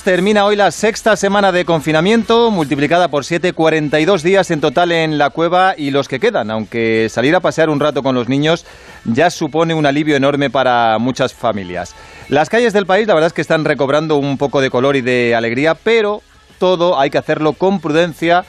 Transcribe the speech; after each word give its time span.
termina 0.00 0.46
hoy 0.46 0.56
la 0.56 0.70
sexta 0.70 1.16
semana 1.16 1.52
de 1.52 1.66
confinamiento, 1.66 2.50
multiplicada 2.50 3.08
por 3.08 3.26
7, 3.26 3.52
42 3.52 4.22
días 4.22 4.50
en 4.50 4.62
total 4.62 4.90
en 4.90 5.18
la 5.18 5.28
cueva 5.28 5.74
y 5.76 5.90
los 5.90 6.08
que 6.08 6.18
quedan, 6.18 6.50
aunque 6.50 7.08
salir 7.10 7.36
a 7.36 7.40
pasear 7.40 7.68
un 7.68 7.78
rato 7.78 8.02
con 8.02 8.14
los 8.14 8.30
niños 8.30 8.64
ya 9.04 9.28
supone 9.28 9.74
un 9.74 9.84
alivio 9.84 10.16
enorme 10.16 10.48
para 10.48 10.96
muchas 10.98 11.34
familias. 11.34 11.94
Las 12.30 12.48
calles 12.48 12.72
del 12.72 12.86
país 12.86 13.06
la 13.06 13.12
verdad 13.12 13.26
es 13.26 13.32
que 13.34 13.42
están 13.42 13.66
recobrando 13.66 14.16
un 14.16 14.38
poco 14.38 14.62
de 14.62 14.70
color 14.70 14.96
y 14.96 15.02
de 15.02 15.34
alegría, 15.34 15.74
pero 15.74 16.22
todo 16.58 16.98
hay 16.98 17.10
que 17.10 17.18
hacerlo 17.18 17.52
con 17.52 17.78
prudencia 17.78 18.46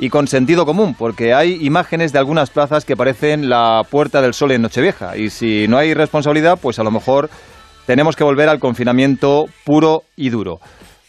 y 0.00 0.08
con 0.10 0.26
sentido 0.26 0.66
común, 0.66 0.96
porque 0.98 1.34
hay 1.34 1.64
imágenes 1.64 2.12
de 2.12 2.18
algunas 2.18 2.50
plazas 2.50 2.84
que 2.84 2.96
parecen 2.96 3.48
la 3.48 3.82
Puerta 3.88 4.20
del 4.20 4.34
Sol 4.34 4.50
en 4.50 4.62
Nochevieja, 4.62 5.16
y 5.16 5.30
si 5.30 5.68
no 5.68 5.78
hay 5.78 5.94
responsabilidad, 5.94 6.58
pues 6.60 6.80
a 6.80 6.82
lo 6.82 6.90
mejor 6.90 7.30
tenemos 7.86 8.16
que 8.16 8.24
volver 8.24 8.48
al 8.48 8.60
confinamiento 8.60 9.46
puro 9.64 10.02
y 10.16 10.30
duro. 10.30 10.60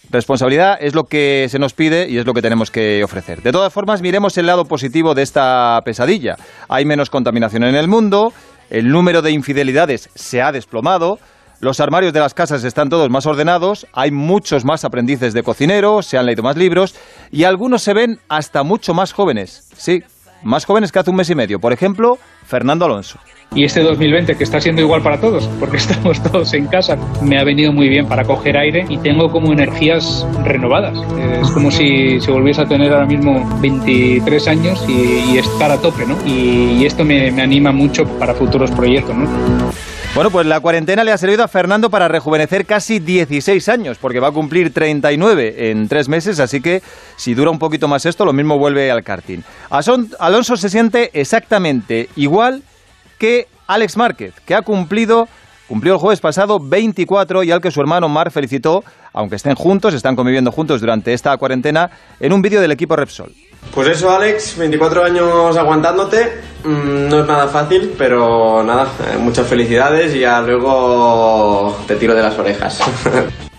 Responsabilidad 0.09 0.77
es 0.81 0.93
lo 0.93 1.05
que 1.05 1.47
se 1.49 1.57
nos 1.57 1.73
pide 1.73 2.09
y 2.09 2.17
es 2.17 2.25
lo 2.25 2.33
que 2.33 2.41
tenemos 2.41 2.69
que 2.69 3.01
ofrecer. 3.03 3.41
De 3.41 3.51
todas 3.53 3.71
formas, 3.71 4.01
miremos 4.01 4.37
el 4.37 4.45
lado 4.45 4.65
positivo 4.65 5.13
de 5.13 5.21
esta 5.21 5.79
pesadilla. 5.85 6.35
Hay 6.67 6.83
menos 6.83 7.09
contaminación 7.09 7.63
en 7.63 7.75
el 7.75 7.87
mundo, 7.87 8.33
el 8.69 8.89
número 8.89 9.21
de 9.21 9.31
infidelidades 9.31 10.09
se 10.15 10.41
ha 10.41 10.51
desplomado, 10.51 11.17
los 11.61 11.79
armarios 11.79 12.11
de 12.11 12.19
las 12.19 12.33
casas 12.33 12.63
están 12.63 12.89
todos 12.89 13.09
más 13.11 13.27
ordenados, 13.27 13.85
hay 13.93 14.09
muchos 14.09 14.65
más 14.65 14.83
aprendices 14.83 15.33
de 15.33 15.43
cocinero, 15.43 16.01
se 16.01 16.17
han 16.17 16.25
leído 16.25 16.41
más 16.41 16.57
libros 16.57 16.95
y 17.31 17.43
algunos 17.43 17.83
se 17.83 17.93
ven 17.93 18.19
hasta 18.27 18.63
mucho 18.63 18.95
más 18.95 19.13
jóvenes. 19.13 19.69
Sí, 19.77 20.01
más 20.43 20.65
jóvenes 20.65 20.91
que 20.91 20.99
hace 20.99 21.11
un 21.11 21.17
mes 21.17 21.29
y 21.29 21.35
medio. 21.35 21.59
Por 21.59 21.71
ejemplo, 21.71 22.17
Fernando 22.51 22.83
Alonso. 22.83 23.17
Y 23.55 23.63
este 23.63 23.81
2020, 23.81 24.35
que 24.35 24.43
está 24.43 24.59
siendo 24.59 24.81
igual 24.81 25.01
para 25.01 25.19
todos, 25.19 25.49
porque 25.59 25.77
estamos 25.83 26.21
todos 26.21 26.53
en 26.53 26.67
casa, 26.67 26.97
me 27.21 27.39
ha 27.39 27.43
venido 27.45 27.71
muy 27.71 27.87
bien 27.87 28.05
para 28.05 28.25
coger 28.25 28.57
aire 28.57 28.85
y 28.89 28.97
tengo 28.97 29.31
como 29.31 29.53
energías 29.53 30.27
renovadas. 30.43 30.97
Es 31.41 31.49
como 31.51 31.71
si 31.71 32.19
se 32.19 32.29
volviese 32.29 32.61
a 32.61 32.65
tener 32.65 32.91
ahora 32.91 33.05
mismo 33.05 33.49
23 33.61 34.47
años 34.49 34.85
y, 34.87 35.37
estar 35.37 35.71
a 35.71 35.77
tope, 35.77 36.05
¿no? 36.05 36.17
Y, 36.25 36.85
esto 36.85 37.05
me, 37.05 37.31
me, 37.31 37.41
anima 37.41 37.71
mucho 37.71 38.05
para 38.19 38.33
futuros 38.33 38.69
proyectos, 38.71 39.15
¿no? 39.15 39.27
Bueno, 40.13 40.29
pues 40.29 40.45
la 40.45 40.59
cuarentena 40.59 41.05
le 41.05 41.13
ha 41.13 41.17
servido 41.17 41.41
a 41.41 41.47
Fernando 41.47 41.89
para 41.89 42.09
rejuvenecer 42.09 42.65
casi 42.65 42.99
16 42.99 43.69
años, 43.69 43.97
porque 43.97 44.19
va 44.19 44.27
a 44.27 44.31
cumplir 44.31 44.73
39 44.73 45.71
en 45.71 45.87
tres 45.87 46.09
meses, 46.09 46.41
así 46.41 46.59
que 46.59 46.83
si 47.15 47.33
dura 47.33 47.49
un 47.49 47.59
poquito 47.59 47.87
más 47.87 48.05
esto, 48.05 48.25
lo 48.25 48.33
mismo 48.33 48.57
vuelve 48.57 48.91
al 48.91 49.03
karting. 49.03 49.39
Alonso 50.19 50.57
se 50.57 50.69
siente 50.69 51.11
exactamente 51.13 52.09
igual 52.17 52.40
que 53.17 53.47
Alex 53.67 53.97
Márquez, 53.97 54.33
que 54.45 54.55
ha 54.55 54.61
cumplido, 54.61 55.27
cumplió 55.67 55.93
el 55.93 55.99
jueves 55.99 56.19
pasado 56.19 56.59
24 56.59 57.43
y 57.43 57.51
al 57.51 57.61
que 57.61 57.71
su 57.71 57.79
hermano 57.79 58.09
Mar 58.09 58.31
felicitó, 58.31 58.83
aunque 59.13 59.35
estén 59.35 59.55
juntos, 59.55 59.93
están 59.93 60.15
conviviendo 60.15 60.51
juntos 60.51 60.81
durante 60.81 61.13
esta 61.13 61.37
cuarentena, 61.37 61.89
en 62.19 62.33
un 62.33 62.41
vídeo 62.41 62.59
del 62.59 62.71
equipo 62.71 62.95
Repsol. 62.95 63.31
Pues 63.73 63.87
eso, 63.87 64.09
Alex, 64.09 64.57
24 64.57 65.03
años 65.05 65.55
aguantándote, 65.55 66.41
mm, 66.63 67.07
no 67.09 67.21
es 67.21 67.27
nada 67.27 67.47
fácil, 67.47 67.93
pero 67.97 68.63
nada, 68.63 68.87
eh, 69.13 69.17
muchas 69.17 69.47
felicidades 69.47 70.13
y 70.15 70.21
ya 70.21 70.41
luego 70.41 71.77
te 71.87 71.95
tiro 71.95 72.15
de 72.15 72.23
las 72.23 72.37
orejas. 72.37 72.81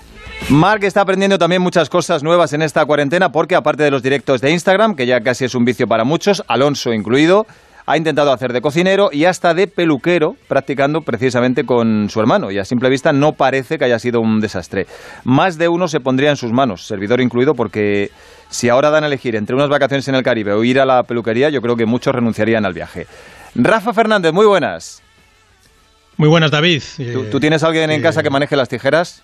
Mark 0.49 0.85
está 0.85 1.01
aprendiendo 1.01 1.39
también 1.39 1.63
muchas 1.63 1.89
cosas 1.89 2.23
nuevas 2.23 2.53
en 2.53 2.63
esta 2.63 2.85
cuarentena 2.85 3.31
porque 3.31 3.55
aparte 3.55 3.85
de 3.85 3.91
los 3.91 4.03
directos 4.03 4.41
de 4.41 4.51
Instagram, 4.51 4.97
que 4.97 5.07
ya 5.07 5.21
casi 5.21 5.45
es 5.45 5.55
un 5.55 5.65
vicio 5.65 5.87
para 5.87 6.05
muchos, 6.05 6.43
Alonso 6.49 6.93
incluido, 6.93 7.47
ha 7.87 7.97
intentado 7.97 8.33
hacer 8.33 8.53
de 8.53 8.61
cocinero 8.61 9.11
y 9.13 9.25
hasta 9.25 9.55
de 9.55 9.67
peluquero, 9.67 10.37
practicando 10.49 11.01
precisamente 11.01 11.65
con 11.65 12.09
su 12.11 12.21
hermano. 12.21 12.51
Y 12.51 12.59
a 12.59 12.65
simple 12.65 12.89
vista 12.89 13.13
no 13.13 13.33
parece 13.33 13.79
que 13.79 13.85
haya 13.85 13.99
sido 13.99 14.21
un 14.21 14.41
desastre. 14.41 14.87
Más 15.25 15.59
de 15.59 15.69
uno 15.69 15.89
se 15.89 16.01
pondría 16.01 16.31
en 16.31 16.37
sus 16.37 16.53
manos, 16.53 16.87
servidor 16.87 17.21
incluido, 17.21 17.55
porque 17.55 18.11
si 18.51 18.69
ahora 18.69 18.91
dan 18.91 19.05
a 19.05 19.07
elegir 19.07 19.35
entre 19.37 19.57
unas 19.57 19.69
vacaciones 19.69 20.07
en 20.09 20.15
el 20.15 20.23
Caribe 20.23 20.53
o 20.53 20.63
ir 20.63 20.81
a 20.81 20.87
la 20.87 21.03
peluquería, 21.05 21.49
yo 21.49 21.61
creo 21.61 21.77
que 21.77 21.87
muchos 21.87 22.15
renunciarían 22.15 22.65
al 22.65 22.75
viaje. 22.75 23.07
Rafa 23.55 23.93
Fernández, 23.93 24.33
muy 24.33 24.47
buenas. 24.47 25.03
Muy 26.17 26.29
buenas, 26.29 26.51
David. 26.51 26.83
¿Tú, 27.31 27.41
tienes 27.41 27.63
alguien 27.63 27.91
en 27.91 28.03
casa 28.03 28.23
que 28.23 28.31
maneje 28.31 28.55
las 28.57 28.69
tijeras? 28.69 29.23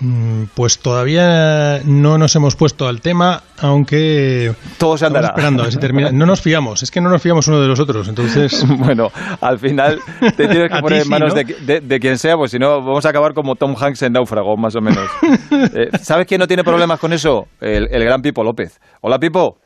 Mm, 0.00 0.44
pues 0.54 0.78
todavía 0.78 1.80
no 1.84 2.18
nos 2.18 2.34
hemos 2.36 2.54
puesto 2.54 2.86
al 2.86 3.00
tema, 3.00 3.42
aunque 3.60 4.52
todo 4.78 4.96
se 4.96 5.06
andará. 5.06 5.28
esperando 5.28 5.64
a 5.64 5.68
termina. 5.70 6.10
No 6.12 6.24
nos 6.24 6.40
fiamos, 6.40 6.82
es 6.84 6.90
que 6.90 7.00
no 7.00 7.10
nos 7.10 7.20
fiamos 7.20 7.48
uno 7.48 7.60
de 7.60 7.66
los 7.66 7.80
otros, 7.80 8.08
entonces. 8.08 8.64
bueno, 8.78 9.10
al 9.40 9.58
final 9.58 9.98
te 10.36 10.46
tienes 10.46 10.70
que 10.70 10.78
poner 10.80 11.02
en 11.02 11.08
manos 11.08 11.34
de, 11.34 12.00
quien 12.00 12.18
sea, 12.18 12.36
pues 12.36 12.52
si 12.52 12.58
no 12.58 12.80
vamos 12.80 13.04
a 13.06 13.08
acabar 13.08 13.34
como 13.34 13.56
Tom 13.56 13.74
Hanks 13.76 14.02
en 14.02 14.12
Náufrago, 14.12 14.56
más 14.56 14.74
o 14.76 14.80
menos. 14.80 15.08
Eh, 15.74 15.88
¿Sabes 16.00 16.26
quién 16.26 16.38
no 16.38 16.46
tiene 16.46 16.62
problemas 16.62 16.98
con 17.00 17.12
eso? 17.12 17.46
El, 17.60 17.88
gran 17.88 18.22
Pipo 18.22 18.44
López. 18.44 18.80
Hola, 19.00 19.18
Pipo. 19.18 19.58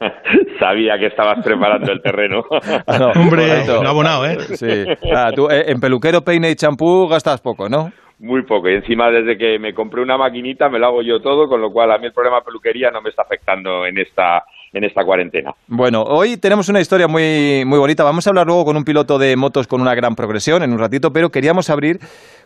Sabía 0.59 0.99
que 0.99 1.07
estabas 1.07 1.45
preparando 1.45 1.93
el 1.93 2.01
terreno. 2.01 2.43
Ah, 2.87 3.13
Hombre, 3.15 3.65
lo 3.67 3.89
abonado, 3.89 4.27
¿eh? 4.27 4.39
Sí. 4.57 4.85
Ah, 5.15 5.31
tú 5.35 5.49
eh, 5.51 5.65
en 5.69 5.81
peluquero, 5.81 6.23
peine 6.23 6.51
y 6.51 6.55
champú 6.55 7.07
gastas 7.09 7.41
poco, 7.41 7.69
¿no? 7.69 7.93
Muy 8.23 8.43
poco. 8.43 8.71
Y 8.71 8.75
encima, 8.75 9.11
desde 9.11 9.37
que 9.37 9.59
me 9.59 9.75
compré 9.75 10.01
una 10.01 10.17
maquinita, 10.17 10.69
me 10.69 10.79
lo 10.79 10.87
hago 10.87 11.03
yo 11.03 11.21
todo, 11.21 11.49
con 11.49 11.61
lo 11.61 11.71
cual 11.73 11.91
a 11.91 11.99
mí 11.99 12.07
el 12.07 12.13
problema 12.13 12.39
de 12.39 12.45
peluquería 12.45 12.91
no 12.91 13.03
me 13.03 13.11
está 13.11 13.23
afectando 13.23 13.85
en 13.85 13.99
esta 13.99 14.45
en 14.75 14.85
esta 14.85 15.05
cuarentena. 15.05 15.53
Bueno, 15.67 16.03
hoy 16.03 16.39
tenemos 16.39 16.71
una 16.71 16.81
historia 16.81 17.07
muy, 17.07 17.63
muy 17.67 17.79
bonita. 17.79 18.05
Vamos 18.05 18.27
a 18.27 18.31
hablar 18.31 18.47
luego 18.47 18.65
con 18.65 18.75
un 18.75 18.85
piloto 18.85 19.19
de 19.19 19.37
motos 19.37 19.67
con 19.67 19.83
una 19.83 19.95
gran 19.95 20.15
progresión 20.15 20.63
en 20.63 20.73
un 20.73 20.79
ratito, 20.79 21.13
pero 21.13 21.29
queríamos 21.29 21.69
abrir 21.69 21.99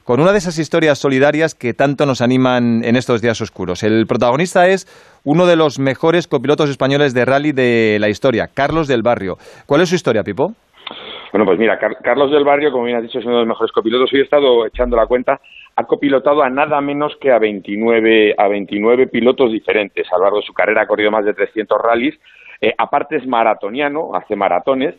con 0.03 0.19
una 0.19 0.32
de 0.32 0.38
esas 0.38 0.59
historias 0.59 0.98
solidarias 0.98 1.54
que 1.54 1.72
tanto 1.72 2.04
nos 2.04 2.20
animan 2.20 2.82
en 2.82 2.97
estos 2.97 3.22
días 3.22 3.41
oscuros. 3.41 3.84
El 3.84 4.06
protagonista 4.09 4.66
es 4.66 4.86
uno 5.22 5.47
de 5.47 5.54
los 5.54 5.78
mejores 5.78 6.26
copilotos 6.26 6.69
españoles 6.69 7.15
de 7.15 7.25
rally 7.25 7.53
de 7.53 7.98
la 8.00 8.09
historia, 8.09 8.48
Carlos 8.53 8.88
del 8.88 9.03
Barrio. 9.03 9.36
¿Cuál 9.66 9.82
es 9.82 9.91
su 9.91 9.94
historia, 9.94 10.25
Pipo? 10.25 10.53
Bueno, 11.32 11.44
pues 11.44 11.59
mira, 11.59 11.78
Carlos 11.78 12.31
del 12.31 12.44
Barrio, 12.44 12.72
como 12.72 12.84
bien 12.84 12.97
has 12.97 13.03
dicho, 13.03 13.19
es 13.19 13.25
uno 13.25 13.34
de 13.34 13.41
los 13.41 13.48
mejores 13.48 13.72
copilotos. 13.72 14.10
Hoy 14.12 14.20
he 14.20 14.22
estado 14.22 14.66
echando 14.66 14.97
la 14.97 15.06
cuenta, 15.06 15.41
ha 15.76 15.84
copilotado 15.84 16.42
a 16.42 16.50
nada 16.50 16.81
menos 16.81 17.16
que 17.20 17.31
a 17.31 17.38
29, 17.38 18.34
a 18.37 18.48
29 18.48 19.09
pilotos 19.09 19.53
diferentes. 19.53 20.10
A 20.10 20.16
lo 20.16 20.25
largo 20.25 20.38
de 20.38 20.47
su 20.47 20.54
carrera 20.54 20.82
ha 20.82 20.87
corrido 20.87 21.10
más 21.10 21.25
de 21.25 21.34
300 21.34 21.78
rallies. 21.81 22.19
Eh, 22.60 22.75
aparte 22.76 23.16
es 23.16 23.26
maratoniano, 23.26 24.15
hace 24.15 24.34
maratones 24.34 24.94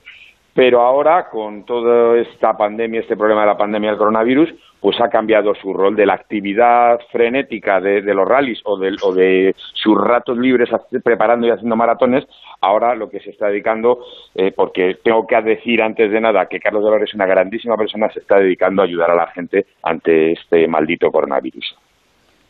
pero 0.57 0.81
ahora 0.81 1.29
con 1.29 1.65
toda 1.65 2.17
esta 2.17 2.57
pandemia, 2.57 3.01
este 3.01 3.15
problema 3.15 3.41
de 3.41 3.47
la 3.49 3.57
pandemia 3.59 3.91
del 3.91 3.99
coronavirus, 3.99 4.49
pues 4.79 4.99
ha 4.99 5.07
cambiado 5.07 5.53
su 5.53 5.71
rol 5.71 5.95
de 5.95 6.07
la 6.07 6.15
actividad 6.15 6.99
frenética 7.11 7.79
de, 7.79 8.01
los 8.01 8.27
rallies 8.27 8.59
o 8.63 8.75
de, 8.75 8.95
o 9.03 9.13
de, 9.13 9.53
sus 9.55 9.95
ratos 9.95 10.35
libres 10.35 10.67
preparando 11.03 11.45
y 11.45 11.51
haciendo 11.51 11.75
maratones, 11.75 12.25
ahora 12.61 12.95
lo 12.95 13.09
que 13.09 13.19
se 13.19 13.29
está 13.29 13.47
dedicando, 13.47 13.99
eh, 14.35 14.51
porque 14.55 14.97
tengo 15.03 15.25
que 15.27 15.41
decir 15.41 15.81
antes 15.81 16.11
de 16.11 16.21
nada 16.21 16.47
que 16.47 16.59
Carlos 16.59 16.83
Dolores 16.83 17.09
es 17.09 17.15
una 17.15 17.25
grandísima 17.25 17.77
persona, 17.77 18.09
se 18.11 18.19
está 18.19 18.39
dedicando 18.39 18.81
a 18.81 18.85
ayudar 18.85 19.11
a 19.11 19.15
la 19.15 19.27
gente 19.27 19.65
ante 19.83 20.33
este 20.33 20.67
maldito 20.67 21.11
coronavirus. 21.11 21.75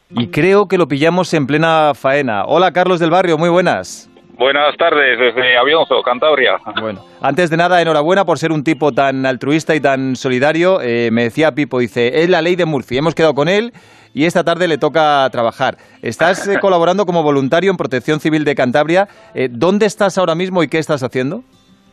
Y 0.09 0.27
creo 0.27 0.67
que 0.67 0.77
lo 0.77 0.87
pillamos 0.87 1.33
en 1.33 1.47
plena 1.47 1.91
faena. 1.93 2.45
Hola 2.45 2.71
Carlos 2.71 2.99
del 2.99 3.09
Barrio, 3.09 3.37
muy 3.37 3.49
buenas. 3.49 4.09
Buenas 4.37 4.77
tardes, 4.77 5.17
desde 5.17 5.57
Avionzo, 5.57 6.03
Cantabria. 6.03 6.59
Bueno, 6.79 7.03
antes 7.21 7.49
de 7.49 7.57
nada, 7.57 7.81
enhorabuena 7.81 8.23
por 8.23 8.37
ser 8.37 8.51
un 8.51 8.63
tipo 8.63 8.91
tan 8.91 9.25
altruista 9.25 9.73
y 9.73 9.79
tan 9.79 10.15
solidario. 10.15 10.79
Eh, 10.79 11.09
me 11.11 11.23
decía 11.23 11.55
Pipo, 11.55 11.79
dice, 11.79 12.21
es 12.21 12.29
la 12.29 12.43
ley 12.43 12.55
de 12.55 12.65
Murphy. 12.65 12.99
Hemos 12.99 13.15
quedado 13.15 13.33
con 13.33 13.49
él 13.49 13.73
y 14.17 14.25
esta 14.25 14.43
tarde 14.43 14.67
le 14.67 14.79
toca 14.79 15.29
trabajar. 15.31 15.77
Estás 16.01 16.47
eh, 16.47 16.57
colaborando 16.59 17.05
como 17.05 17.21
voluntario 17.21 17.69
en 17.69 17.77
Protección 17.77 18.19
Civil 18.19 18.43
de 18.45 18.55
Cantabria. 18.55 19.07
Eh, 19.35 19.47
¿Dónde 19.51 19.85
estás 19.85 20.17
ahora 20.17 20.33
mismo 20.33 20.63
y 20.63 20.67
qué 20.67 20.79
estás 20.79 21.03
haciendo? 21.03 21.43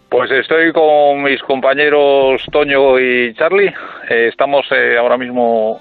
Pues 0.09 0.31
estoy 0.31 0.73
con 0.73 1.23
mis 1.23 1.43
compañeros 1.43 2.41
Toño 2.51 2.99
y 2.99 3.35
Charlie. 3.35 3.75
estamos 4.09 4.65
ahora 4.99 5.19
mismo 5.19 5.81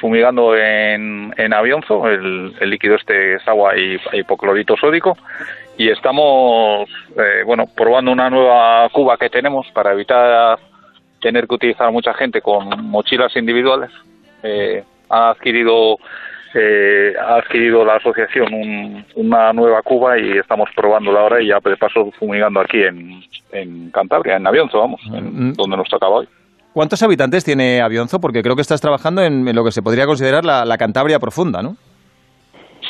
fumigando 0.00 0.56
en, 0.56 1.32
en 1.36 1.52
Avionzo. 1.52 2.08
El, 2.08 2.54
líquido 2.62 2.96
este 2.96 3.34
es 3.34 3.46
agua 3.46 3.76
y 3.76 4.00
hipoclorito 4.14 4.74
sódico 4.76 5.16
y 5.76 5.90
estamos 5.90 6.88
eh, 7.16 7.42
bueno 7.44 7.66
probando 7.66 8.12
una 8.12 8.30
nueva 8.30 8.88
cuba 8.90 9.16
que 9.16 9.28
tenemos 9.28 9.66
para 9.72 9.92
evitar 9.92 10.58
tener 11.20 11.46
que 11.46 11.54
utilizar 11.54 11.90
mucha 11.90 12.14
gente 12.14 12.40
con 12.40 12.68
mochilas 12.84 13.34
individuales 13.36 13.90
eh, 14.42 14.84
ha 15.08 15.30
adquirido 15.30 15.98
eh, 16.54 17.14
ha 17.20 17.36
adquirido 17.36 17.84
la 17.84 17.96
asociación 17.96 19.04
una 19.16 19.52
nueva 19.52 19.82
cuba 19.82 20.18
y 20.18 20.38
estamos 20.38 20.68
probándola 20.76 21.20
ahora 21.20 21.42
y 21.42 21.48
ya 21.48 21.58
de 21.58 21.76
paso 21.76 22.10
fumigando 22.18 22.60
aquí 22.60 22.80
en, 22.82 23.24
en 23.50 23.90
Cantabria, 23.90 24.36
en 24.36 24.46
Avionzo, 24.46 24.78
vamos, 24.78 25.00
en, 25.12 25.48
mm. 25.48 25.52
donde 25.54 25.76
nos 25.76 25.88
tocaba 25.88 26.16
hoy. 26.16 26.28
¿Cuántos 26.72 27.02
habitantes 27.02 27.44
tiene 27.44 27.80
Avionzo? 27.80 28.20
Porque 28.20 28.42
creo 28.42 28.54
que 28.56 28.62
estás 28.62 28.80
trabajando 28.80 29.22
en, 29.22 29.52
lo 29.54 29.64
que 29.64 29.72
se 29.72 29.82
podría 29.82 30.06
considerar 30.06 30.44
la, 30.44 30.64
la 30.64 30.78
Cantabria 30.78 31.18
profunda, 31.18 31.62
¿no? 31.62 31.76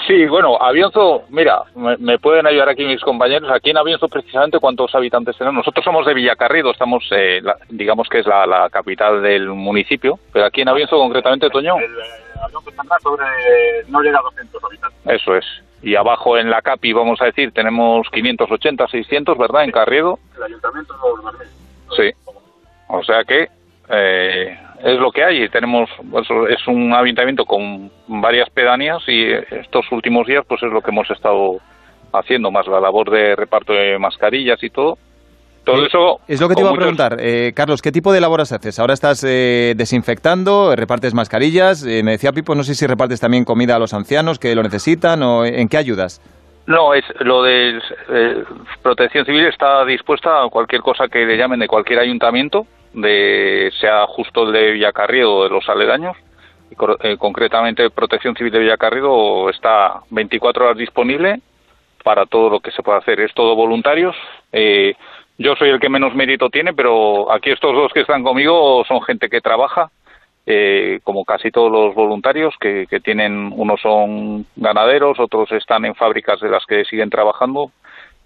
Sí, 0.07 0.27
bueno, 0.27 0.61
Avianzo, 0.61 1.25
mira, 1.31 1.63
me, 1.75 2.19
pueden 2.19 2.47
ayudar 2.47 2.69
aquí 2.69 2.85
mis 2.85 3.01
compañeros. 3.01 3.51
Aquí 3.51 3.71
en 3.71 3.79
Avianzo, 3.79 4.09
precisamente, 4.09 4.59
¿cuántos 4.59 4.95
habitantes 4.95 5.37
tenemos? 5.39 5.59
Nosotros 5.59 5.83
somos 5.83 6.05
de 6.05 6.13
Villacarrido, 6.13 6.73
estamos, 6.73 7.05
eh, 7.11 7.41
digamos 7.71 8.09
que 8.09 8.19
es 8.19 8.27
la, 8.27 8.69
capital 8.71 9.23
del 9.23 9.49
municipio, 9.49 10.19
pero 10.33 10.45
aquí 10.45 10.61
en 10.61 10.69
Avianzo, 10.69 10.99
concretamente, 10.99 11.49
Toño. 11.49 11.79
El, 11.79 11.91
está 12.69 12.99
sobre, 13.03 13.25
no 13.89 14.03
llega 14.03 14.19
a 14.19 14.23
200 14.23 14.65
habitantes. 14.65 15.01
Eso 15.07 15.37
es. 15.37 15.45
Y 15.83 15.97
abajo 15.97 16.37
en 16.37 16.51
la 16.51 16.61
CAPI, 16.61 16.93
vamos 16.93 17.21
a 17.23 17.27
decir, 17.27 17.53
tenemos 17.53 18.09
580, 18.11 18.87
600, 18.89 19.39
¿verdad? 19.39 19.65
En 19.65 19.71
Carriedo. 19.71 20.19
El 20.37 20.43
ayuntamiento 20.43 20.95
no 20.97 21.33
Sí. 21.97 22.11
O 22.89 23.03
sea 23.05 23.25
que 23.25 23.49
eh, 23.89 24.59
es 24.85 25.01
lo 25.01 25.11
que 25.11 25.25
hay. 25.25 25.49
Tenemos, 25.49 25.89
pues, 26.11 26.29
es 26.51 26.69
un 26.69 26.93
ayuntamiento 26.93 27.45
con 27.45 27.91
varias 28.07 28.51
pedanías 28.51 29.03
y 29.09 29.33
estos 29.33 29.91
últimos 29.91 30.27
días 30.27 30.45
pues 30.47 30.63
es 30.63 30.71
lo 30.71 30.83
que 30.83 30.91
hemos 30.91 31.11
estado 31.11 31.59
haciendo, 32.13 32.51
más 32.51 32.67
la 32.67 32.81
labor 32.81 33.11
de 33.11 33.35
reparto 33.35 33.73
de 33.73 33.99
mascarillas 33.99 34.63
y 34.63 34.71
todo. 34.71 34.99
Todo 35.65 35.83
eh, 35.83 35.87
eso. 35.87 36.21
Es 36.29 36.39
lo 36.39 36.49
que 36.49 36.55
te 36.55 36.61
iba 36.61 36.71
a 36.71 36.75
preguntar, 36.75 37.17
eh, 37.19 37.53
Carlos, 37.57 37.81
¿qué 37.81 37.91
tipo 37.91 38.13
de 38.13 38.21
labores 38.21 38.53
haces? 38.53 38.79
Ahora 38.79 38.93
estás 38.93 39.25
eh, 39.27 39.73
desinfectando, 39.75 40.77
repartes 40.77 41.15
mascarillas. 41.15 41.83
me 41.83 42.13
decía 42.13 42.33
Pipo, 42.33 42.55
no 42.55 42.63
sé 42.63 42.75
si 42.75 42.87
repartes 42.87 43.21
también 43.21 43.45
comida 43.45 43.77
a 43.77 43.79
los 43.79 43.95
ancianos 43.95 44.39
que 44.39 44.55
lo 44.55 44.63
necesitan 44.63 45.23
o 45.23 45.47
en 45.47 45.69
qué 45.69 45.79
ayudas. 45.79 46.21
No, 46.67 46.93
es 46.93 47.05
lo 47.21 47.43
de 47.43 47.79
Protección 48.83 49.25
Civil 49.25 49.47
está 49.47 49.85
dispuesta 49.87 50.45
a 50.45 50.49
cualquier 50.51 50.83
cosa 50.83 51.09
que 51.09 51.25
le 51.25 51.39
llamen 51.39 51.61
de 51.61 51.69
cualquier 51.69 51.99
ayuntamiento 51.99 52.67
de 52.95 53.73
sea 53.81 54.07
justo 54.07 54.45
el 54.45 54.53
de 54.53 54.73
Villacarriedo 54.73 55.35
o 55.35 55.45
de 55.45 55.51
los 55.51 55.69
aledaños. 55.69 56.17
Eh, 57.03 57.17
concretamente, 57.19 57.91
Protección 57.91 58.35
Civil 58.35 58.53
de 58.53 58.61
Villacarriedo 58.61 59.51
está 59.51 60.01
24 60.11 60.65
horas 60.65 60.79
disponible 60.79 61.41
para 62.03 62.27
todo 62.27 62.51
lo 62.51 62.61
que 62.61 62.71
se 62.71 62.83
pueda 62.83 62.99
hacer. 62.99 63.21
Es 63.21 63.35
todo 63.35 63.55
voluntarios. 63.55 64.17
Eh, 64.53 64.95
yo 65.37 65.57
soy 65.57 65.71
el 65.71 65.81
que 65.81 65.89
menos 65.89 66.15
mérito 66.15 66.49
tiene, 66.51 66.73
pero 66.73 67.33
aquí 67.33 67.51
estos 67.51 67.75
dos 67.75 67.93
que 67.93 68.01
están 68.01 68.23
conmigo 68.23 68.85
son 68.87 69.03
gente 69.03 69.29
que 69.29 69.41
trabaja, 69.41 69.91
eh, 70.47 71.01
como 71.03 71.25
casi 71.25 71.51
todos 71.51 71.73
los 71.73 71.95
voluntarios, 71.95 72.55
que, 72.61 72.87
que 72.89 73.01
tienen, 73.01 73.53
unos 73.55 73.81
son 73.81 74.47
ganaderos, 74.55 75.19
otros 75.19 75.51
están 75.53 75.85
en 75.85 75.95
fábricas 75.95 76.41
de 76.41 76.51
las 76.51 76.65
que 76.67 76.85
siguen 76.85 77.11
trabajando 77.11 77.73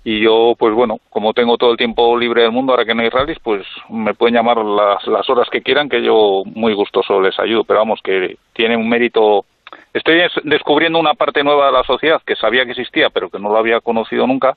y 0.05 0.21
yo 0.21 0.55
pues 0.59 0.75
bueno 0.75 1.00
como 1.11 1.35
tengo 1.35 1.56
todo 1.56 1.73
el 1.73 1.77
tiempo 1.77 2.17
libre 2.17 2.43
del 2.43 2.53
mundo 2.53 2.73
ahora 2.73 2.85
que 2.85 2.95
no 2.95 3.03
hay 3.03 3.09
rallies 3.09 3.39
pues 3.43 3.67
me 3.89 4.15
pueden 4.15 4.35
llamar 4.35 4.59
las, 4.65 5.06
las 5.06 5.29
horas 5.29 5.49
que 5.50 5.62
quieran 5.62 5.89
que 5.89 6.03
yo 6.03 6.43
muy 6.47 6.75
gustoso 6.75 7.21
les 7.21 7.39
ayudo. 7.39 7.65
Pero 7.65 7.81
vamos 7.81 8.00
que 8.03 8.37
tiene 8.53 8.77
un 8.77 8.89
mérito. 8.89 9.45
Estoy 9.93 10.21
descubriendo 10.45 10.99
una 10.99 11.15
parte 11.15 11.43
nueva 11.43 11.67
de 11.67 11.73
la 11.73 11.85
sociedad 11.85 12.23
que 12.25 12.37
sabía 12.37 12.65
que 12.65 12.73
existía 12.73 13.11
pero 13.11 13.29
que 13.29 13.39
no 13.39 13.50
lo 13.50 13.59
había 13.59 13.81
conocido 13.81 14.27
nunca 14.27 14.56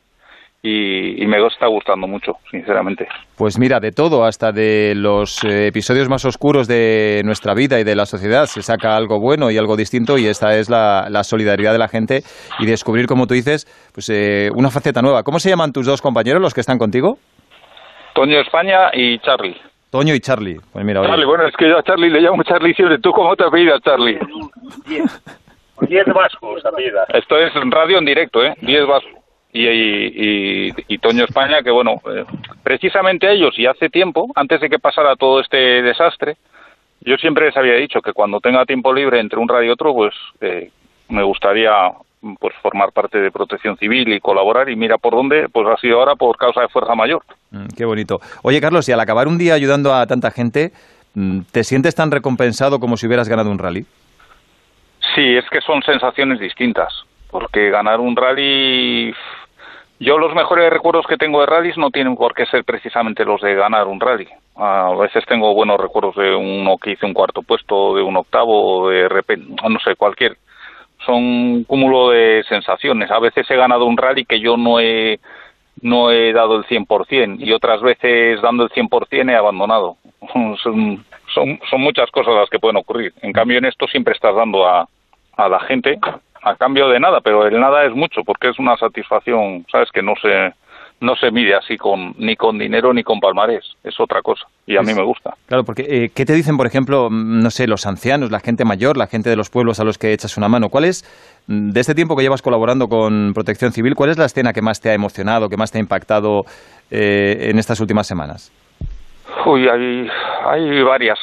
y, 0.63 1.25
me 1.25 1.45
está 1.47 1.65
gustando 1.67 2.07
mucho, 2.07 2.33
sinceramente. 2.51 3.07
Pues 3.35 3.57
mira, 3.57 3.79
de 3.79 3.91
todo, 3.91 4.25
hasta 4.25 4.51
de 4.51 4.93
los 4.95 5.43
eh, 5.43 5.67
episodios 5.67 6.07
más 6.07 6.23
oscuros 6.25 6.67
de 6.67 7.21
nuestra 7.25 7.55
vida 7.55 7.79
y 7.79 7.83
de 7.83 7.95
la 7.95 8.05
sociedad, 8.05 8.45
se 8.45 8.61
saca 8.61 8.95
algo 8.95 9.19
bueno 9.19 9.49
y 9.49 9.57
algo 9.57 9.75
distinto 9.75 10.17
y 10.17 10.27
esta 10.27 10.55
es 10.55 10.69
la, 10.69 11.23
solidaridad 11.23 11.71
de 11.71 11.79
la 11.79 11.87
gente 11.87 12.21
y 12.59 12.65
descubrir, 12.65 13.07
como 13.07 13.25
tú 13.25 13.33
dices, 13.33 13.65
pues 13.93 14.09
eh, 14.09 14.49
una 14.53 14.69
faceta 14.69 15.01
nueva. 15.01 15.23
¿Cómo 15.23 15.39
se 15.39 15.49
llaman 15.49 15.71
tus 15.71 15.85
dos 15.85 16.01
compañeros, 16.01 16.41
los 16.41 16.53
que 16.53 16.61
están 16.61 16.77
contigo? 16.77 17.17
Toño 18.13 18.39
España 18.39 18.91
y 18.93 19.17
Charlie. 19.19 19.57
Toño 19.89 20.13
y 20.13 20.19
Charlie. 20.19 20.57
Pues 20.71 20.85
mira, 20.85 21.01
Charlie, 21.01 21.25
bueno, 21.25 21.47
es 21.47 21.55
que 21.55 21.69
yo 21.69 21.77
a 21.77 21.83
Charlie 21.83 22.09
le 22.09 22.21
llamo 22.21 22.43
Charlie 22.43 22.73
siempre. 22.75 22.99
¿Tú 22.99 23.11
cómo 23.11 23.35
te 23.35 23.45
apellidas, 23.45 23.81
Charlie? 23.81 24.19
Diez. 24.87 25.23
Diez 25.81 26.05
vascos, 26.13 26.61
Esto 27.13 27.37
es 27.39 27.51
radio 27.71 27.97
en 27.97 28.05
directo, 28.05 28.43
¿eh? 28.43 28.53
Diez 28.61 28.85
vascos 28.85 29.20
y, 29.53 30.73
y, 30.87 30.97
Toño 30.99 31.25
España, 31.25 31.61
que 31.61 31.71
bueno, 31.71 32.01
eh, 32.09 32.23
precisamente 32.63 33.31
ellos 33.31 33.57
y 33.57 33.65
hace 33.65 33.89
tiempo, 33.89 34.27
antes 34.35 34.61
de 34.61 34.69
que 34.69 34.79
pasara 34.79 35.15
todo 35.15 35.41
este 35.41 35.57
desastre, 35.81 36.37
yo 37.01 37.17
siempre 37.17 37.47
les 37.47 37.57
había 37.57 37.73
dicho 37.75 38.01
que 38.01 38.13
cuando 38.13 38.39
tenga 38.39 38.65
tiempo 38.65 38.93
libre 38.93 39.19
entre 39.19 39.39
un 39.39 39.49
radio 39.49 39.69
y 39.69 39.73
otro, 39.73 39.93
pues 39.93 40.13
eh, 40.39 40.69
me 41.09 41.23
gustaría 41.23 41.71
pues 42.39 42.53
formar 42.61 42.91
parte 42.91 43.19
de 43.19 43.31
Protección 43.31 43.77
Civil 43.77 44.13
y 44.13 44.19
colaborar 44.19 44.69
y 44.69 44.75
mira 44.75 44.97
por 44.97 45.13
dónde, 45.13 45.49
pues 45.49 45.67
ha 45.67 45.77
sido 45.77 45.99
ahora 45.99 46.15
por 46.15 46.37
causa 46.37 46.61
de 46.61 46.67
fuerza 46.67 46.93
mayor. 46.93 47.23
Mm, 47.49 47.67
qué 47.75 47.85
bonito. 47.85 48.19
Oye 48.43 48.61
Carlos, 48.61 48.87
y 48.87 48.91
al 48.91 48.99
acabar 48.99 49.27
un 49.27 49.37
día 49.37 49.55
ayudando 49.55 49.93
a 49.93 50.05
tanta 50.05 50.29
gente, 50.29 50.71
mm, 51.15 51.41
¿te 51.51 51.63
sientes 51.63 51.95
tan 51.95 52.11
recompensado 52.11 52.79
como 52.79 52.95
si 52.95 53.07
hubieras 53.07 53.27
ganado 53.27 53.49
un 53.49 53.57
rally? 53.57 53.85
Sí, 55.15 55.35
es 55.35 55.49
que 55.49 55.59
son 55.61 55.81
sensaciones 55.81 56.39
distintas, 56.39 56.93
porque 57.31 57.69
ganar 57.69 57.99
un 57.99 58.15
rally 58.15 59.13
yo 60.01 60.17
los 60.17 60.33
mejores 60.33 60.71
recuerdos 60.71 61.05
que 61.05 61.15
tengo 61.15 61.41
de 61.41 61.45
rallies 61.45 61.77
no 61.77 61.91
tienen 61.91 62.15
por 62.15 62.33
qué 62.33 62.47
ser 62.47 62.63
precisamente 62.63 63.23
los 63.23 63.39
de 63.39 63.53
ganar 63.53 63.85
un 63.85 63.99
rally. 63.99 64.27
A 64.55 64.95
veces 64.99 65.23
tengo 65.27 65.53
buenos 65.53 65.79
recuerdos 65.79 66.15
de 66.15 66.33
uno 66.33 66.79
que 66.79 66.93
hice 66.93 67.05
un 67.05 67.13
cuarto 67.13 67.43
puesto, 67.43 67.95
de 67.95 68.01
un 68.01 68.17
octavo, 68.17 68.89
de 68.89 69.07
repente, 69.07 69.53
no 69.69 69.79
sé, 69.79 69.95
cualquier. 69.95 70.37
Son 71.05 71.17
un 71.17 71.63
cúmulo 71.65 72.09
de 72.09 72.43
sensaciones. 72.49 73.11
A 73.11 73.19
veces 73.19 73.45
he 73.51 73.55
ganado 73.55 73.85
un 73.85 73.95
rally 73.95 74.25
que 74.25 74.39
yo 74.39 74.57
no 74.57 74.79
he, 74.79 75.19
no 75.83 76.09
he 76.09 76.33
dado 76.33 76.55
el 76.55 76.63
100% 76.63 77.35
y 77.37 77.51
otras 77.51 77.79
veces 77.83 78.41
dando 78.41 78.63
el 78.63 78.71
100% 78.71 79.31
he 79.31 79.35
abandonado. 79.35 79.97
Son, 80.63 81.05
son, 81.33 81.59
son 81.69 81.81
muchas 81.81 82.09
cosas 82.11 82.33
las 82.33 82.49
que 82.49 82.59
pueden 82.59 82.77
ocurrir. 82.77 83.13
En 83.21 83.33
cambio 83.33 83.59
en 83.59 83.65
esto 83.65 83.87
siempre 83.87 84.15
estás 84.15 84.35
dando 84.35 84.67
a, 84.67 84.87
a 85.37 85.47
la 85.47 85.59
gente 85.61 85.99
a 86.43 86.55
cambio 86.55 86.89
de 86.89 86.99
nada, 86.99 87.19
pero 87.21 87.45
el 87.45 87.59
nada 87.59 87.85
es 87.85 87.93
mucho 87.93 88.21
porque 88.23 88.49
es 88.49 88.59
una 88.59 88.75
satisfacción, 88.77 89.65
sabes 89.71 89.89
que 89.91 90.01
no 90.01 90.13
se 90.21 90.53
no 91.01 91.15
se 91.15 91.31
mide 91.31 91.55
así 91.55 91.77
con 91.77 92.13
ni 92.19 92.35
con 92.35 92.59
dinero 92.59 92.93
ni 92.93 93.03
con 93.03 93.19
palmarés, 93.19 93.75
es 93.83 93.99
otra 93.99 94.21
cosa 94.21 94.45
y 94.67 94.77
a 94.77 94.81
mí 94.81 94.93
me 94.93 95.03
gusta. 95.03 95.33
Claro, 95.47 95.63
porque 95.63 95.81
eh, 95.89 96.11
¿qué 96.15 96.25
te 96.25 96.33
dicen, 96.33 96.57
por 96.57 96.67
ejemplo, 96.67 97.09
no 97.09 97.49
sé, 97.49 97.65
los 97.65 97.87
ancianos, 97.87 98.29
la 98.29 98.39
gente 98.39 98.65
mayor, 98.65 98.97
la 98.97 99.07
gente 99.07 99.29
de 99.29 99.35
los 99.35 99.49
pueblos 99.49 99.79
a 99.79 99.83
los 99.83 99.97
que 99.97 100.13
echas 100.13 100.37
una 100.37 100.47
mano? 100.47 100.69
¿Cuál 100.69 100.85
es 100.85 101.03
de 101.47 101.79
este 101.79 101.95
tiempo 101.95 102.15
que 102.15 102.21
llevas 102.21 102.43
colaborando 102.43 102.87
con 102.87 103.33
Protección 103.33 103.71
Civil, 103.71 103.95
cuál 103.95 104.11
es 104.11 104.19
la 104.19 104.25
escena 104.25 104.53
que 104.53 104.61
más 104.61 104.79
te 104.79 104.91
ha 104.91 104.93
emocionado, 104.93 105.49
que 105.49 105.57
más 105.57 105.71
te 105.71 105.79
ha 105.79 105.81
impactado 105.81 106.43
eh, 106.91 107.49
en 107.49 107.57
estas 107.57 107.79
últimas 107.79 108.05
semanas? 108.05 108.51
Uy, 109.45 109.67
hay, 109.67 110.07
hay 110.45 110.83
varias. 110.83 111.19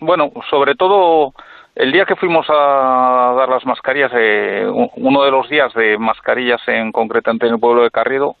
bueno, 0.00 0.32
sobre 0.50 0.74
todo 0.74 1.32
el 1.76 1.92
día 1.92 2.06
que 2.06 2.16
fuimos 2.16 2.46
a 2.48 3.34
dar 3.36 3.48
las 3.50 3.66
mascarillas, 3.66 4.10
eh, 4.14 4.66
uno 4.66 5.24
de 5.24 5.30
los 5.30 5.48
días 5.48 5.72
de 5.74 5.98
mascarillas 5.98 6.60
en 6.66 6.90
concretamente 6.90 7.46
en 7.46 7.54
el 7.54 7.60
pueblo 7.60 7.82
de 7.82 7.90
Carriedo, 7.90 8.36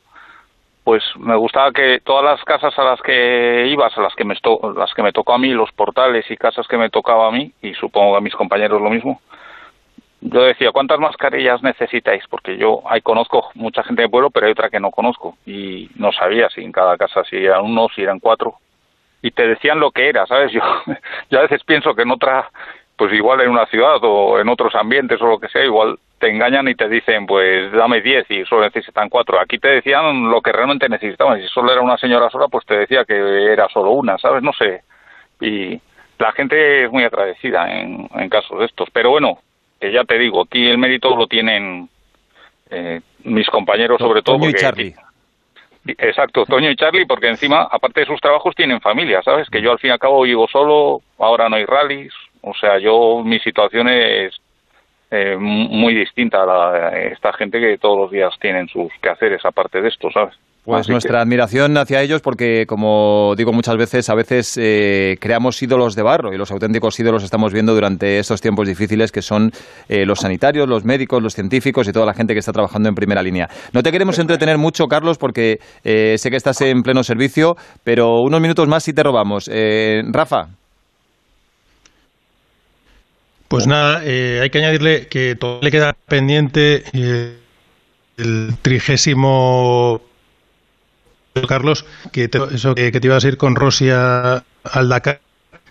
pues 0.84 1.02
me 1.18 1.36
gustaba 1.36 1.70
que 1.72 2.00
todas 2.02 2.24
las 2.24 2.42
casas 2.44 2.76
a 2.78 2.84
las 2.84 3.02
que 3.02 3.66
ibas, 3.68 3.96
a 3.98 4.00
las 4.00 4.14
que 4.14 4.24
me, 4.24 4.36
las 4.76 4.94
que 4.94 5.02
me 5.02 5.12
tocó 5.12 5.34
a 5.34 5.38
mí, 5.38 5.50
los 5.50 5.70
portales 5.72 6.30
y 6.30 6.36
casas 6.36 6.66
que 6.66 6.78
me 6.78 6.88
tocaba 6.88 7.28
a 7.28 7.30
mí, 7.30 7.52
y 7.60 7.74
supongo 7.74 8.16
a 8.16 8.22
mis 8.22 8.34
compañeros 8.34 8.80
lo 8.80 8.88
mismo, 8.88 9.20
yo 10.22 10.40
decía, 10.42 10.72
¿cuántas 10.72 10.98
mascarillas 10.98 11.62
necesitáis? 11.62 12.24
Porque 12.30 12.56
yo 12.56 12.82
ahí 12.88 13.02
conozco 13.02 13.50
mucha 13.54 13.82
gente 13.82 14.02
del 14.02 14.10
pueblo, 14.10 14.30
pero 14.30 14.46
hay 14.46 14.52
otra 14.52 14.70
que 14.70 14.80
no 14.80 14.90
conozco, 14.90 15.36
y 15.44 15.90
no 15.96 16.10
sabía 16.12 16.48
si 16.48 16.62
en 16.62 16.72
cada 16.72 16.96
casa 16.96 17.22
si 17.24 17.36
eran 17.36 17.64
uno, 17.64 17.88
si 17.94 18.02
eran 18.02 18.18
cuatro, 18.18 18.54
y 19.20 19.30
te 19.30 19.46
decían 19.46 19.78
lo 19.78 19.90
que 19.90 20.08
era, 20.08 20.24
¿sabes? 20.26 20.52
Yo, 20.54 20.62
yo 21.30 21.38
a 21.38 21.42
veces 21.42 21.62
pienso 21.64 21.94
que 21.94 22.02
en 22.02 22.12
otra 22.12 22.48
pues 22.96 23.12
igual 23.12 23.40
en 23.42 23.50
una 23.50 23.66
ciudad 23.66 23.98
o 24.02 24.38
en 24.40 24.48
otros 24.48 24.74
ambientes 24.74 25.20
o 25.20 25.26
lo 25.26 25.38
que 25.38 25.48
sea, 25.48 25.64
igual 25.64 25.98
te 26.18 26.30
engañan 26.30 26.66
y 26.68 26.74
te 26.74 26.88
dicen, 26.88 27.26
pues 27.26 27.70
dame 27.72 28.00
10 28.00 28.30
y 28.30 28.44
solo 28.46 28.62
necesitan 28.62 29.08
4. 29.08 29.40
Aquí 29.40 29.58
te 29.58 29.68
decían 29.68 30.30
lo 30.30 30.40
que 30.40 30.52
realmente 30.52 30.88
necesitaban. 30.88 31.40
Si 31.40 31.48
solo 31.48 31.72
era 31.72 31.82
una 31.82 31.98
señora 31.98 32.30
sola, 32.30 32.48
pues 32.48 32.64
te 32.64 32.78
decía 32.78 33.04
que 33.04 33.52
era 33.52 33.68
solo 33.68 33.90
una, 33.90 34.16
¿sabes? 34.18 34.42
No 34.42 34.52
sé. 34.54 34.82
Y 35.40 35.78
la 36.18 36.32
gente 36.32 36.84
es 36.84 36.90
muy 36.90 37.04
agradecida 37.04 37.70
en, 37.70 38.08
en 38.14 38.28
casos 38.30 38.58
de 38.60 38.64
estos. 38.64 38.88
Pero 38.90 39.10
bueno, 39.10 39.38
que 39.78 39.92
ya 39.92 40.04
te 40.04 40.18
digo, 40.18 40.42
aquí 40.42 40.66
el 40.66 40.78
mérito 40.78 41.14
lo 41.14 41.26
tienen 41.26 41.90
eh, 42.70 43.00
mis 43.24 43.48
compañeros, 43.48 43.98
sobre 43.98 44.22
todo. 44.22 44.38
Toño 44.38 44.50
y 44.50 44.54
Charlie. 44.54 44.94
Exacto, 45.86 46.44
Toño 46.46 46.70
y 46.70 46.76
Charlie, 46.76 47.06
porque 47.06 47.28
encima, 47.28 47.68
aparte 47.70 48.00
de 48.00 48.06
sus 48.06 48.20
trabajos, 48.20 48.56
tienen 48.56 48.80
familia, 48.80 49.22
¿sabes? 49.22 49.48
Que 49.48 49.62
yo 49.62 49.70
al 49.70 49.78
fin 49.78 49.90
y 49.90 49.92
al 49.92 49.98
cabo 49.98 50.22
vivo 50.22 50.48
solo, 50.48 51.02
ahora 51.18 51.48
no 51.48 51.56
hay 51.56 51.64
rallies, 51.64 52.12
o 52.46 52.54
sea, 52.54 52.78
yo, 52.78 53.24
mi 53.24 53.40
situación 53.40 53.88
es 53.88 54.32
eh, 55.10 55.36
muy 55.36 55.94
distinta 55.94 56.44
a 56.44 56.46
la, 56.46 56.88
esta 57.12 57.32
gente 57.32 57.58
que 57.58 57.76
todos 57.76 57.98
los 57.98 58.10
días 58.12 58.32
tienen 58.40 58.68
sus 58.68 58.88
quehaceres 59.02 59.44
aparte 59.44 59.80
de 59.80 59.88
esto, 59.88 60.08
¿sabes? 60.12 60.34
Pues 60.64 60.88
nuestra 60.88 61.20
admiración 61.20 61.76
hacia 61.76 62.02
ellos 62.02 62.22
porque, 62.22 62.64
como 62.66 63.34
digo 63.36 63.52
muchas 63.52 63.76
veces, 63.76 64.10
a 64.10 64.14
veces 64.14 64.58
eh, 64.60 65.16
creamos 65.20 65.60
ídolos 65.60 65.94
de 65.96 66.02
barro 66.02 66.32
y 66.32 66.36
los 66.36 66.50
auténticos 66.50 66.98
ídolos 66.98 67.24
estamos 67.24 67.52
viendo 67.52 67.72
durante 67.72 68.18
estos 68.18 68.40
tiempos 68.40 68.66
difíciles 68.66 69.10
que 69.10 69.22
son 69.22 69.50
eh, 69.88 70.04
los 70.04 70.20
sanitarios, 70.20 70.68
los 70.68 70.84
médicos, 70.84 71.22
los 71.22 71.34
científicos 71.34 71.88
y 71.88 71.92
toda 71.92 72.06
la 72.06 72.14
gente 72.14 72.32
que 72.32 72.40
está 72.40 72.52
trabajando 72.52 72.88
en 72.88 72.94
primera 72.94 73.22
línea. 73.22 73.48
No 73.72 73.82
te 73.82 73.90
queremos 73.90 74.18
entretener 74.20 74.58
mucho, 74.58 74.86
Carlos, 74.86 75.18
porque 75.18 75.58
sé 75.82 76.30
que 76.30 76.36
estás 76.36 76.60
en 76.60 76.82
pleno 76.82 77.02
servicio, 77.02 77.54
pero 77.84 78.20
unos 78.20 78.40
minutos 78.40 78.68
más 78.68 78.84
si 78.84 78.92
te 78.92 79.02
robamos. 79.04 79.48
Rafa. 80.12 80.48
Pues 83.48 83.66
nada, 83.66 84.00
eh, 84.04 84.40
hay 84.42 84.50
que 84.50 84.58
añadirle 84.58 85.06
que 85.06 85.36
todo 85.36 85.60
le 85.62 85.70
queda 85.70 85.94
pendiente 86.06 86.82
eh, 86.92 87.36
el 88.16 88.54
trigésimo 88.60 90.00
Carlos, 91.46 91.84
que 92.12 92.28
te, 92.28 92.38
eso 92.54 92.74
que, 92.74 92.90
te 92.90 93.06
ibas 93.06 93.24
a 93.24 93.28
ir 93.28 93.36
con 93.36 93.56
Rosia 93.56 94.42
al 94.64 94.88
Dakar 94.88 95.20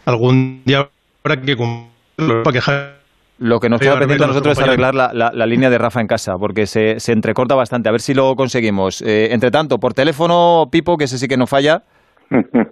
algún 0.05 0.61
día 0.65 0.87
habrá 1.23 1.41
que 1.41 1.55
cumplirlo 1.55 2.43
para 2.43 2.53
quejar 2.53 2.95
lo 3.37 3.59
que 3.59 3.69
nos 3.69 3.81
queda 3.81 3.99
pendiente 3.99 4.23
a 4.23 4.27
nosotros 4.27 4.57
es 4.57 4.63
arreglar 4.63 4.95
la, 4.95 5.11
la, 5.13 5.45
línea 5.45 5.69
de 5.69 5.77
Rafa 5.77 5.99
en 5.99 6.07
casa, 6.07 6.37
porque 6.39 6.65
se, 6.67 7.01
se 7.01 7.11
entrecorta 7.11 7.53
bastante. 7.53 7.89
A 7.89 7.91
ver 7.91 7.99
si 7.99 8.13
lo 8.13 8.33
conseguimos. 8.37 9.01
Eh, 9.01 9.33
entre 9.33 9.51
tanto, 9.51 9.77
por 9.77 9.93
teléfono, 9.93 10.69
Pipo, 10.71 10.97
que 10.97 11.03
ese 11.03 11.17
sí 11.17 11.27
que 11.27 11.35
no 11.35 11.47
falla. 11.47 11.83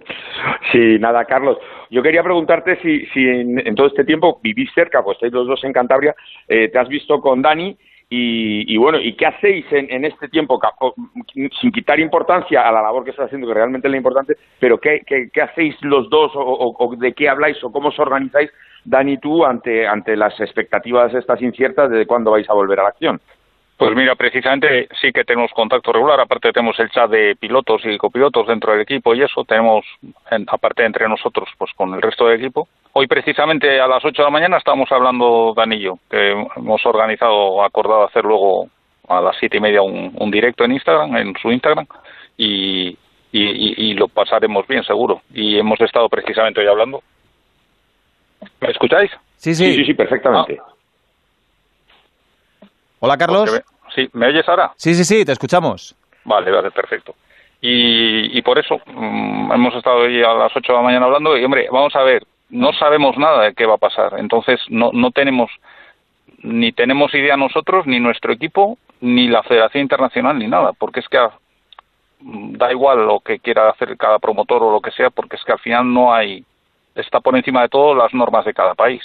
Sí, 0.72 0.98
nada, 0.98 1.24
Carlos. 1.24 1.58
Yo 1.94 2.02
quería 2.02 2.24
preguntarte 2.24 2.76
si, 2.82 3.06
si 3.14 3.24
en, 3.24 3.72
todo 3.76 3.86
este 3.86 4.04
tiempo 4.04 4.40
vivís 4.42 4.68
cerca, 4.74 5.00
pues 5.04 5.14
estáis 5.14 5.32
los 5.32 5.46
dos 5.46 5.62
en 5.62 5.72
Cantabria, 5.72 6.12
eh, 6.48 6.68
te 6.68 6.76
has 6.76 6.88
visto 6.88 7.20
con 7.20 7.40
Dani 7.40 7.78
y, 8.10 8.76
bueno, 8.76 8.98
¿y 8.98 9.12
qué 9.14 9.26
hacéis 9.26 9.64
en, 9.70 10.04
este 10.04 10.28
tiempo, 10.28 10.60
sin 11.32 11.70
quitar 11.70 12.00
importancia 12.00 12.68
a 12.68 12.72
la 12.72 12.82
labor 12.82 13.04
que 13.04 13.10
estás 13.10 13.26
haciendo, 13.26 13.46
que 13.46 13.54
realmente 13.54 13.86
es 13.86 13.92
la 13.92 13.96
importante, 13.96 14.36
pero 14.58 14.78
qué, 14.78 15.02
qué, 15.06 15.40
hacéis 15.40 15.76
los 15.82 16.10
dos 16.10 16.32
o, 16.34 16.96
de 16.98 17.12
qué 17.12 17.28
habláis 17.28 17.62
o 17.62 17.70
cómo 17.70 17.90
os 17.90 17.98
organizáis, 18.00 18.50
Dani 18.84 19.12
y 19.12 19.18
tú, 19.18 19.44
ante, 19.44 19.86
ante 19.86 20.16
las 20.16 20.38
expectativas 20.40 21.14
estas 21.14 21.40
inciertas 21.42 21.90
de 21.90 22.06
cuándo 22.06 22.32
vais 22.32 22.50
a 22.50 22.54
volver 22.54 22.80
a 22.80 22.82
la 22.82 22.88
acción? 22.88 23.20
Pues 23.76 23.94
mira, 23.96 24.14
precisamente 24.14 24.88
sí 25.00 25.10
que 25.12 25.24
tenemos 25.24 25.50
contacto 25.52 25.92
regular, 25.92 26.20
aparte 26.20 26.52
tenemos 26.52 26.78
el 26.78 26.90
chat 26.90 27.10
de 27.10 27.34
pilotos 27.34 27.82
y 27.84 27.98
copilotos 27.98 28.46
dentro 28.46 28.72
del 28.72 28.82
equipo 28.82 29.14
y 29.14 29.22
eso, 29.22 29.44
tenemos, 29.44 29.84
aparte 30.46 30.84
entre 30.84 31.08
nosotros, 31.08 31.48
pues 31.58 31.72
con 31.74 31.92
el 31.92 32.00
resto 32.00 32.26
del 32.26 32.40
equipo. 32.40 32.68
Hoy 32.92 33.08
precisamente 33.08 33.80
a 33.80 33.88
las 33.88 34.04
8 34.04 34.22
de 34.22 34.26
la 34.26 34.30
mañana 34.30 34.58
estamos 34.58 34.90
hablando 34.92 35.54
Danillo, 35.56 35.98
que 36.08 36.30
hemos 36.56 36.86
organizado, 36.86 37.64
acordado 37.64 38.04
hacer 38.04 38.24
luego 38.24 38.68
a 39.08 39.20
las 39.20 39.36
siete 39.38 39.56
y 39.56 39.60
media 39.60 39.82
un, 39.82 40.30
directo 40.30 40.64
en 40.64 40.72
Instagram, 40.72 41.16
en 41.16 41.34
su 41.42 41.50
Instagram, 41.50 41.86
y, 42.36 42.96
y, 43.32 43.94
lo 43.94 44.06
pasaremos 44.08 44.66
bien 44.68 44.84
seguro. 44.84 45.20
Y 45.32 45.58
hemos 45.58 45.80
estado 45.80 46.08
precisamente 46.08 46.60
hoy 46.60 46.68
hablando. 46.68 47.02
¿Me 48.60 48.70
escucháis? 48.70 49.10
Sí, 49.36 49.54
sí, 49.54 49.72
sí, 49.72 49.84
sí, 49.84 49.94
perfectamente. 49.94 50.58
Ah. 50.60 50.73
Hola, 53.04 53.18
Carlos. 53.18 53.62
sí, 53.94 54.08
¿me 54.14 54.28
oyes 54.28 54.48
ahora? 54.48 54.72
Sí, 54.76 54.94
sí, 54.94 55.04
sí, 55.04 55.26
te 55.26 55.32
escuchamos. 55.32 55.94
Vale, 56.24 56.50
vale, 56.50 56.70
perfecto. 56.70 57.14
Y, 57.60 58.40
por 58.40 58.58
eso 58.58 58.80
mm, 58.86 59.52
hemos 59.52 59.74
estado 59.74 59.98
hoy 59.98 60.22
a 60.22 60.32
las 60.32 60.56
8 60.56 60.72
de 60.72 60.78
la 60.78 60.82
mañana 60.82 61.04
hablando 61.04 61.36
y, 61.36 61.44
hombre, 61.44 61.68
vamos 61.70 61.94
a 61.96 62.02
ver, 62.02 62.24
no 62.48 62.72
sabemos 62.72 63.18
nada 63.18 63.42
de 63.44 63.54
qué 63.54 63.66
va 63.66 63.74
a 63.74 63.78
pasar. 63.78 64.14
Entonces, 64.18 64.58
no, 64.70 64.90
no 64.94 65.10
tenemos, 65.10 65.50
ni 66.38 66.72
tenemos 66.72 67.14
idea 67.14 67.36
nosotros, 67.36 67.86
ni 67.86 68.00
nuestro 68.00 68.32
equipo, 68.32 68.78
ni 69.02 69.28
la 69.28 69.42
Federación 69.42 69.82
Internacional, 69.82 70.38
ni 70.38 70.46
nada, 70.46 70.72
porque 70.72 71.00
es 71.00 71.08
que 71.08 71.18
mm, 72.20 72.56
da 72.56 72.72
igual 72.72 73.06
lo 73.06 73.20
que 73.20 73.38
quiera 73.38 73.68
hacer 73.68 73.98
cada 73.98 74.18
promotor 74.18 74.62
o 74.62 74.72
lo 74.72 74.80
que 74.80 74.92
sea, 74.92 75.10
porque 75.10 75.36
es 75.36 75.44
que 75.44 75.52
al 75.52 75.60
final 75.60 75.92
no 75.92 76.14
hay, 76.14 76.42
está 76.94 77.20
por 77.20 77.36
encima 77.36 77.60
de 77.60 77.68
todo 77.68 77.94
las 77.94 78.14
normas 78.14 78.46
de 78.46 78.54
cada 78.54 78.74
país. 78.74 79.02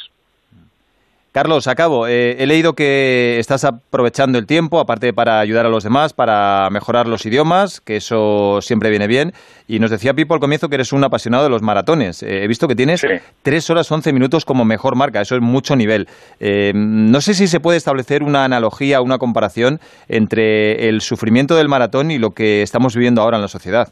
Carlos, 1.39 1.69
acabo. 1.69 2.05
Eh, 2.05 2.35
he 2.37 2.45
leído 2.45 2.73
que 2.73 3.39
estás 3.39 3.63
aprovechando 3.63 4.37
el 4.37 4.45
tiempo, 4.45 4.81
aparte 4.81 5.13
para 5.13 5.39
ayudar 5.39 5.65
a 5.65 5.69
los 5.69 5.85
demás, 5.85 6.11
para 6.11 6.69
mejorar 6.69 7.07
los 7.07 7.25
idiomas, 7.25 7.79
que 7.79 7.95
eso 7.95 8.59
siempre 8.59 8.89
viene 8.89 9.07
bien. 9.07 9.31
Y 9.65 9.79
nos 9.79 9.89
decía 9.89 10.13
Pipo 10.13 10.33
al 10.33 10.41
comienzo 10.41 10.67
que 10.67 10.75
eres 10.75 10.91
un 10.91 11.01
apasionado 11.01 11.45
de 11.45 11.49
los 11.49 11.61
maratones. 11.61 12.23
Eh, 12.23 12.43
he 12.43 12.47
visto 12.49 12.67
que 12.67 12.75
tienes 12.75 13.07
tres 13.41 13.69
horas 13.69 13.89
11 13.89 14.11
minutos 14.11 14.43
como 14.43 14.65
mejor 14.65 14.97
marca. 14.97 15.21
Eso 15.21 15.35
es 15.35 15.41
mucho 15.41 15.77
nivel. 15.77 16.07
Eh, 16.41 16.73
no 16.75 17.21
sé 17.21 17.33
si 17.33 17.47
se 17.47 17.61
puede 17.61 17.77
establecer 17.77 18.21
una 18.21 18.43
analogía, 18.43 18.99
una 18.99 19.17
comparación 19.17 19.79
entre 20.09 20.89
el 20.89 20.99
sufrimiento 20.99 21.55
del 21.55 21.69
maratón 21.69 22.11
y 22.11 22.17
lo 22.17 22.31
que 22.31 22.63
estamos 22.63 22.95
viviendo 22.95 23.21
ahora 23.21 23.37
en 23.37 23.43
la 23.43 23.47
sociedad. 23.47 23.87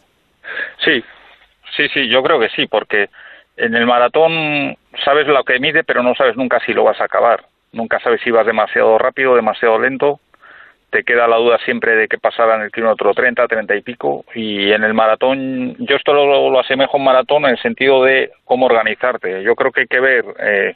Sí, 0.83 1.01
sí, 1.77 1.87
sí, 1.93 2.09
yo 2.09 2.21
creo 2.23 2.41
que 2.41 2.49
sí, 2.49 2.67
porque 2.67 3.07
en 3.57 3.75
el 3.75 3.85
maratón 3.85 4.77
sabes 5.03 5.27
lo 5.27 5.43
que 5.43 5.59
mide, 5.59 5.83
pero 5.83 6.03
no 6.03 6.15
sabes 6.15 6.35
nunca 6.37 6.59
si 6.65 6.73
lo 6.73 6.83
vas 6.83 7.01
a 7.01 7.05
acabar. 7.05 7.43
Nunca 7.71 7.99
sabes 7.99 8.21
si 8.21 8.31
vas 8.31 8.45
demasiado 8.45 8.97
rápido, 8.97 9.35
demasiado 9.35 9.79
lento. 9.79 10.19
Te 10.89 11.03
queda 11.03 11.27
la 11.27 11.37
duda 11.37 11.57
siempre 11.65 11.95
de 11.95 12.07
qué 12.07 12.17
pasará 12.17 12.55
en 12.55 12.61
el 12.61 12.71
kilómetro 12.71 13.13
30, 13.13 13.47
30 13.47 13.75
y 13.75 13.81
pico. 13.81 14.23
Y 14.33 14.71
en 14.71 14.83
el 14.83 14.93
maratón, 14.93 15.75
yo 15.79 15.95
esto 15.95 16.13
lo, 16.13 16.49
lo 16.49 16.59
asemejo 16.59 16.93
a 16.93 16.99
un 16.99 17.05
maratón 17.05 17.45
en 17.45 17.51
el 17.51 17.61
sentido 17.61 18.03
de 18.03 18.31
cómo 18.45 18.67
organizarte. 18.67 19.43
Yo 19.43 19.55
creo 19.55 19.71
que 19.71 19.81
hay 19.81 19.87
que 19.87 19.99
ver 19.99 20.25
eh, 20.39 20.75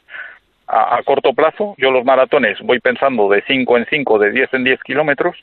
a, 0.66 0.96
a, 0.96 1.02
corto 1.02 1.32
plazo. 1.32 1.74
Yo 1.78 1.90
los 1.90 2.04
maratones 2.04 2.58
voy 2.60 2.80
pensando 2.80 3.28
de 3.28 3.42
5 3.46 3.78
en 3.78 3.86
5, 3.86 4.18
de 4.18 4.30
10 4.32 4.54
en 4.54 4.64
10 4.64 4.82
kilómetros 4.82 5.36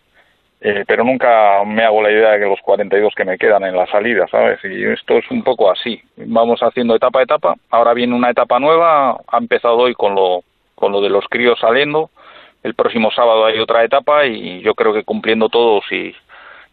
eh, 0.62 0.84
pero 0.86 1.06
nunca 1.06 1.64
me 1.66 1.84
hago 1.84 2.02
la 2.02 2.12
idea 2.12 2.32
de 2.32 2.40
que 2.40 2.46
los 2.46 2.60
42 2.62 3.14
que 3.16 3.24
me 3.24 3.38
quedan 3.38 3.64
en 3.64 3.76
la 3.76 3.88
salida, 3.88 4.28
¿sabes? 4.30 4.60
Y 4.64 4.84
esto 4.84 5.18
es 5.18 5.30
un 5.32 5.44
poco 5.44 5.72
así. 5.72 6.02
Vamos 6.18 6.60
haciendo 6.62 6.96
etapa 6.96 7.20
a 7.20 7.24
etapa. 7.24 7.56
Ahora 7.70 7.94
viene 7.94 8.14
una 8.14 8.30
etapa 8.30 8.60
nueva. 8.60 9.22
Ha 9.28 9.38
empezado 9.38 9.78
hoy 9.78 9.94
con 9.94 10.16
lo, 10.16 10.44
con 10.76 10.92
lo 10.92 11.02
de 11.02 11.10
los 11.10 11.26
críos 11.30 11.60
saliendo. 11.60 12.10
El 12.62 12.74
próximo 12.74 13.10
sábado 13.12 13.46
hay 13.46 13.58
otra 13.60 13.86
etapa 13.86 14.26
y 14.26 14.60
yo 14.62 14.76
creo 14.76 14.94
que 14.94 15.06
cumpliendo 15.06 15.48
todos 15.48 15.86
y, 15.92 16.14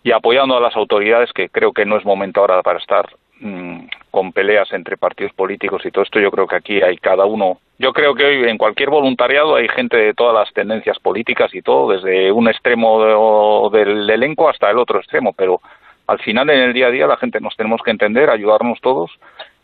y 0.02 0.11
apoyando 0.11 0.57
a 0.57 0.61
las 0.61 0.75
autoridades, 0.75 1.33
que 1.33 1.49
creo 1.49 1.73
que 1.73 1.85
no 1.85 1.97
es 1.97 2.05
momento 2.05 2.40
ahora 2.40 2.62
para 2.62 2.81
estar 2.81 3.07
Mm, 3.38 3.88
con 4.11 4.33
peleas 4.33 4.73
entre 4.73 4.97
partidos 4.97 5.35
políticos 5.35 5.85
y 5.85 5.90
todo 5.90 6.05
esto, 6.05 6.19
yo 6.19 6.31
creo 6.31 6.47
que 6.47 6.57
aquí 6.57 6.81
hay 6.81 6.97
cada 6.97 7.26
uno. 7.26 7.59
Yo 7.78 7.93
creo 7.93 8.14
que 8.14 8.25
hoy 8.25 8.49
en 8.49 8.57
cualquier 8.57 8.88
voluntariado 8.88 9.57
hay 9.57 9.69
gente 9.69 9.99
de 9.99 10.14
todas 10.14 10.35
las 10.35 10.50
tendencias 10.55 10.99
políticas 10.99 11.55
y 11.55 11.61
todo, 11.61 11.93
desde 11.93 12.33
un 12.33 12.49
extremo 12.49 13.69
del 13.69 14.09
elenco 14.09 14.49
hasta 14.49 14.71
el 14.71 14.78
otro 14.78 15.00
extremo, 15.00 15.35
pero 15.35 15.61
al 16.07 16.19
final 16.21 16.49
en 16.49 16.61
el 16.61 16.73
día 16.73 16.87
a 16.87 16.90
día 16.90 17.07
la 17.07 17.19
gente 17.19 17.38
nos 17.40 17.55
tenemos 17.57 17.83
que 17.83 17.90
entender, 17.90 18.31
ayudarnos 18.31 18.81
todos 18.81 19.11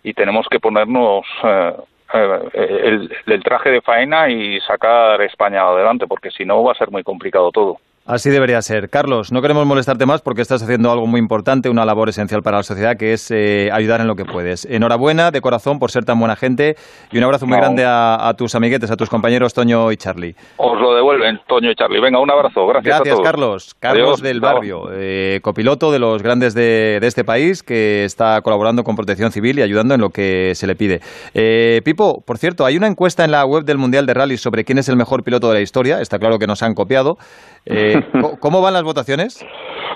y 0.02 0.12
tenemos 0.12 0.47
que 0.50 0.61
ponernos 0.61 1.25
eh, 1.43 1.73
eh, 2.52 3.09
el 3.25 3.43
traje 3.43 3.71
de 3.71 3.81
faena 3.81 4.29
y 4.29 4.61
sacar 4.61 5.23
España 5.23 5.62
adelante, 5.62 6.07
porque 6.07 6.31
si 6.31 6.45
no 6.45 6.62
va 6.62 6.73
a 6.73 6.76
ser 6.76 6.91
muy 6.91 7.02
complicado 7.02 7.50
todo. 7.50 7.79
Así 8.04 8.30
debería 8.30 8.61
ser. 8.62 8.88
Carlos, 8.90 9.30
no 9.30 9.40
queremos 9.42 9.64
molestarte 9.64 10.06
más 10.06 10.23
porque 10.23 10.42
estás 10.42 10.61
haciendo 10.61 10.90
algo 10.90 11.06
muy 11.06 11.21
importante, 11.21 11.71
una 11.71 11.85
labor 11.85 12.09
esencial 12.09 12.42
para 12.42 12.56
la 12.56 12.62
sociedad, 12.64 12.97
que 12.97 13.12
es 13.12 13.30
eh, 13.30 13.71
ayudar 13.73 14.00
en 14.00 14.09
lo 14.09 14.16
que 14.16 14.25
puedes. 14.25 14.64
Enhorabuena 14.64 15.30
de 15.30 15.40
corazón 15.40 15.78
por 15.78 15.92
ser 15.92 16.04
tan 16.04 16.18
buena 16.18 16.35
gente 16.35 16.75
y 17.12 17.18
un 17.18 17.25
abrazo 17.25 17.47
muy 17.47 17.56
grande 17.59 17.85
a, 17.87 18.35
tus 18.37 18.56
amiguetes, 18.56 18.90
a 18.90 18.97
tus 18.97 19.09
compañeros 19.09 19.54
Toño 19.54 19.92
y 19.92 19.97
Charlie. 19.97 20.35
Os 20.56 20.80
lo 20.80 20.97
devuelven, 20.97 21.38
Toño 21.47 21.71
y 21.71 21.76
Charlie. 21.76 22.00
Venga, 22.00 22.18
un 22.18 22.28
abrazo. 22.28 22.66
Gracias, 22.66 23.02
Gracias 23.02 23.21
Carlos. 23.21 23.76
Carlos 23.78 24.21
del 24.21 24.40
Barrio, 24.40 24.88
eh, 24.92 25.38
copiloto 25.40 25.92
de 25.92 26.00
los 26.00 26.25
grandes 26.25 26.54
de, 26.54 26.99
este 27.02 27.23
país, 27.23 27.62
que 27.62 28.04
está 28.04 28.40
colaborando 28.40 28.82
con 28.82 28.97
Protección 28.97 29.30
Civil 29.30 29.61
y 29.61 29.62
ayudando 29.62 29.94
en 29.94 30.00
lo 30.00 30.09
que 30.09 30.56
se 30.56 30.66
le 30.66 30.75
pide. 30.75 31.00
Eh, 31.35 31.80
Pipo, 31.85 32.21
por 32.26 32.38
cierto, 32.38 32.64
hay 32.64 32.76
una 32.76 32.88
encuesta 32.88 33.25
en 33.25 33.30
la 33.30 33.44
web 33.47 33.62
del 33.62 33.78
Mundial 33.78 34.06
de 34.06 34.14
Rally 34.14 34.38
sobre 34.38 34.64
quién 34.64 34.78
es 34.78 34.88
el 34.88 34.97
mejor 34.97 35.23
piloto 35.23 35.47
de 35.50 35.54
la 35.54 35.61
historia. 35.61 36.00
Está 36.00 36.18
claro 36.18 36.40
que 36.40 36.49
nos 36.49 36.64
han 36.64 36.75
copiado. 36.75 37.16
¿Cómo 38.40 38.61
van 38.61 38.75
las 38.75 38.82
votaciones? 38.82 39.44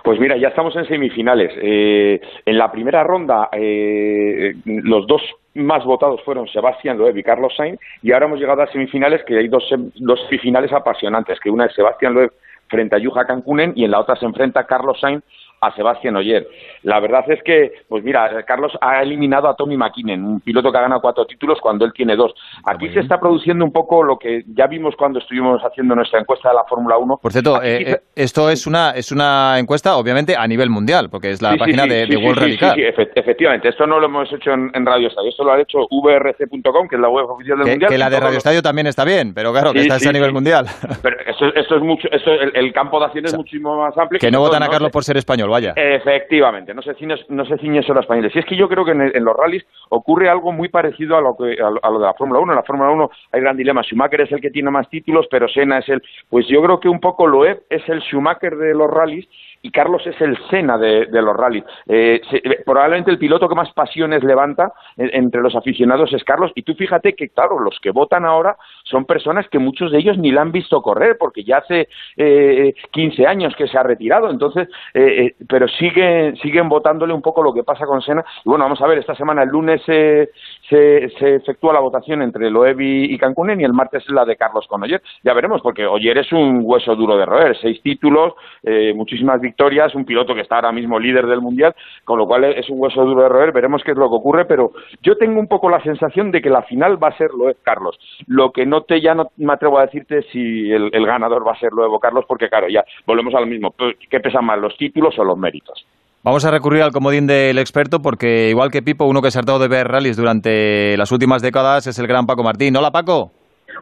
Pues 0.02 0.20
mira, 0.20 0.36
ya 0.36 0.48
estamos 0.48 0.76
en 0.76 0.86
semifinales. 0.86 1.52
Eh, 1.60 2.20
en 2.44 2.58
la 2.58 2.70
primera 2.70 3.02
ronda, 3.02 3.48
eh, 3.52 4.54
los 4.64 5.06
dos 5.06 5.22
más 5.54 5.84
votados 5.84 6.22
fueron 6.24 6.46
Sebastián 6.48 6.98
Loeb 6.98 7.16
y 7.16 7.22
Carlos 7.22 7.54
Sainz, 7.56 7.80
y 8.02 8.12
ahora 8.12 8.26
hemos 8.26 8.38
llegado 8.38 8.62
a 8.62 8.70
semifinales, 8.70 9.24
que 9.24 9.38
hay 9.38 9.48
dos, 9.48 9.64
dos 9.96 10.20
semifinales 10.28 10.72
apasionantes, 10.72 11.40
que 11.40 11.50
una 11.50 11.66
es 11.66 11.74
Sebastián 11.74 12.14
Loeb 12.14 12.32
frente 12.68 12.96
a 12.96 12.98
Yuja 12.98 13.26
Cancunen 13.26 13.72
y 13.76 13.84
en 13.84 13.90
la 13.90 14.00
otra 14.00 14.16
se 14.16 14.26
enfrenta 14.26 14.66
Carlos 14.66 14.98
Sainz 15.00 15.22
a 15.66 15.74
Sebastián 15.74 16.16
Oyer. 16.16 16.46
La 16.82 17.00
verdad 17.00 17.24
es 17.28 17.42
que, 17.42 17.72
pues 17.88 18.04
mira, 18.04 18.44
Carlos 18.44 18.72
ha 18.80 19.02
eliminado 19.02 19.48
a 19.48 19.56
Tommy 19.56 19.76
McKinnon, 19.76 20.24
un 20.24 20.40
piloto 20.40 20.70
que 20.70 20.78
ha 20.78 20.82
ganado 20.82 21.00
cuatro 21.00 21.26
títulos 21.26 21.58
cuando 21.60 21.84
él 21.84 21.92
tiene 21.92 22.16
dos. 22.16 22.32
Aquí 22.64 22.88
se 22.90 23.00
está 23.00 23.18
produciendo 23.18 23.64
un 23.64 23.72
poco 23.72 24.02
lo 24.02 24.18
que 24.18 24.44
ya 24.54 24.66
vimos 24.66 24.94
cuando 24.96 25.18
estuvimos 25.18 25.60
haciendo 25.62 25.94
nuestra 25.94 26.20
encuesta 26.20 26.50
de 26.50 26.54
la 26.54 26.64
Fórmula 26.64 26.96
1. 26.98 27.18
Por 27.20 27.32
cierto, 27.32 27.62
eh, 27.62 27.92
eh, 27.92 28.00
esto 28.14 28.50
es 28.50 28.66
una, 28.66 28.90
es 28.90 29.12
una 29.12 29.58
encuesta, 29.58 29.96
obviamente, 29.96 30.36
a 30.36 30.46
nivel 30.46 30.70
mundial, 30.70 31.08
porque 31.10 31.30
es 31.30 31.42
la 31.42 31.56
página 31.56 31.86
de, 31.86 32.16
World 32.16 32.38
Radical. 32.38 32.74
Sí, 32.74 32.82
efectivamente. 33.14 33.68
Esto 33.68 33.86
no 33.86 33.98
lo 33.98 34.06
hemos 34.06 34.32
hecho 34.32 34.52
en, 34.52 34.86
Radio 34.86 35.08
Estadio, 35.08 35.30
esto 35.30 35.44
lo 35.44 35.52
ha 35.52 35.60
hecho 35.60 35.80
vrc.com, 35.90 36.88
que 36.88 36.96
es 36.96 37.02
la 37.02 37.08
web 37.08 37.28
oficial 37.28 37.58
del 37.58 37.68
Mundial. 37.70 37.90
Que 37.90 37.98
la 37.98 38.10
de 38.10 38.20
Radio 38.20 38.38
Estadio 38.38 38.62
también 38.62 38.86
está 38.86 39.04
bien, 39.04 39.34
pero 39.34 39.52
claro, 39.52 39.72
que 39.72 39.80
está 39.80 39.96
a 40.08 40.12
nivel 40.12 40.32
mundial. 40.32 40.66
Pero 41.02 41.16
esto, 41.26 41.76
es 41.76 41.82
mucho, 41.82 42.08
esto, 42.10 42.30
el, 42.32 42.72
campo 42.72 42.98
de 42.98 43.06
acción 43.06 43.26
es 43.26 43.36
muchísimo 43.36 43.76
más 43.76 43.96
amplio. 43.96 44.20
Que, 44.20 44.30
no 44.30 44.40
votan 44.40 44.62
a 44.62 44.68
Carlos 44.68 44.90
por 44.90 45.04
ser 45.04 45.16
español, 45.16 45.48
Efectivamente, 45.76 46.74
no 46.74 46.82
se 46.82 46.94
ciñe, 46.94 47.16
no 47.28 47.44
se 47.44 47.58
ciñe 47.58 47.82
solo 47.82 48.00
a 48.00 48.02
españoles. 48.02 48.34
Y 48.34 48.38
es 48.38 48.44
que 48.44 48.56
yo 48.56 48.68
creo 48.68 48.84
que 48.84 48.92
en, 48.92 49.24
los 49.24 49.36
rallies 49.36 49.64
ocurre 49.90 50.28
algo 50.28 50.52
muy 50.52 50.68
parecido 50.68 51.16
a 51.16 51.20
lo, 51.20 51.36
que, 51.36 51.56
a, 51.60 51.90
lo 51.90 51.98
de 51.98 52.06
la 52.06 52.14
Fórmula 52.14 52.40
1. 52.40 52.52
En 52.52 52.56
la 52.56 52.62
Fórmula 52.62 52.90
1 52.90 53.10
hay 53.32 53.40
gran 53.40 53.56
dilema. 53.56 53.82
Schumacher 53.82 54.22
es 54.22 54.32
el 54.32 54.40
que 54.40 54.50
tiene 54.50 54.70
más 54.70 54.88
títulos, 54.88 55.26
pero 55.30 55.48
Senna 55.48 55.78
es 55.78 55.88
el... 55.88 56.02
Pues 56.28 56.46
yo 56.48 56.62
creo 56.62 56.80
que 56.80 56.88
un 56.88 57.00
poco 57.00 57.26
Loeb 57.26 57.62
es 57.70 57.88
el 57.88 58.00
Schumacher 58.02 58.56
de 58.56 58.74
los 58.74 58.90
rallies 58.90 59.26
y 59.66 59.70
Carlos 59.72 60.06
es 60.06 60.20
el 60.20 60.38
Sena 60.48 60.78
de, 60.78 61.08
los 61.10 61.36
rallies. 61.36 61.64
Eh, 61.88 62.20
eh, 62.30 62.62
probablemente 62.64 63.10
el 63.10 63.18
piloto 63.18 63.48
que 63.48 63.56
más 63.56 63.72
pasiones 63.72 64.22
levanta 64.22 64.72
entre 64.96 65.40
los 65.40 65.56
aficionados 65.56 66.12
es 66.12 66.22
Carlos. 66.22 66.52
Y 66.54 66.62
tú 66.62 66.74
fíjate 66.74 67.14
que, 67.14 67.30
claro, 67.30 67.58
los 67.58 67.80
que 67.80 67.90
votan 67.90 68.24
ahora 68.24 68.56
son 68.84 69.06
personas 69.06 69.48
que 69.48 69.58
muchos 69.58 69.90
de 69.90 69.98
ellos 69.98 70.18
ni 70.18 70.30
la 70.30 70.42
han 70.42 70.52
visto 70.52 70.80
correr, 70.82 71.16
porque 71.18 71.42
ya 71.42 71.56
hace 71.58 71.88
eh, 72.16 72.74
15 72.92 73.26
años 73.26 73.56
que 73.56 73.66
se 73.66 73.76
ha 73.76 73.82
retirado. 73.82 74.30
Entonces, 74.30 74.68
eh, 74.94 75.34
pero 75.48 75.66
siguen, 75.66 76.36
siguen 76.36 76.68
votándole 76.68 77.12
un 77.12 77.22
poco 77.22 77.42
lo 77.42 77.52
que 77.52 77.64
pasa 77.64 77.86
con 77.86 78.00
Sena. 78.02 78.24
Y 78.44 78.48
bueno, 78.48 78.66
vamos 78.66 78.80
a 78.80 78.86
ver, 78.86 78.98
esta 78.98 79.16
semana, 79.16 79.42
el 79.42 79.48
lunes 79.48 79.82
se, 80.68 81.08
se, 81.18 81.36
efectúa 81.36 81.72
la 81.72 81.80
votación 81.80 82.22
entre 82.22 82.50
Loeb 82.50 82.80
y, 82.80 83.18
Cancunen 83.18 83.60
y 83.60 83.64
el 83.64 83.72
martes 83.72 84.04
es 84.04 84.10
la 84.10 84.24
de 84.24 84.36
Carlos 84.36 84.66
con 84.68 84.82
Oyer. 84.82 85.02
Ya 85.22 85.34
veremos, 85.34 85.60
porque 85.62 85.86
Oyer 85.86 86.18
es 86.18 86.32
un 86.32 86.60
hueso 86.62 86.94
duro 86.94 87.16
de 87.16 87.26
roer. 87.26 87.56
Seis 87.60 87.80
títulos, 87.82 88.34
muchísimas 88.94 89.40
victorias, 89.40 89.94
un 89.94 90.04
piloto 90.04 90.34
que 90.34 90.42
está 90.42 90.56
ahora 90.56 90.72
mismo 90.72 90.98
líder 90.98 91.26
del 91.26 91.40
mundial, 91.40 91.74
con 92.04 92.18
lo 92.18 92.26
cual 92.26 92.44
es 92.44 92.68
un 92.68 92.80
hueso 92.80 93.04
duro 93.04 93.22
de 93.22 93.28
roer, 93.28 93.52
veremos 93.52 93.82
qué 93.84 93.92
es 93.92 93.96
lo 93.96 94.08
que 94.08 94.16
ocurre, 94.16 94.44
pero 94.44 94.72
yo 95.02 95.16
tengo 95.16 95.40
un 95.40 95.48
poco 95.48 95.68
la 95.68 95.82
sensación 95.82 96.30
de 96.30 96.40
que 96.40 96.50
la 96.50 96.62
final 96.62 97.02
va 97.02 97.08
a 97.08 97.16
ser 97.16 97.30
Loeb 97.32 97.56
Carlos. 97.62 97.98
Lo 98.26 98.52
que 98.52 98.66
no 98.66 98.82
te 98.82 99.00
ya 99.00 99.14
no 99.14 99.30
me 99.36 99.52
atrevo 99.52 99.78
a 99.78 99.86
decirte 99.86 100.22
si 100.32 100.70
el, 100.70 100.90
ganador 101.06 101.46
va 101.46 101.52
a 101.52 101.60
ser 101.60 101.72
Loeb 101.72 102.00
Carlos, 102.00 102.24
porque 102.26 102.48
claro, 102.48 102.68
ya 102.68 102.84
volvemos 103.06 103.34
a 103.34 103.40
lo 103.40 103.46
mismo. 103.46 103.74
¿Qué 104.10 104.20
pesan 104.20 104.44
más, 104.44 104.58
los 104.58 104.76
títulos 104.76 105.18
o 105.18 105.24
los 105.24 105.38
méritos? 105.38 105.86
Vamos 106.22 106.44
a 106.44 106.50
recurrir 106.50 106.82
al 106.82 106.90
comodín 106.90 107.26
del 107.26 107.58
experto 107.58 108.00
porque 108.00 108.48
igual 108.48 108.70
que 108.70 108.82
Pipo, 108.82 109.04
uno 109.04 109.22
que 109.22 109.30
se 109.30 109.38
ha 109.38 109.42
tratado 109.42 109.60
de 109.60 109.68
ver 109.68 109.86
rallies 109.86 110.16
durante 110.16 110.96
las 110.96 111.12
últimas 111.12 111.40
décadas 111.40 111.86
es 111.86 111.98
el 111.98 112.06
gran 112.06 112.26
Paco 112.26 112.42
Martín. 112.42 112.76
Hola 112.76 112.90
Paco. 112.90 113.30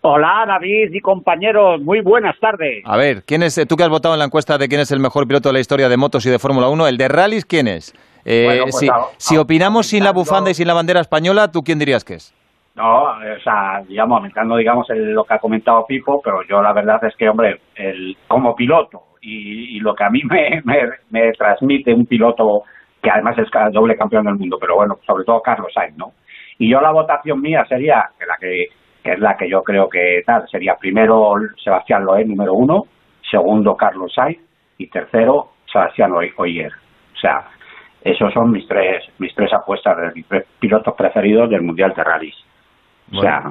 Hola 0.02 0.44
David 0.46 0.92
y 0.92 1.00
compañeros, 1.00 1.80
muy 1.80 2.02
buenas 2.02 2.38
tardes. 2.38 2.82
A 2.84 2.96
ver, 2.98 3.22
¿quién 3.24 3.42
es, 3.42 3.58
tú 3.66 3.76
que 3.76 3.84
has 3.84 3.88
votado 3.88 4.14
en 4.14 4.18
la 4.18 4.26
encuesta 4.26 4.58
de 4.58 4.68
quién 4.68 4.82
es 4.82 4.90
el 4.90 5.00
mejor 5.00 5.26
piloto 5.26 5.48
de 5.48 5.54
la 5.54 5.60
historia 5.60 5.88
de 5.88 5.96
motos 5.96 6.26
y 6.26 6.30
de 6.30 6.38
Fórmula 6.38 6.68
1, 6.68 6.86
el 6.86 6.98
de 6.98 7.08
rallies, 7.08 7.46
¿quién 7.46 7.68
es? 7.68 7.94
Eh, 8.26 8.60
pues 8.62 8.90
si, 9.18 9.36
opinamos 9.36 9.86
sin 9.86 10.04
la 10.04 10.12
bufanda 10.12 10.50
y 10.50 10.54
sin 10.54 10.66
la 10.66 10.74
bandera 10.74 11.00
española, 11.00 11.50
¿tú 11.50 11.62
quién 11.62 11.78
dirías 11.78 12.04
que 12.04 12.14
es? 12.14 12.34
No, 12.74 13.04
o 13.04 13.40
sea, 13.42 13.82
digamos, 13.88 14.16
aumentando 14.16 14.56
digamos 14.56 14.86
lo 14.90 15.24
que 15.24 15.34
ha 15.34 15.38
comentado 15.38 15.86
Pipo, 15.86 16.20
pero 16.22 16.42
yo 16.48 16.60
la 16.60 16.72
verdad 16.72 17.02
es 17.04 17.14
que, 17.16 17.28
hombre, 17.28 17.60
el, 17.76 18.16
como 18.26 18.54
piloto 18.54 19.13
y, 19.24 19.80
lo 19.80 19.94
que 19.94 20.04
a 20.04 20.10
mí 20.10 20.22
me, 20.30 20.62
me, 21.10 21.32
transmite 21.32 21.92
un 21.92 22.06
piloto 22.06 22.62
que 23.02 23.10
además 23.10 23.36
es 23.38 23.48
doble 23.72 23.96
campeón 23.96 24.24
del 24.24 24.36
mundo, 24.36 24.58
pero 24.60 24.76
bueno, 24.76 24.98
sobre 25.06 25.24
todo 25.24 25.40
Carlos 25.42 25.72
Sainz, 25.74 25.96
¿no? 25.96 26.12
Y 26.58 26.70
yo 26.70 26.80
la 26.80 26.92
votación 26.92 27.40
mía 27.40 27.64
sería 27.68 28.10
la 28.26 28.36
que 28.38 28.68
que 29.04 29.12
es 29.12 29.20
la 29.20 29.36
que 29.36 29.48
yo 29.48 29.62
creo 29.62 29.88
que 29.88 30.22
tal, 30.24 30.48
sería 30.48 30.76
primero 30.76 31.34
Sebastián 31.62 32.06
Loé, 32.06 32.24
número 32.24 32.54
uno, 32.54 32.84
segundo 33.30 33.76
Carlos 33.76 34.12
Sainz 34.14 34.38
y 34.78 34.88
tercero 34.88 35.50
Sebastián 35.70 36.12
Oyer. 36.12 36.72
O 37.14 37.18
sea, 37.18 37.44
esos 38.02 38.32
son 38.32 38.50
mis 38.50 38.66
tres, 38.66 39.04
mis 39.18 39.34
tres 39.34 39.52
apuestas 39.52 39.96
de 39.98 40.12
mis 40.14 40.26
pilotos 40.58 40.94
preferidos 40.94 41.50
del 41.50 41.60
Mundial 41.60 41.92
de 41.94 42.02
Rallys. 42.02 42.36
O 43.12 43.20
sea, 43.20 43.42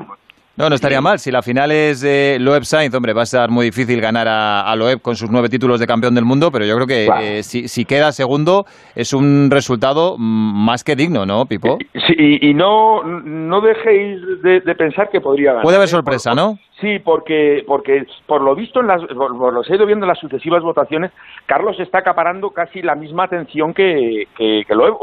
no, 0.55 0.69
no 0.69 0.75
estaría 0.75 1.01
mal. 1.01 1.17
Si 1.17 1.31
la 1.31 1.41
final 1.41 1.71
es 1.71 2.01
de 2.01 2.37
Loeb 2.39 2.63
Sainz, 2.63 2.93
hombre, 2.93 3.13
va 3.13 3.23
a 3.23 3.25
ser 3.25 3.49
muy 3.49 3.65
difícil 3.65 3.99
ganar 3.99 4.27
a, 4.29 4.75
Loeb 4.75 5.01
con 5.01 5.15
sus 5.15 5.29
nueve 5.31 5.49
títulos 5.49 5.79
de 5.79 5.87
campeón 5.87 6.13
del 6.13 6.25
mundo, 6.25 6.51
pero 6.51 6.65
yo 6.65 6.75
creo 6.75 6.87
que 6.87 7.37
eh, 7.39 7.43
si, 7.43 7.85
queda 7.85 8.11
segundo 8.11 8.65
es 8.95 9.13
un 9.13 9.49
resultado 9.49 10.15
más 10.17 10.83
que 10.83 10.95
digno, 10.95 11.25
¿no, 11.25 11.45
Pipo? 11.45 11.77
Sí, 12.07 12.39
y, 12.41 12.53
no, 12.53 13.03
no 13.03 13.61
dejéis 13.61 14.21
de, 14.43 14.61
pensar 14.75 15.09
que 15.09 15.21
podría 15.21 15.51
ganar. 15.51 15.63
Puede 15.63 15.77
haber 15.77 15.87
¿eh? 15.87 15.91
sorpresa, 15.91 16.35
¿no? 16.35 16.59
Sí, 16.83 16.99
porque, 16.99 17.63
porque 17.65 18.05
por 18.27 18.41
lo 18.41 18.53
visto, 18.55 18.81
en 18.81 18.87
las, 18.87 19.01
por, 19.05 19.53
lo 19.53 19.61
que 19.61 19.71
he 19.71 19.77
ido 19.77 19.85
viendo 19.85 20.03
en 20.03 20.09
las 20.09 20.19
sucesivas 20.19 20.61
votaciones, 20.61 21.13
Carlos 21.45 21.79
está 21.79 21.99
acaparando 21.99 22.49
casi 22.49 22.81
la 22.81 22.93
misma 22.93 23.23
atención 23.23 23.73
que, 23.73 24.27
que, 24.35 24.65
lo 24.67 24.99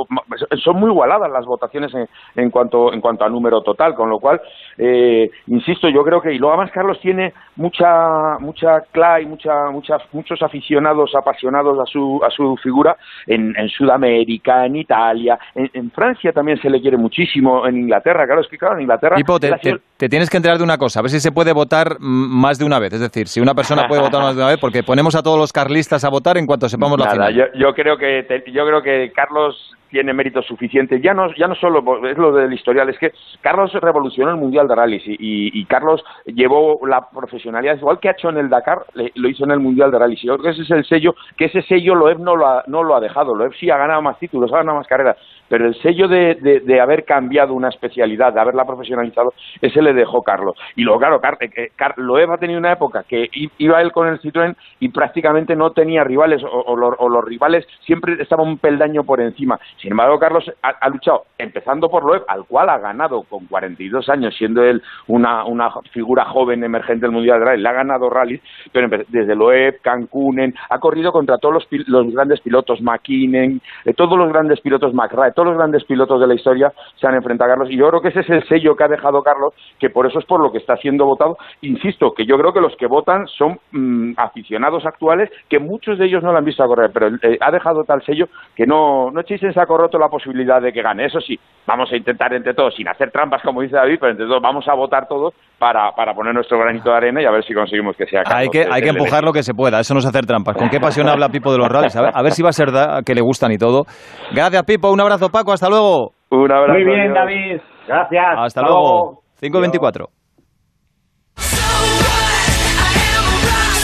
Son 0.62 0.76
muy 0.78 0.90
igualadas 0.90 1.30
las 1.30 1.46
votaciones 1.46 1.90
en, 1.94 2.06
en, 2.36 2.50
cuanto, 2.50 2.92
en 2.92 3.00
cuanto 3.00 3.24
a 3.24 3.30
número 3.30 3.62
total, 3.62 3.94
con 3.94 4.10
lo 4.10 4.18
cual, 4.18 4.42
eh, 4.76 5.30
insisto, 5.46 5.88
yo 5.88 6.04
creo 6.04 6.20
que, 6.20 6.34
y 6.34 6.38
luego 6.38 6.52
además 6.52 6.70
Carlos 6.70 7.00
tiene 7.00 7.32
mucha, 7.56 8.36
mucha 8.40 8.82
clay, 8.92 9.24
mucha, 9.24 9.70
mucha, 9.70 9.96
muchos 10.12 10.42
aficionados 10.42 11.14
apasionados 11.14 11.78
a 11.80 11.86
su, 11.86 12.20
a 12.22 12.28
su 12.28 12.58
figura 12.62 12.94
en, 13.26 13.54
en 13.56 13.70
Sudamérica, 13.70 14.66
en 14.66 14.76
Italia, 14.76 15.38
en, 15.54 15.90
Francia 15.92 16.30
también 16.32 16.60
se 16.60 16.68
le 16.68 16.78
quiere 16.82 16.98
muchísimo, 16.98 17.66
en 17.66 17.78
Inglaterra, 17.78 18.26
claro, 18.26 18.42
es 18.42 18.48
que 18.48 18.58
claro, 18.58 18.74
en 18.74 18.82
Inglaterra... 18.82 19.16
te, 19.16 19.80
te 19.96 20.08
tienes 20.10 20.28
que 20.28 20.36
enterar 20.36 20.58
de 20.58 20.64
una 20.64 20.76
cosa, 20.76 21.00
a 21.00 21.02
ver 21.02 21.10
si 21.10 21.20
se 21.20 21.32
puede 21.32 21.54
votar 21.54 21.69
votar 21.70 21.96
más 22.00 22.58
de 22.58 22.64
una 22.64 22.80
vez. 22.80 22.92
Es 22.92 23.00
decir, 23.00 23.28
si 23.28 23.40
una 23.40 23.54
persona 23.54 23.86
puede 23.86 24.02
votar 24.02 24.20
más 24.22 24.34
de 24.34 24.42
una 24.42 24.50
vez, 24.50 24.58
porque 24.58 24.82
ponemos 24.82 25.14
a 25.14 25.22
todos 25.22 25.38
los 25.38 25.52
carlistas 25.52 26.04
a 26.04 26.08
votar 26.08 26.36
en 26.36 26.46
cuanto 26.46 26.68
sepamos 26.68 26.98
la 26.98 27.10
final. 27.10 27.32
Yo, 27.32 27.44
yo 27.54 27.72
creo 27.74 27.96
que 27.96 28.26
yo 28.52 28.66
creo 28.66 28.82
que 28.82 29.12
Carlos 29.14 29.54
tiene 29.90 30.12
méritos 30.12 30.46
suficientes. 30.46 31.02
Ya 31.02 31.14
no, 31.14 31.34
ya 31.34 31.46
no 31.46 31.54
solo 31.54 32.06
es 32.06 32.16
lo 32.16 32.32
del 32.32 32.52
historial, 32.52 32.88
es 32.88 32.98
que 32.98 33.12
Carlos 33.40 33.72
revolucionó 33.74 34.30
el 34.30 34.36
Mundial 34.36 34.68
de 34.68 34.74
Rallys 34.74 35.02
y, 35.06 35.64
Carlos 35.66 36.02
llevó 36.26 36.80
la 36.86 37.08
profesionalidad, 37.10 37.76
igual 37.76 38.00
que 38.00 38.08
ha 38.08 38.12
hecho 38.12 38.28
en 38.28 38.38
el 38.38 38.48
Dakar, 38.48 38.84
lo 39.14 39.28
hizo 39.28 39.44
en 39.44 39.52
el 39.52 39.60
Mundial 39.60 39.90
de 39.90 39.98
Rallys. 39.98 40.24
Y 40.24 40.26
yo 40.26 40.36
creo 40.36 40.44
que 40.44 40.60
ese 40.60 40.62
es 40.62 40.70
el 40.70 40.84
sello, 40.84 41.14
que 41.36 41.44
ese 41.46 41.62
sello 41.62 41.94
Loeb 41.94 42.18
no 42.18 42.34
lo 42.34 42.46
ha, 42.46 42.64
no 42.66 42.82
lo 42.82 42.96
ha 42.96 43.00
dejado. 43.00 43.34
Loeb 43.34 43.54
sí 43.54 43.70
ha 43.70 43.76
ganado 43.76 44.02
más 44.02 44.18
títulos, 44.18 44.52
ha 44.52 44.58
ganado 44.58 44.78
más 44.78 44.86
carreras, 44.86 45.16
pero 45.48 45.66
el 45.66 45.74
sello 45.82 46.08
de, 46.08 46.36
de, 46.64 46.80
haber 46.80 47.04
cambiado 47.04 47.54
una 47.54 47.68
especialidad, 47.68 48.32
de 48.32 48.40
haberla 48.40 48.64
profesionalizado, 48.64 49.34
ese 49.60 49.82
le 49.82 49.92
dejó 49.92 50.22
Carlos. 50.22 50.56
Y 50.76 50.82
luego, 50.82 51.00
claro, 51.00 51.20
Car, 51.20 51.38
eh, 51.40 51.50
eh, 51.56 51.70
Loeb 51.96 52.30
ha 52.30 52.38
tenido 52.38 52.58
una 52.58 52.72
época 52.72 53.04
que 53.08 53.28
iba 53.58 53.82
él 53.82 53.90
con 53.90 54.06
el 54.06 54.20
Citroën 54.20 54.54
y 54.78 54.90
prácticamente 54.90 55.56
no 55.56 55.72
tenía 55.72 56.04
rivales, 56.04 56.42
o, 56.44 56.76
los 56.76 57.24
rivales 57.24 57.66
siempre 57.80 58.14
estaban 58.22 58.46
un 58.46 58.58
peldaño 58.58 59.02
por 59.02 59.20
encima. 59.20 59.58
Sin 59.80 59.92
embargo, 59.92 60.18
Carlos 60.18 60.50
ha, 60.62 60.88
luchado, 60.90 61.24
empezando 61.38 61.88
por 61.88 62.04
Loeb, 62.04 62.24
al 62.28 62.44
cual 62.44 62.68
ha 62.68 62.78
ganado 62.78 63.22
con 63.22 63.46
42 63.46 64.08
años, 64.10 64.34
siendo 64.36 64.62
él 64.62 64.82
una, 65.06 65.44
una 65.44 65.70
figura 65.92 66.26
joven 66.26 66.62
emergente 66.64 67.06
del 67.06 67.12
Mundial 67.12 67.40
de 67.40 67.46
Rally, 67.46 67.62
le 67.62 67.68
ha 67.68 67.72
ganado 67.72 68.10
rallies, 68.10 68.42
pero 68.72 68.88
desde 69.08 69.34
Loeb, 69.34 69.80
Cancunen, 69.80 70.54
ha 70.68 70.78
corrido 70.78 71.12
contra 71.12 71.38
todos 71.38 71.54
los, 71.54 71.88
los 71.88 72.12
grandes 72.12 72.40
pilotos, 72.40 72.82
McKinnon, 72.82 73.60
eh, 73.86 73.94
todos 73.94 74.18
los 74.18 74.28
grandes 74.28 74.60
pilotos, 74.60 74.92
McRae, 74.92 75.32
todos 75.32 75.48
los 75.48 75.56
grandes 75.56 75.84
pilotos 75.84 76.20
de 76.20 76.26
la 76.26 76.34
historia 76.34 76.72
se 76.96 77.06
han 77.06 77.14
enfrentado 77.14 77.50
a 77.50 77.54
Carlos, 77.54 77.70
y 77.70 77.76
yo 77.76 77.88
creo 77.88 78.02
que 78.02 78.08
ese 78.08 78.20
es 78.20 78.30
el 78.30 78.46
sello 78.48 78.76
que 78.76 78.84
ha 78.84 78.88
dejado 78.88 79.22
Carlos, 79.22 79.54
que 79.78 79.88
por 79.88 80.06
eso 80.06 80.18
es 80.18 80.26
por 80.26 80.42
lo 80.42 80.52
que 80.52 80.58
está 80.58 80.76
siendo 80.76 81.06
votado. 81.06 81.38
Insisto, 81.62 82.12
que 82.12 82.26
yo 82.26 82.36
creo 82.36 82.52
que 82.52 82.60
los 82.60 82.76
que 82.76 82.86
votan 82.86 83.26
son 83.28 83.58
mm, 83.72 84.12
aficionados 84.18 84.84
actuales, 84.84 85.30
que 85.48 85.58
muchos 85.58 85.98
de 85.98 86.06
ellos 86.06 86.22
no 86.22 86.32
lo 86.32 86.38
han 86.38 86.44
visto 86.44 86.62
a 86.62 86.66
correr, 86.66 86.90
pero 86.92 87.08
eh, 87.22 87.38
ha 87.40 87.50
dejado 87.50 87.84
tal 87.84 88.02
sello 88.04 88.28
que 88.54 88.66
no, 88.66 89.10
no 89.10 89.20
echéis 89.20 89.42
en 89.42 89.52
roto 89.76 89.98
la 89.98 90.08
posibilidad 90.08 90.60
de 90.60 90.72
que 90.72 90.82
gane. 90.82 91.06
Eso 91.06 91.20
sí, 91.20 91.38
vamos 91.66 91.90
a 91.92 91.96
intentar 91.96 92.32
entre 92.34 92.54
todos, 92.54 92.74
sin 92.74 92.88
hacer 92.88 93.10
trampas, 93.10 93.42
como 93.42 93.62
dice 93.62 93.76
David, 93.76 93.98
pero 94.00 94.12
entre 94.12 94.26
todos 94.26 94.42
vamos 94.42 94.66
a 94.68 94.74
votar 94.74 95.06
todos 95.08 95.34
para, 95.58 95.92
para 95.92 96.14
poner 96.14 96.34
nuestro 96.34 96.58
granito 96.58 96.90
de 96.90 96.96
arena 96.96 97.22
y 97.22 97.26
a 97.26 97.30
ver 97.30 97.44
si 97.44 97.54
conseguimos 97.54 97.96
que 97.96 98.06
sea 98.06 98.22
Hay 98.26 98.48
que, 98.48 98.66
hay 98.70 98.82
que 98.82 98.90
empujar 98.90 99.24
lo 99.24 99.32
que 99.32 99.42
se 99.42 99.54
pueda, 99.54 99.80
eso 99.80 99.94
no 99.94 100.00
es 100.00 100.06
hacer 100.06 100.26
trampas. 100.26 100.56
¿Con 100.56 100.68
qué 100.68 100.80
pasión 100.80 101.08
habla 101.08 101.28
Pipo 101.28 101.52
de 101.52 101.58
los 101.58 101.68
rallies? 101.68 101.96
A 101.96 102.22
ver, 102.22 102.32
si 102.32 102.42
va 102.42 102.50
a 102.50 102.52
ser 102.52 102.68
que 103.04 103.14
le 103.14 103.20
gustan 103.20 103.52
y 103.52 103.58
todo. 103.58 103.84
Gracias, 104.32 104.62
Pipo. 104.64 104.90
Un 104.90 105.00
abrazo, 105.00 105.28
Paco. 105.28 105.52
Hasta 105.52 105.68
luego. 105.68 106.12
Un 106.30 106.52
abrazo. 106.52 106.72
Muy 106.72 106.84
bien, 106.84 107.12
David. 107.12 107.60
Gracias. 107.86 108.24
Hasta, 108.38 108.62
luego. 108.62 109.22
5.24. 109.40 110.06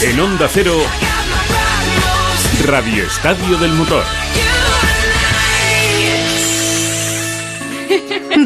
En 0.03 0.21
Onda 0.21 0.47
Cero, 0.49 0.73
Radio 2.69 3.03
Estadio 3.05 3.57
del 3.59 3.73
Motor. 3.73 4.03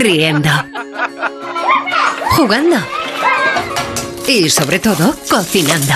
Riendo, 0.00 0.50
jugando 2.30 2.76
y 4.26 4.48
sobre 4.48 4.78
todo 4.78 5.14
cocinando. 5.28 5.92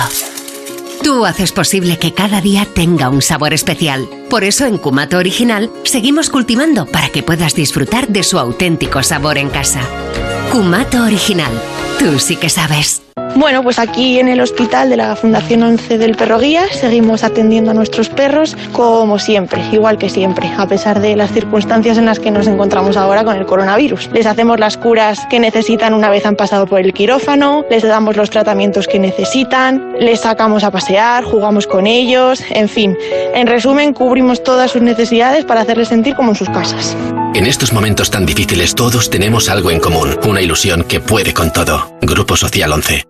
Tú 1.01 1.25
haces 1.25 1.51
posible 1.51 1.97
que 1.97 2.13
cada 2.13 2.39
día 2.39 2.67
tenga 2.71 3.09
un 3.09 3.21
sabor 3.21 3.53
especial. 3.53 4.07
Por 4.29 4.43
eso 4.43 4.65
en 4.65 4.77
Cumato 4.77 5.17
Original 5.17 5.71
seguimos 5.83 6.29
cultivando 6.29 6.85
para 6.85 7.09
que 7.09 7.23
puedas 7.23 7.55
disfrutar 7.55 8.07
de 8.07 8.23
su 8.23 8.37
auténtico 8.37 9.01
sabor 9.01 9.37
en 9.37 9.49
casa. 9.49 9.81
Cumato 10.51 11.03
Original. 11.03 11.51
Tú 11.99 12.19
sí 12.19 12.35
que 12.35 12.49
sabes. 12.49 13.04
Bueno, 13.35 13.63
pues 13.63 13.79
aquí 13.79 14.17
en 14.17 14.29
el 14.29 14.39
hospital 14.39 14.89
de 14.89 14.95
la 14.95 15.13
Fundación 15.17 15.61
11 15.61 15.97
del 15.97 16.15
Perro 16.15 16.39
Guía 16.39 16.67
seguimos 16.71 17.21
atendiendo 17.21 17.71
a 17.71 17.73
nuestros 17.73 18.07
perros 18.07 18.55
como 18.71 19.19
siempre, 19.19 19.61
igual 19.73 19.97
que 19.97 20.09
siempre, 20.09 20.49
a 20.57 20.65
pesar 20.67 21.01
de 21.01 21.17
las 21.17 21.33
circunstancias 21.33 21.97
en 21.97 22.05
las 22.05 22.19
que 22.19 22.31
nos 22.31 22.47
encontramos 22.47 22.95
ahora 22.95 23.25
con 23.25 23.35
el 23.35 23.45
coronavirus. 23.45 24.09
Les 24.13 24.25
hacemos 24.25 24.57
las 24.57 24.77
curas 24.77 25.27
que 25.29 25.41
necesitan 25.41 25.93
una 25.93 26.09
vez 26.09 26.25
han 26.25 26.37
pasado 26.37 26.65
por 26.65 26.79
el 26.79 26.93
quirófano, 26.93 27.65
les 27.69 27.83
damos 27.83 28.15
los 28.15 28.29
tratamientos 28.29 28.87
que 28.87 28.99
necesitan, 28.99 29.95
les 29.99 30.21
sacamos 30.21 30.63
a 30.63 30.71
pasear, 30.71 31.25
jugamos 31.25 31.67
con 31.67 31.87
ellos, 31.87 32.41
en 32.51 32.69
fin. 32.69 32.97
En 33.33 33.47
resumen, 33.47 33.93
cubrimos 33.93 34.43
todas 34.43 34.71
sus 34.71 34.81
necesidades 34.81 35.43
para 35.43 35.61
hacerles 35.61 35.89
sentir 35.89 36.15
como 36.15 36.29
en 36.29 36.35
sus 36.35 36.49
casas. 36.49 36.95
En 37.33 37.45
estos 37.45 37.73
momentos 37.73 38.09
tan 38.09 38.25
difíciles 38.25 38.75
todos 38.75 39.09
tenemos 39.09 39.49
algo 39.49 39.71
en 39.71 39.81
común, 39.81 40.17
una 40.25 40.41
ilusión 40.41 40.85
que 40.85 41.01
puede 41.01 41.33
con 41.33 41.51
todo. 41.51 41.97
Grupo 42.01 42.37
Social 42.37 42.71
11. 42.71 43.05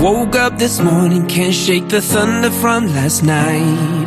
Woke 0.00 0.36
up 0.36 0.58
this 0.58 0.80
morning, 0.80 1.26
can't 1.26 1.52
shake 1.52 1.88
the 1.88 2.00
thunder 2.00 2.52
from 2.52 2.86
last 2.86 3.24
night. 3.24 4.06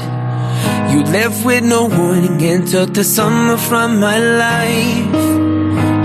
You 0.89 1.03
left 1.03 1.45
with 1.45 1.63
no 1.65 1.87
warning 1.87 2.41
and 2.43 2.65
took 2.65 2.93
the 2.93 3.03
summer 3.03 3.57
from 3.57 3.99
my 3.99 4.17
life. 4.17 5.15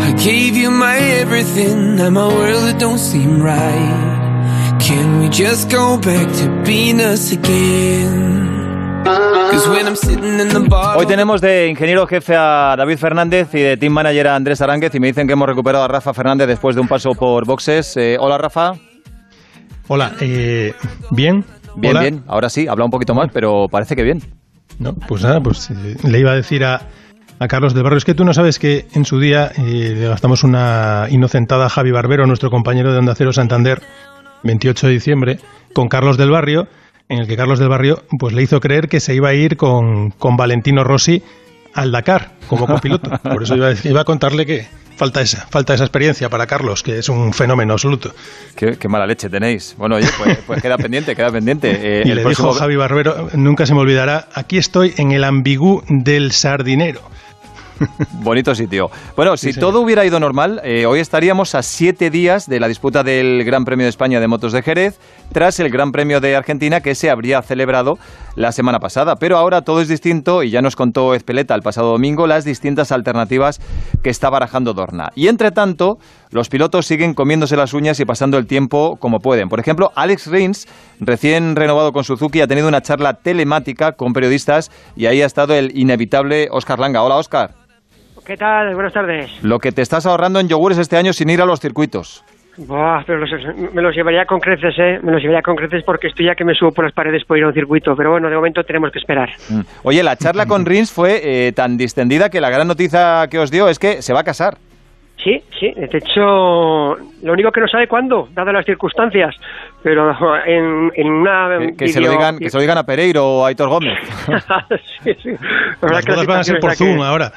I 0.02 0.12
gave 0.18 0.56
you 0.56 0.72
my 0.72 0.98
everything, 0.98 1.94
now 1.94 2.10
my 2.10 2.26
world 2.26 2.64
it 2.68 2.80
don't 2.80 2.98
seem 2.98 3.40
right. 3.40 4.76
Can 4.80 5.20
we 5.20 5.28
just 5.28 5.70
go 5.70 5.96
back 5.96 6.34
to 6.38 6.62
being 6.64 7.00
us 7.00 7.30
again? 7.30 8.42
Hoy 10.96 11.06
tenemos 11.06 11.40
de 11.40 11.68
ingeniero 11.68 12.08
jefe 12.08 12.34
a 12.36 12.74
David 12.76 12.98
Fernández 12.98 13.54
y 13.54 13.60
de 13.60 13.76
team 13.76 13.92
manager 13.92 14.26
a 14.26 14.34
Andrés 14.34 14.60
Aránguez 14.60 14.92
y 14.96 14.98
me 14.98 15.06
dicen 15.06 15.28
que 15.28 15.34
hemos 15.34 15.48
recuperado 15.48 15.84
a 15.84 15.88
Rafa 15.88 16.12
Fernández 16.12 16.48
después 16.48 16.74
de 16.74 16.80
un 16.80 16.88
paso 16.88 17.14
por 17.14 17.46
boxes. 17.46 17.96
Eh, 17.96 18.16
hola 18.18 18.36
Rafa. 18.36 18.74
Hola, 19.88 20.12
eh, 20.20 20.74
¿bien? 21.10 21.44
Bien, 21.76 21.90
Hola. 21.92 22.00
bien. 22.00 22.22
Ahora 22.26 22.48
sí, 22.48 22.66
habla 22.68 22.84
un 22.84 22.90
poquito 22.90 23.14
más, 23.14 23.30
pero 23.32 23.66
parece 23.70 23.94
que 23.96 24.02
bien. 24.02 24.22
No, 24.78 24.94
pues 24.94 25.22
nada, 25.22 25.40
pues 25.40 25.70
eh, 25.70 25.96
le 26.04 26.18
iba 26.18 26.32
a 26.32 26.34
decir 26.34 26.64
a, 26.64 26.82
a 27.38 27.48
Carlos 27.48 27.74
del 27.74 27.82
Barrio, 27.82 27.98
es 27.98 28.04
que 28.04 28.14
tú 28.14 28.24
no 28.24 28.34
sabes 28.34 28.58
que 28.58 28.86
en 28.94 29.04
su 29.04 29.20
día 29.20 29.50
eh, 29.56 29.94
le 29.96 30.08
gastamos 30.08 30.42
una 30.44 31.06
inocentada 31.10 31.66
a 31.66 31.68
Javi 31.68 31.90
Barbero, 31.92 32.26
nuestro 32.26 32.50
compañero 32.50 32.92
de 32.92 32.98
Onda 32.98 33.14
Cero 33.14 33.32
Santander, 33.32 33.82
28 34.42 34.86
de 34.88 34.92
diciembre, 34.92 35.38
con 35.72 35.88
Carlos 35.88 36.16
del 36.16 36.30
Barrio, 36.30 36.66
en 37.08 37.18
el 37.20 37.26
que 37.26 37.36
Carlos 37.36 37.58
del 37.58 37.68
Barrio 37.68 38.02
pues 38.18 38.34
le 38.34 38.42
hizo 38.42 38.58
creer 38.60 38.88
que 38.88 39.00
se 39.00 39.14
iba 39.14 39.28
a 39.28 39.34
ir 39.34 39.56
con, 39.56 40.10
con 40.10 40.36
Valentino 40.36 40.82
Rossi 40.82 41.22
al 41.74 41.92
Dakar 41.92 42.32
como 42.48 42.66
copiloto. 42.66 43.10
Por 43.22 43.42
eso 43.42 43.54
iba 43.54 43.66
a, 43.66 43.70
decir- 43.74 43.90
iba 43.92 44.00
a 44.00 44.04
contarle 44.04 44.44
que 44.46 44.66
falta 44.96 45.20
esa, 45.20 45.46
falta 45.48 45.74
esa 45.74 45.84
experiencia 45.84 46.28
para 46.28 46.46
Carlos, 46.46 46.82
que 46.82 46.98
es 46.98 47.08
un 47.08 47.32
fenómeno 47.32 47.74
absoluto. 47.74 48.14
Qué, 48.56 48.76
qué 48.78 48.88
mala 48.88 49.06
leche 49.06 49.28
tenéis. 49.28 49.74
Bueno, 49.78 49.96
oye, 49.96 50.08
pues, 50.18 50.38
pues 50.46 50.62
queda 50.62 50.76
pendiente, 50.78 51.14
queda 51.14 51.30
pendiente. 51.30 51.70
Eh, 51.86 52.02
Y 52.06 52.10
el 52.10 52.16
le 52.16 52.22
próximo- 52.22 52.48
dijo 52.48 52.58
Javi 52.60 52.76
Barbero, 52.76 53.28
nunca 53.34 53.66
se 53.66 53.74
me 53.74 53.80
olvidará, 53.80 54.28
aquí 54.34 54.58
estoy 54.58 54.94
en 54.96 55.12
el 55.12 55.22
ambigú 55.24 55.82
del 55.88 56.32
sardinero. 56.32 57.00
Bonito 58.22 58.54
sitio. 58.54 58.90
Bueno, 59.16 59.36
si 59.36 59.52
todo 59.52 59.80
hubiera 59.80 60.04
ido 60.04 60.18
normal, 60.20 60.60
eh, 60.64 60.86
hoy 60.86 61.00
estaríamos 61.00 61.54
a 61.54 61.62
siete 61.62 62.10
días 62.10 62.48
de 62.48 62.60
la 62.60 62.68
disputa 62.68 63.02
del 63.02 63.44
Gran 63.44 63.64
Premio 63.64 63.84
de 63.84 63.90
España 63.90 64.20
de 64.20 64.28
Motos 64.28 64.52
de 64.52 64.62
Jerez, 64.62 64.98
tras 65.32 65.60
el 65.60 65.70
Gran 65.70 65.92
Premio 65.92 66.20
de 66.20 66.36
Argentina 66.36 66.80
que 66.80 66.94
se 66.94 67.10
habría 67.10 67.42
celebrado 67.42 67.98
la 68.34 68.52
semana 68.52 68.80
pasada. 68.80 69.16
Pero 69.16 69.36
ahora 69.36 69.62
todo 69.62 69.80
es 69.80 69.88
distinto 69.88 70.42
y 70.42 70.50
ya 70.50 70.62
nos 70.62 70.76
contó 70.76 71.14
Espeleta 71.14 71.54
el 71.54 71.62
pasado 71.62 71.92
domingo 71.92 72.26
las 72.26 72.44
distintas 72.44 72.92
alternativas 72.92 73.60
que 74.02 74.10
está 74.10 74.30
barajando 74.30 74.74
Dorna. 74.74 75.10
Y 75.14 75.28
entre 75.28 75.50
tanto, 75.50 75.98
los 76.30 76.48
pilotos 76.48 76.86
siguen 76.86 77.14
comiéndose 77.14 77.56
las 77.56 77.74
uñas 77.74 78.00
y 78.00 78.04
pasando 78.04 78.38
el 78.38 78.46
tiempo 78.46 78.96
como 78.96 79.20
pueden. 79.20 79.48
Por 79.48 79.60
ejemplo, 79.60 79.92
Alex 79.94 80.26
Rins, 80.28 80.66
recién 81.00 81.56
renovado 81.56 81.92
con 81.92 82.04
Suzuki, 82.04 82.40
ha 82.40 82.46
tenido 82.46 82.68
una 82.68 82.82
charla 82.82 83.14
telemática 83.14 83.92
con 83.92 84.12
periodistas 84.12 84.70
y 84.96 85.06
ahí 85.06 85.22
ha 85.22 85.26
estado 85.26 85.54
el 85.54 85.76
inevitable 85.76 86.48
Oscar 86.50 86.78
Langa. 86.78 87.02
Hola, 87.02 87.16
Oscar. 87.16 87.65
¿Qué 88.26 88.36
tal? 88.36 88.74
Buenas 88.74 88.92
tardes. 88.92 89.30
Lo 89.44 89.58
que 89.58 89.70
te 89.72 89.82
estás 89.82 90.04
ahorrando 90.06 90.40
en 90.40 90.48
yogures 90.48 90.78
este 90.78 90.96
año 90.96 91.12
sin 91.12 91.30
ir 91.30 91.40
a 91.40 91.46
los 91.46 91.60
circuitos. 91.60 92.24
Buah, 92.56 93.04
pero 93.06 93.18
los- 93.18 93.30
me 93.74 93.82
los 93.82 93.94
llevaría 93.94 94.24
con 94.24 94.40
creces, 94.40 94.74
¿eh? 94.78 94.98
Me 95.02 95.12
los 95.12 95.20
llevaría 95.20 95.42
con 95.42 95.54
creces 95.56 95.84
porque 95.84 96.08
estoy 96.08 96.26
ya 96.26 96.34
que 96.34 96.44
me 96.44 96.54
subo 96.54 96.72
por 96.72 96.84
las 96.86 96.94
paredes 96.94 97.22
por 97.24 97.36
ir 97.38 97.44
a 97.44 97.48
un 97.48 97.54
circuito. 97.54 97.94
Pero 97.94 98.12
bueno, 98.12 98.28
de 98.28 98.34
momento 98.34 98.64
tenemos 98.64 98.90
que 98.90 98.98
esperar. 98.98 99.28
Mm. 99.50 99.60
Oye, 99.84 100.02
la 100.02 100.16
charla 100.16 100.46
con 100.46 100.64
Rins 100.66 100.90
fue 100.90 101.20
eh, 101.48 101.52
tan 101.52 101.76
distendida 101.76 102.30
que 102.30 102.40
la 102.40 102.50
gran 102.50 102.66
noticia 102.66 103.26
que 103.30 103.38
os 103.38 103.50
dio 103.50 103.68
es 103.68 103.78
que 103.78 104.00
se 104.02 104.12
va 104.12 104.20
a 104.20 104.24
casar. 104.24 104.56
Sí, 105.22 105.42
sí. 105.58 105.72
De 105.76 105.98
hecho, 105.98 106.96
lo 107.22 107.32
único 107.32 107.50
que 107.52 107.60
no 107.60 107.68
sabe 107.68 107.88
cuándo, 107.88 108.28
dadas 108.32 108.54
las 108.54 108.64
circunstancias. 108.64 109.34
Pero 109.86 110.12
en, 110.46 110.90
en 110.96 111.06
una. 111.12 111.58
Que, 111.60 111.76
que 111.76 111.88
se 111.88 112.00
lo 112.00 112.10
digan, 112.10 112.40
que 112.40 112.50
se 112.50 112.56
lo 112.56 112.60
digan 112.60 112.76
a 112.76 112.82
Pereiro 112.82 113.24
o 113.24 113.44
a 113.44 113.48
Aitor 113.48 113.68
Gómez. 113.68 113.96
sí, 115.04 115.14
sí. 115.22 115.30
Las 115.80 116.04
bodas 116.04 116.26
van 116.26 116.40
a 116.40 116.42
ser 116.42 116.58
por 116.58 116.70
que- 116.70 116.76
Zoom 116.76 117.00
ahora. 117.02 117.30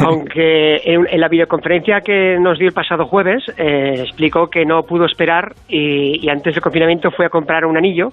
Aunque 0.00 0.78
en, 0.84 1.06
en 1.08 1.20
la 1.20 1.28
videoconferencia 1.28 2.00
que 2.00 2.38
nos 2.40 2.58
dio 2.58 2.66
el 2.66 2.74
pasado 2.74 3.06
jueves 3.06 3.44
eh, 3.56 4.00
explicó 4.00 4.48
que 4.50 4.64
no 4.64 4.82
pudo 4.82 5.04
esperar 5.06 5.54
y, 5.68 6.26
y 6.26 6.28
antes 6.28 6.54
del 6.54 6.62
confinamiento 6.62 7.12
fue 7.12 7.26
a 7.26 7.28
comprar 7.28 7.64
un 7.64 7.76
anillo 7.76 8.08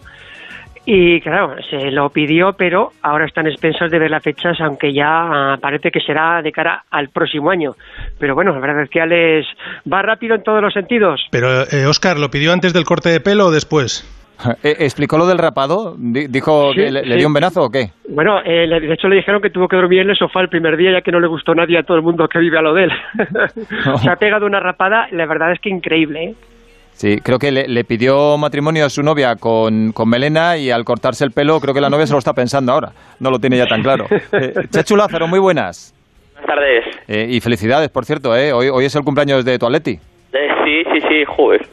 y 0.85 1.21
claro, 1.21 1.55
se 1.69 1.91
lo 1.91 2.09
pidió, 2.09 2.53
pero 2.53 2.91
ahora 3.01 3.25
están 3.25 3.47
expensas 3.47 3.89
de 3.89 3.99
ver 3.99 4.11
las 4.11 4.21
fechas, 4.23 4.59
aunque 4.59 4.93
ya 4.93 5.07
ah, 5.53 5.57
parece 5.61 5.91
que 5.91 5.99
será 6.01 6.41
de 6.41 6.51
cara 6.51 6.83
al 6.91 7.09
próximo 7.09 7.49
año. 7.51 7.73
Pero 8.19 8.35
bueno, 8.35 8.51
la 8.53 8.59
verdad 8.59 8.83
es 8.83 8.89
que 8.89 8.99
Alex 9.01 9.47
va 9.91 10.01
rápido 10.01 10.35
en 10.35 10.43
todos 10.43 10.61
los 10.61 10.73
sentidos. 10.73 11.21
Pero, 11.31 11.63
eh, 11.63 11.85
Oscar, 11.87 12.17
¿lo 12.19 12.29
pidió 12.29 12.51
antes 12.51 12.73
del 12.73 12.83
corte 12.83 13.09
de 13.09 13.19
pelo 13.21 13.47
o 13.47 13.51
después? 13.51 14.09
Eh, 14.63 14.75
¿Explicó 14.79 15.17
lo 15.17 15.25
del 15.27 15.37
rapado? 15.37 15.95
Di- 15.97 16.27
¿Dijo 16.27 16.71
Sí, 16.73 16.79
que 16.81 16.91
le, 16.91 17.15
dio 17.15 17.27
un 17.27 17.33
venazo 17.33 17.63
o 17.63 17.69
qué? 17.69 17.91
Bueno, 18.09 18.39
eh, 18.43 18.67
le- 18.67 18.81
de 18.81 18.93
hecho 18.93 19.07
le 19.07 19.15
dijeron 19.17 19.41
que 19.41 19.51
tuvo 19.51 19.69
que 19.69 19.77
dormir 19.77 20.01
en 20.01 20.09
el 20.09 20.17
sofá 20.17 20.41
el 20.41 20.49
primer 20.49 20.75
día 20.75 20.91
ya 20.91 21.01
que 21.01 21.11
no 21.13 21.19
le 21.21 21.27
gustó 21.27 21.55
nadie 21.55 21.77
a 21.77 21.83
todo 21.83 21.95
el 21.95 22.03
mundo 22.03 22.27
que 22.27 22.39
vive 22.39 22.57
a 22.57 22.61
lo 22.61 22.73
de 22.73 22.85
él. 22.85 22.91
Se 24.01 24.09
ha 24.09 24.15
pegado 24.17 24.45
una 24.45 24.59
rapada, 24.59 25.07
la 25.11 25.27
verdad 25.27 25.53
es 25.53 25.59
que 25.61 25.69
increíble, 25.69 26.23
¿eh? 26.23 26.35
Sí, 26.93 27.17
creo 27.21 27.37
que 27.39 27.51
le, 27.51 27.67
le 27.67 27.83
pidió 27.83 28.37
matrimonio 28.37 28.85
a 28.85 28.89
su 28.89 29.03
novia 29.03 29.35
con, 29.35 29.91
con 29.91 30.07
Melena 30.09 30.57
y 30.57 30.71
al 30.71 30.85
cortarse 30.85 31.25
el 31.25 31.31
pelo 31.31 31.59
creo 31.59 31.73
que 31.73 31.81
la 31.81 31.89
novia 31.89 32.05
se 32.07 32.13
lo 32.13 32.19
está 32.19 32.33
pensando 32.33 32.71
ahora. 32.71 32.91
No 33.19 33.29
lo 33.29 33.39
tiene 33.39 33.57
ya 33.57 33.65
tan 33.67 33.81
claro. 33.83 34.05
Eh, 34.31 34.53
Chechu 34.71 34.95
Lázaro, 34.95 35.27
muy 35.27 35.39
buenas. 35.39 35.93
Buenas 36.33 36.47
tardes. 36.47 36.85
Eh, 37.07 37.27
y 37.29 37.39
felicidades, 37.41 37.89
por 37.89 38.05
cierto, 38.05 38.35
¿eh? 38.35 38.53
hoy, 38.53 38.69
hoy 38.69 38.85
es 38.85 38.95
el 38.95 39.03
cumpleaños 39.03 39.43
de 39.43 39.57
tu 39.59 39.65
Atleti. 39.65 39.99
Eh, 40.33 40.47
sí, 40.63 40.83
sí, 40.93 40.99
sí, 41.07 41.23
joder. 41.27 41.67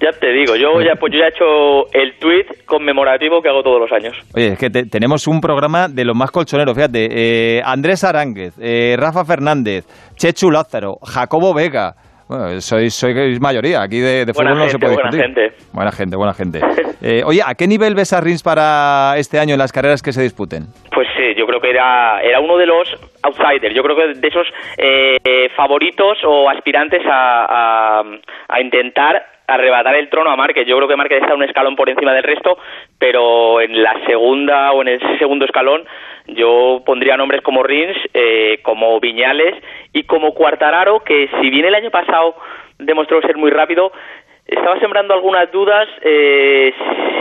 Ya 0.00 0.12
te 0.12 0.30
digo, 0.32 0.56
yo 0.56 0.80
ya, 0.82 0.94
pues 0.96 1.12
yo 1.12 1.18
ya 1.18 1.26
he 1.26 1.28
hecho 1.28 1.90
el 1.92 2.18
tweet 2.18 2.46
conmemorativo 2.66 3.40
que 3.42 3.48
hago 3.48 3.62
todos 3.62 3.80
los 3.80 3.90
años. 3.92 4.16
Oye, 4.34 4.48
es 4.52 4.58
que 4.58 4.68
te- 4.70 4.84
tenemos 4.86 5.26
un 5.26 5.40
programa 5.40 5.88
de 5.88 6.04
los 6.04 6.14
más 6.14 6.30
colchoneros, 6.30 6.74
fíjate. 6.74 7.08
eh, 7.10 7.62
Andrés 7.64 8.04
Aránguez, 8.04 8.54
eh, 8.60 8.94
Rafa 8.98 9.24
Fernández, 9.24 9.84
Chechu 10.16 10.50
Lázaro, 10.50 10.98
Jacobo 11.02 11.54
Vega. 11.54 11.94
Bueno, 12.28 12.60
sois, 12.60 12.92
sois 12.94 13.40
mayoría, 13.40 13.82
aquí 13.82 14.00
de, 14.00 14.24
de 14.24 14.32
Buena 14.32 14.50
fútbol 14.50 14.64
no 14.64 14.68
se 14.70 14.78
puede 14.78 14.94
buena 14.94 15.10
discutir. 15.10 15.34
gente. 15.36 15.56
Buena 15.72 15.92
gente, 15.92 16.16
buena 16.16 16.34
gente. 16.34 16.60
Eh, 17.02 17.22
oye, 17.24 17.40
¿a 17.44 17.54
qué 17.54 17.68
nivel 17.68 17.94
ves 17.94 18.14
a 18.14 18.20
Rins 18.22 18.42
para 18.42 19.14
este 19.18 19.38
año 19.38 19.52
en 19.52 19.58
las 19.58 19.70
carreras 19.70 20.02
que 20.02 20.12
se 20.12 20.22
disputen? 20.22 20.64
Pues 20.92 21.06
sí, 21.14 21.34
yo 21.36 21.46
creo 21.46 21.60
que 21.60 21.68
era, 21.70 22.20
era 22.22 22.40
uno 22.40 22.56
de 22.56 22.64
los 22.66 22.88
outsiders, 23.22 23.74
yo 23.74 23.82
creo 23.82 23.94
que 23.94 24.18
de 24.18 24.26
esos 24.26 24.46
eh, 24.78 25.18
eh, 25.22 25.50
favoritos 25.54 26.16
o 26.24 26.48
aspirantes 26.48 27.02
a, 27.06 28.00
a, 28.00 28.02
a 28.48 28.60
intentar 28.62 29.26
arrebatar 29.46 29.94
el 29.94 30.08
trono 30.08 30.30
a 30.30 30.36
Márquez. 30.36 30.66
Yo 30.66 30.74
creo 30.76 30.88
que 30.88 30.96
Márquez 30.96 31.22
está 31.22 31.34
un 31.34 31.44
escalón 31.44 31.76
por 31.76 31.88
encima 31.90 32.12
del 32.14 32.24
resto, 32.24 32.56
pero 32.98 33.60
en 33.60 33.80
la 33.82 33.94
segunda 34.06 34.72
o 34.72 34.82
en 34.82 34.88
el 34.88 35.18
segundo 35.18 35.44
escalón 35.44 35.84
yo 36.28 36.82
pondría 36.84 37.16
nombres 37.16 37.42
como 37.42 37.62
Rins, 37.62 37.96
eh, 38.14 38.60
como 38.62 38.98
Viñales 39.00 39.54
y 39.92 40.04
como 40.04 40.34
Cuartararo, 40.34 41.00
que 41.00 41.28
si 41.40 41.50
bien 41.50 41.64
el 41.64 41.74
año 41.74 41.90
pasado 41.90 42.36
demostró 42.78 43.20
ser 43.22 43.36
muy 43.36 43.50
rápido, 43.50 43.92
estaba 44.46 44.78
sembrando 44.80 45.14
algunas 45.14 45.50
dudas 45.50 45.88
eh, 46.02 46.72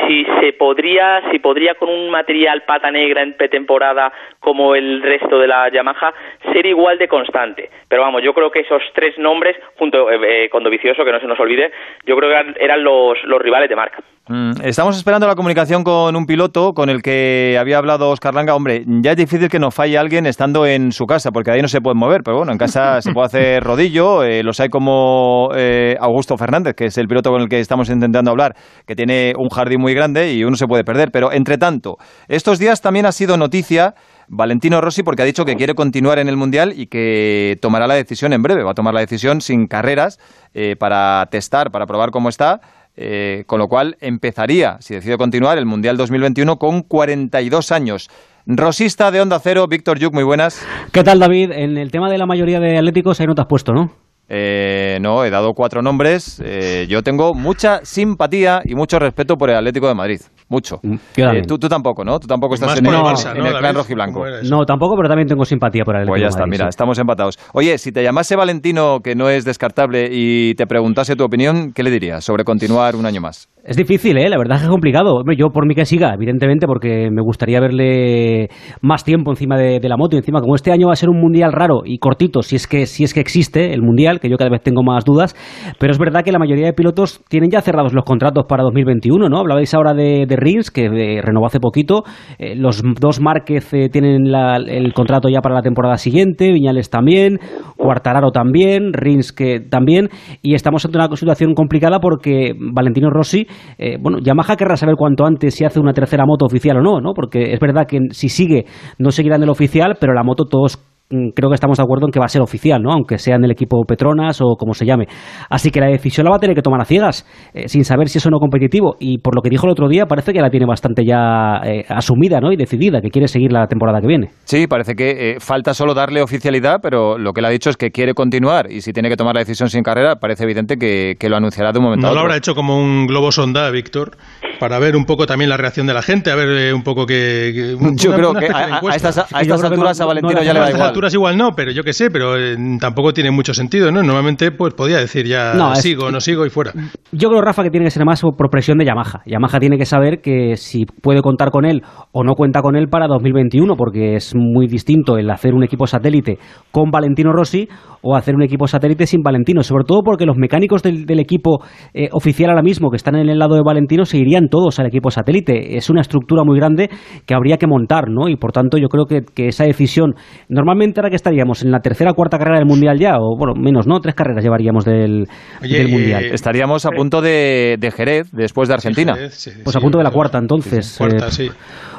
si 0.08 0.26
se 0.40 0.54
podría, 0.54 1.22
si 1.32 1.40
podría 1.40 1.76
con 1.76 1.90
un 1.90 2.10
material 2.12 2.64
pata 2.68 2.92
negra 2.92 3.24
en 3.24 3.36
pretemporada 3.36 4.12
como 4.40 4.76
el 4.76 5.02
resto 5.02 5.40
de 5.40 5.48
la 5.48 5.70
Yamaha 5.72 6.14
ser 6.54 6.66
igual 6.66 6.98
de 6.98 7.08
constante. 7.08 7.70
Pero 7.88 8.04
vamos, 8.04 8.22
yo 8.24 8.34
creo 8.34 8.52
que 8.52 8.60
esos 8.60 8.82
tres 8.94 9.18
nombres, 9.18 9.56
junto 9.78 10.12
eh, 10.12 10.46
eh, 10.46 10.50
con 10.50 10.64
Dovicioso, 10.64 11.04
que 11.04 11.12
no 11.12 11.20
se 11.20 11.28
nos 11.28 11.40
olvide, 11.40 11.72
yo 12.06 12.16
creo 12.16 12.30
que 12.30 12.36
eran, 12.36 12.56
eran 12.60 12.84
los, 12.84 13.18
los 13.26 13.42
rivales 13.42 13.70
de 13.70 13.76
marca. 13.76 14.04
Mm, 14.28 14.54
Estamos 14.64 14.98
esperando 14.98 15.28
la 15.28 15.36
comunicación 15.36 15.84
con 15.84 16.16
un 16.16 16.26
piloto 16.26 16.74
con 16.74 16.90
el 16.90 17.04
que 17.04 17.58
había 17.60 17.78
hablado 17.78 18.10
Oscar 18.10 18.34
Langa. 18.34 18.56
Hombre, 18.56 18.82
ya 18.86 19.12
es 19.12 19.18
difícil 19.18 19.50
que 19.50 19.60
nos 19.60 19.74
falle 19.76 19.98
alguien 20.00 20.26
estando 20.26 20.66
en 20.66 20.92
su 20.92 21.06
casa, 21.06 21.32
porque 21.32 21.52
ahí 21.52 21.62
no 21.62 21.68
se 21.68 21.80
puede 21.82 21.96
mover, 21.96 22.22
pero 22.24 22.38
bueno, 22.38 22.52
en 22.52 22.58
casa 22.58 23.02
se 23.04 23.14
puede 23.14 23.26
hacer 23.28 23.64
rodillo. 23.64 24.24
eh, 24.24 24.44
los 24.44 24.60
hay 24.60 24.70
como 24.70 25.50
eh, 25.56 25.96
Augusto 26.00 26.38
Fernández, 26.38 26.76
que 26.76 26.86
es 26.86 26.98
el 26.98 27.08
piloto 27.16 27.32
con 27.32 27.42
el 27.42 27.48
que 27.48 27.62
estamos 27.62 27.90
intentando 27.90 28.32
hablar, 28.32 28.56
que 28.86 28.94
tiene 28.94 29.34
un 29.38 29.48
jardín 29.48 29.80
muy 29.80 29.94
grande 29.94 30.34
y 30.34 30.44
uno 30.44 30.58
se 30.58 30.68
puede 30.68 30.84
perder. 30.84 31.12
Pero 31.12 31.32
entre 31.32 31.58
tanto, 31.58 31.96
estos 32.28 32.60
días 32.60 32.82
también 32.82 33.06
ha 33.06 33.14
sido 33.14 33.38
noticia. 33.38 33.96
Valentino 34.28 34.82
Rossi 34.82 35.04
porque 35.04 35.22
ha 35.22 35.26
dicho 35.26 35.46
que 35.46 35.56
quiere 35.56 35.76
continuar 35.76 36.20
en 36.20 36.28
el 36.28 36.36
Mundial 36.36 36.74
y 36.76 36.88
que 36.88 37.58
tomará 37.62 37.88
la 37.88 37.94
decisión 37.94 38.34
en 38.34 38.42
breve. 38.42 38.64
Va 38.64 38.72
a 38.72 38.74
tomar 38.74 38.94
la 38.94 39.00
decisión 39.00 39.40
sin 39.40 39.68
carreras 39.68 40.20
eh, 40.54 40.76
para 40.76 41.26
testar, 41.30 41.72
para 41.72 41.86
probar 41.86 42.10
cómo 42.10 42.28
está 42.28 42.60
eh, 42.98 43.44
con 43.46 43.60
lo 43.60 43.68
cual 43.68 43.98
empezaría, 44.00 44.78
si 44.80 44.94
decide 44.94 45.18
continuar, 45.18 45.58
el 45.58 45.66
Mundial 45.66 45.98
2021 45.98 46.56
con 46.56 46.82
42 46.82 47.72
años. 47.72 48.10
Rosista 48.46 49.12
de 49.12 49.22
Onda 49.22 49.40
Cero, 49.40 49.66
Víctor 49.70 50.00
Yuk, 50.00 50.14
muy 50.14 50.24
buenas. 50.24 50.66
¿Qué 50.92 51.04
tal, 51.04 51.20
David? 51.20 51.52
En 51.52 51.78
el 51.78 51.92
tema 51.92 52.10
de 52.10 52.18
la 52.18 52.26
mayoría 52.26 52.60
de 52.60 52.78
atléticos 52.78 53.20
ahí 53.20 53.28
no 53.28 53.36
te 53.36 53.42
has 53.42 53.48
puesto, 53.48 53.74
¿no? 53.74 54.05
Eh, 54.28 54.98
no, 55.02 55.24
he 55.24 55.30
dado 55.30 55.54
cuatro 55.54 55.82
nombres. 55.82 56.42
Eh, 56.44 56.88
yo 56.90 57.04
tengo 57.04 57.34
mucha 57.34 57.86
simpatía 57.86 58.62
y 58.66 58.74
mucho 58.76 58.98
respeto 59.00 59.38
por 59.38 59.50
el 59.50 59.58
Atlético 59.58 59.88
de 59.88 59.94
Madrid. 59.96 60.22
Mucho. 60.48 60.80
Mm, 60.84 60.96
Eh, 61.18 61.42
tú, 61.48 61.58
tú 61.58 61.68
tampoco, 61.68 62.04
¿no? 62.06 62.20
Tú 62.20 62.28
tampoco 62.28 62.54
estás 62.56 62.78
en, 62.78 62.86
el, 62.86 62.94
Barça, 62.94 63.32
en 63.36 63.40
¿no, 63.40 63.48
el 63.48 63.58
clan 63.58 63.76
rojiblanco. 63.76 64.24
No, 64.44 64.66
tampoco, 64.66 64.96
pero 64.96 65.10
también 65.10 65.28
tengo 65.28 65.44
simpatía 65.46 65.84
por 65.84 65.96
el 65.96 66.02
Atlético 66.04 66.12
Pues 66.14 66.22
ya 66.22 66.26
de 66.26 66.30
está, 66.30 66.40
Madrid, 66.42 66.52
mira, 66.52 66.66
sí. 66.66 66.70
estamos 66.70 67.00
empatados. 67.00 67.40
Oye, 67.54 67.78
si 67.80 67.92
te 67.92 68.04
llamase 68.04 68.36
Valentino, 68.36 69.00
que 69.04 69.16
no 69.16 69.30
es 69.30 69.44
descartable, 69.44 70.08
y 70.12 70.54
te 70.56 70.68
preguntase 70.68 71.16
tu 71.16 71.24
opinión, 71.24 71.72
¿qué 71.74 71.82
le 71.84 71.90
dirías 71.92 72.24
sobre 72.24 72.44
continuar 72.44 72.96
un 72.96 73.06
año 73.08 73.22
más? 73.22 73.50
Es 73.68 73.78
difícil, 73.78 74.16
¿eh? 74.20 74.30
La 74.30 74.38
verdad 74.38 74.58
es 74.58 74.62
que 74.62 74.66
es 74.68 74.72
complicado. 74.72 75.24
Yo 75.36 75.50
por 75.50 75.66
mí 75.66 75.74
que 75.74 75.86
siga, 75.86 76.14
evidentemente, 76.14 76.68
porque 76.68 77.10
me 77.10 77.24
gustaría 77.24 77.60
verle 77.60 78.48
más 78.82 79.04
tiempo 79.04 79.32
encima 79.32 79.58
de, 79.58 79.80
la 79.82 79.98
moto. 79.98 80.16
Encima, 80.18 80.40
como 80.40 80.54
este 80.54 80.72
año 80.72 80.86
va 80.86 80.94
a 80.94 80.96
ser 80.96 81.10
un 81.10 81.20
mundial 81.20 81.52
raro 81.52 81.82
y 81.84 81.98
cortito, 81.98 82.44
si 82.44 82.58
es 82.58 82.68
que 82.68 82.86
si 82.86 83.04
es 83.04 83.16
que 83.16 83.22
existe 83.22 83.74
el 83.74 83.82
mundial, 83.82 84.20
que 84.20 84.30
yo 84.30 84.38
cada 84.38 84.52
vez 84.52 84.62
tengo 84.62 84.84
más 84.84 85.04
dudas. 85.04 85.36
Pero 85.80 85.92
es 85.92 85.98
verdad 85.98 86.22
que 86.24 86.32
la 86.32 86.38
mayoría 86.38 86.68
de 86.68 86.74
pilotos 86.74 87.24
tienen 87.28 87.50
ya 87.50 87.60
cerrados 87.62 87.92
los 87.92 88.04
contratos 88.06 88.46
para 88.48 88.62
2021, 88.62 89.30
¿no? 89.30 89.40
Hablabais 89.40 89.74
ahora 89.74 89.96
de, 89.96 90.28
de 90.28 90.36
Rins, 90.36 90.70
que 90.70 90.86
eh, 90.86 91.22
renovó 91.24 91.48
hace 91.48 91.60
poquito. 91.60 92.04
Eh, 92.38 92.56
los 92.56 92.84
dos 93.02 93.20
Márquez 93.20 93.74
eh, 93.74 93.90
tienen 93.90 94.32
la- 94.32 94.58
el 94.58 94.94
contrato 94.94 95.28
ya 95.28 95.42
para 95.42 95.56
la 95.56 95.64
temporada 95.64 95.98
siguiente. 95.98 96.52
Viñales 96.52 96.92
también. 96.92 97.40
Cuartararo 97.78 98.30
también. 98.30 98.94
Rins 98.94 99.34
que 99.34 99.60
también. 99.60 100.10
Y 100.44 100.54
estamos 100.54 100.86
ante 100.86 101.00
una 101.00 101.08
situación 101.16 101.56
complicada 101.56 102.00
porque 102.00 102.54
Valentino 102.60 103.10
Rossi 103.10 103.48
eh, 103.78 103.98
bueno, 104.00 104.20
Yamaha 104.22 104.56
querrá 104.56 104.76
saber 104.76 104.96
cuanto 104.96 105.26
antes 105.26 105.56
si 105.56 105.66
hace 105.66 105.80
una 105.80 105.94
tercera 105.94 106.26
moto 106.26 106.46
oficial 106.46 106.78
o 106.78 106.82
no, 106.82 107.02
¿no? 107.02 107.14
Porque 107.14 107.54
es 107.54 107.60
verdad 107.60 107.86
que 107.88 108.00
si 108.12 108.30
sigue 108.30 108.66
no 108.98 109.12
seguirá 109.12 109.36
en 109.36 109.44
el 109.44 109.50
oficial, 109.50 109.96
pero 110.00 110.14
la 110.14 110.24
moto 110.24 110.46
todos 110.46 110.78
creo 111.10 111.50
que 111.50 111.56
estamos 111.56 111.78
de 111.78 111.84
acuerdo 111.84 112.08
en 112.08 112.12
que 112.12 112.20
va 112.20 112.26
a 112.26 112.30
ser 112.30 112.42
oficial, 112.42 112.82
¿no? 112.82 112.92
Aunque 112.92 113.18
sea 113.18 113.36
en 113.36 113.44
el 113.44 113.52
equipo 113.52 113.84
Petronas 113.86 114.40
o 114.42 114.56
como 114.58 114.74
se 114.74 114.86
llame. 114.86 115.06
Así 115.50 115.70
que 115.70 115.80
la 115.80 115.88
decisión 115.88 116.26
la 116.26 116.32
va 116.32 116.38
a 116.38 116.40
tener 116.40 116.56
que 116.56 116.62
tomar 116.62 116.82
a 116.82 116.86
ciegas, 116.86 117.26
eh, 117.54 117.68
sin 117.68 117.84
saber 117.86 118.10
si 118.10 118.18
es 118.18 118.26
o 118.26 118.30
no 118.30 118.40
competitivo. 118.40 118.96
Y 119.00 119.20
por 119.20 119.36
lo 119.36 119.42
que 119.42 119.50
dijo 119.50 119.66
el 119.68 119.72
otro 119.72 119.88
día, 119.88 120.06
parece 120.06 120.34
que 120.34 120.42
la 120.42 120.50
tiene 120.50 120.66
bastante 120.66 121.04
ya 121.06 121.62
eh, 121.64 121.86
asumida, 121.90 122.40
¿no? 122.40 122.52
Y 122.52 122.56
decidida, 122.58 123.02
que 123.02 123.10
quiere 123.10 123.28
seguir 123.28 123.52
la 123.52 123.68
temporada 123.68 124.02
que 124.02 124.08
viene. 124.08 124.30
Sí, 124.46 124.68
parece 124.68 124.96
que 124.96 125.32
eh, 125.32 125.36
falta 125.40 125.74
solo 125.74 125.94
darle 125.94 126.22
oficialidad, 126.22 126.80
pero 126.82 127.18
lo 127.18 127.34
que 127.34 127.42
él 127.42 127.46
ha 127.46 127.50
dicho 127.50 127.70
es 127.70 127.78
que 127.78 127.92
quiere 127.92 128.14
continuar 128.14 128.72
y 128.72 128.82
si 128.82 128.92
tiene 128.94 129.10
que 129.10 129.16
tomar 129.16 129.36
la 129.36 129.42
decisión 129.42 129.70
sin 129.70 129.84
carrera, 129.84 130.16
parece 130.16 130.44
evidente 130.44 130.78
que, 130.78 131.16
que 131.20 131.30
lo 131.30 131.38
anunciará 131.38 131.72
de 131.72 131.80
un 131.80 131.86
momento 131.86 132.02
No 132.08 132.08
a 132.08 132.12
lo 132.12 132.20
otro. 132.20 132.26
habrá 132.26 132.38
hecho 132.38 132.56
como 132.56 132.78
un 132.78 133.06
globo 133.06 133.32
sonda, 133.32 133.70
Víctor, 133.72 134.18
para 134.60 134.80
ver 134.80 134.96
un 134.96 135.06
poco 135.06 135.26
también 135.26 135.50
la 135.50 135.58
reacción 135.58 135.88
de 135.88 135.94
la 135.94 136.02
gente, 136.02 136.32
a 136.32 136.36
ver 136.36 136.50
eh, 136.50 136.74
un 136.74 136.84
poco 136.84 137.06
que... 137.06 137.52
que- 137.54 137.78
Yo 137.96 138.10
una- 138.10 138.18
creo 138.18 138.32
una 138.32 138.40
que 138.40 138.48
a, 138.48 138.58
a- 138.58 138.80
a 138.92 138.96
estas, 138.96 139.18
a 139.18 139.22
Es 139.22 139.42
estas 139.48 139.64
alturas 139.64 139.98
no- 140.00 140.04
a 140.04 140.06
no 140.06 140.08
Valentino 140.08 140.40
le 140.40 140.46
ya 140.46 140.54
le 140.54 140.60
a 140.60 140.62
da 140.62 140.68
estas 140.68 140.78
igual. 140.80 140.88
alturas 140.90 141.14
igual 141.14 141.38
no, 141.38 141.50
pero 141.56 141.72
yo 141.72 141.84
qué 141.84 141.94
sé, 141.94 142.10
pero 142.10 142.38
eh, 142.38 142.56
tampoco 142.80 143.14
tiene 143.14 143.32
mucho 143.32 143.54
sentido, 143.54 143.92
¿no? 143.92 144.02
Normalmente 144.04 144.52
pues 144.52 144.74
podía 144.74 144.98
decir 144.98 145.26
ya 145.28 145.54
No, 145.54 145.74
es- 145.74 145.82
sigo, 145.82 146.12
no 146.12 146.20
sigo 146.20 146.46
y 146.46 146.50
fuera. 146.50 146.72
Yo 147.12 147.30
creo, 147.30 147.42
Rafa, 147.42 147.64
que 147.64 147.70
tiene 147.70 147.86
que 147.86 147.92
ser 147.92 148.06
más 148.06 148.22
por 148.22 148.50
presión 148.50 148.78
de 148.78 148.86
Yamaha. 148.86 149.22
Yamaha 149.26 149.60
tiene 149.60 149.78
que 149.78 149.86
saber 149.86 150.22
que 150.22 150.56
si 150.58 150.86
puede 150.86 151.22
contar 151.22 151.50
con 151.52 151.66
él 151.66 151.82
o 152.12 152.24
no 152.24 152.34
cuenta 152.34 152.62
con 152.62 152.76
él 152.76 152.88
para 152.90 153.08
2021, 153.08 153.76
porque 153.76 154.16
es 154.16 154.34
muy 154.36 154.68
distinto 154.68 155.18
el 155.18 155.30
hacer 155.30 155.54
un 155.54 155.64
equipo 155.64 155.88
satélite 155.88 156.38
con 156.72 156.92
Valentino 156.92 157.32
Rossi 157.34 157.68
o 158.08 158.16
hacer 158.16 158.36
un 158.36 158.44
equipo 158.44 158.68
satélite 158.68 159.08
sin 159.08 159.22
Valentino. 159.24 159.64
Sobre 159.64 159.84
todo 159.84 160.02
porque 160.04 160.26
los 160.26 160.38
mecánicos 160.38 160.84
del, 160.84 161.06
del 161.06 161.20
equipo 161.20 161.64
eh, 161.94 162.08
oficial 162.12 162.52
ahora 162.52 162.62
mismo 162.62 162.92
que 162.92 162.98
están 162.98 163.16
en 163.16 163.30
el 163.30 163.40
lado 163.40 163.56
de 163.56 163.62
Valentino 163.66 164.06
se 164.06 164.18
irían 164.20 164.48
todos 164.48 164.80
al 164.80 164.86
equipo 164.86 165.10
satélite. 165.10 165.76
Es 165.76 165.90
una 165.90 166.02
estructura 166.02 166.44
muy 166.44 166.58
grande 166.60 166.90
que 167.26 167.34
habría 167.34 167.58
que 167.58 167.66
montar, 167.66 168.10
¿no? 168.10 168.30
Y 168.30 168.36
por 168.36 168.52
tanto, 168.52 168.78
yo 168.78 168.88
creo 168.90 169.06
que, 169.06 169.22
que 169.34 169.48
esa 169.48 169.64
decisión. 169.66 170.14
Normalmente, 170.50 171.00
ahora 171.00 171.10
que 171.10 171.16
estaríamos 171.16 171.64
en 171.64 171.72
la 171.72 171.80
tercera 171.80 172.12
o 172.12 172.14
cuarta 172.14 172.38
carrera 172.38 172.60
del 172.60 172.68
mundial 172.68 173.00
ya, 173.00 173.18
o 173.20 173.36
bueno, 173.38 173.54
menos, 173.56 173.88
¿no? 173.88 174.00
Tres 174.00 174.14
carreras 174.14 174.44
llevaríamos 174.44 174.86
del, 174.86 175.26
del 175.62 175.90
mundial. 175.90 176.26
Estaríamos 176.26 176.86
a 176.86 176.92
punto 176.92 177.22
de, 177.22 177.78
de 177.80 177.92
Jerez 177.92 178.30
después 178.32 178.70
de 178.70 178.76
Argentina. 178.76 179.16
Pues 179.64 179.76
a 179.76 179.80
punto 179.80 179.98
de 179.98 180.04
la 180.04 180.12
cuarta, 180.12 180.38
entonces. 180.38 180.96
Cuarta, 180.98 181.28
Eh, 181.28 181.32
sí. 181.32 181.50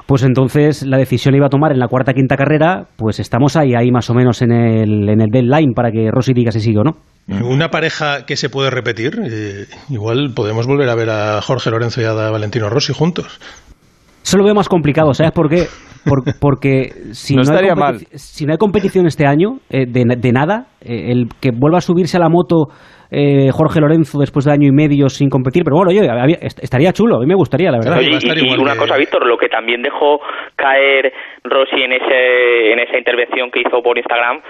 Pues 0.07 0.23
entonces 0.23 0.85
la 0.85 0.99
decisión 0.99 1.33
la 1.33 1.39
iba 1.39 1.47
a 1.47 1.51
tomar 1.51 1.73
en 1.73 1.81
la 1.81 1.89
cuarta 1.89 2.13
quinta 2.13 2.37
carrera, 2.37 2.87
pues 2.97 3.19
estamos 3.19 3.57
ahí, 3.57 3.75
ahí 3.75 3.91
más 3.91 4.09
o 4.09 4.15
menos 4.15 4.41
en 4.41 4.53
el, 4.53 5.09
en 5.09 5.21
el 5.21 5.31
deadline 5.31 5.75
para 5.75 5.91
que 5.91 6.11
Rossi 6.13 6.33
diga 6.33 6.53
si 6.53 6.61
sigue 6.61 6.79
o 6.79 6.85
no. 6.85 6.97
Una 7.29 7.71
pareja 7.71 8.25
que 8.25 8.37
se 8.37 8.49
puede 8.49 8.71
repetir, 8.71 9.19
eh, 9.25 9.67
igual 9.91 10.33
podemos 10.33 10.69
volver 10.69 10.89
a 10.89 10.95
ver 10.95 11.11
a 11.11 11.43
Jorge 11.43 11.71
Lorenzo 11.71 12.01
y 12.01 12.05
a 12.05 12.13
Valentino 12.13 12.71
Rossi 12.71 12.93
juntos. 12.93 13.41
Eso 14.27 14.39
lo 14.39 14.45
veo 14.45 14.55
más 14.55 14.69
complicado, 14.69 15.15
¿sabes 15.15 15.31
por 15.33 15.49
qué? 15.49 15.67
Por- 16.05 16.23
porque 16.41 16.91
si 17.15 17.35
No 17.37 17.43
no, 17.43 17.51
hay 17.51 17.55
estaría 17.55 17.75
competi- 17.75 18.11
mal. 18.11 18.19
si 18.19 18.45
no 18.45 18.53
hay 18.53 18.59
competición 18.59 19.07
este 19.07 19.25
año, 19.25 19.59
eh, 19.71 19.87
de, 19.87 20.03
de 20.19 20.33
nada, 20.33 20.67
eh, 20.83 21.13
el 21.13 21.29
que 21.41 21.51
vuelva 21.55 21.79
a 21.79 21.81
subirse 21.81 22.17
a 22.17 22.21
la 22.21 22.29
moto 22.29 22.67
eh, 23.09 23.51
Jorge 23.53 23.79
Lorenzo 23.81 24.19
después 24.19 24.45
de 24.47 24.53
año 24.53 24.67
y 24.67 24.73
medio 24.73 25.09
sin 25.09 25.31
competir, 25.31 25.63
pero 25.63 25.77
bueno, 25.77 25.93
est- 25.93 26.59
estaría 26.61 26.93
chulo, 26.93 27.17
a 27.17 27.21
mí 27.21 27.27
me 27.27 27.37
gustaría, 27.37 27.71
la 27.71 27.79
verdad. 27.79 27.99
Oye, 27.99 28.11
y, 28.11 28.55
y 28.55 28.59
una 28.59 28.75
cosa, 28.77 28.97
Víctor, 28.97 29.25
lo 29.27 29.39
que 29.39 29.49
también 29.49 29.81
dejó 29.81 30.19
caer 30.57 31.13
Rossi 31.45 31.83
en, 31.83 31.93
ese, 31.93 32.73
en 32.73 32.81
esa 32.81 32.99
intervención 32.99 33.51
que 33.53 33.61
hizo 33.61 33.81
por 33.81 33.97
Instagram 33.97 34.41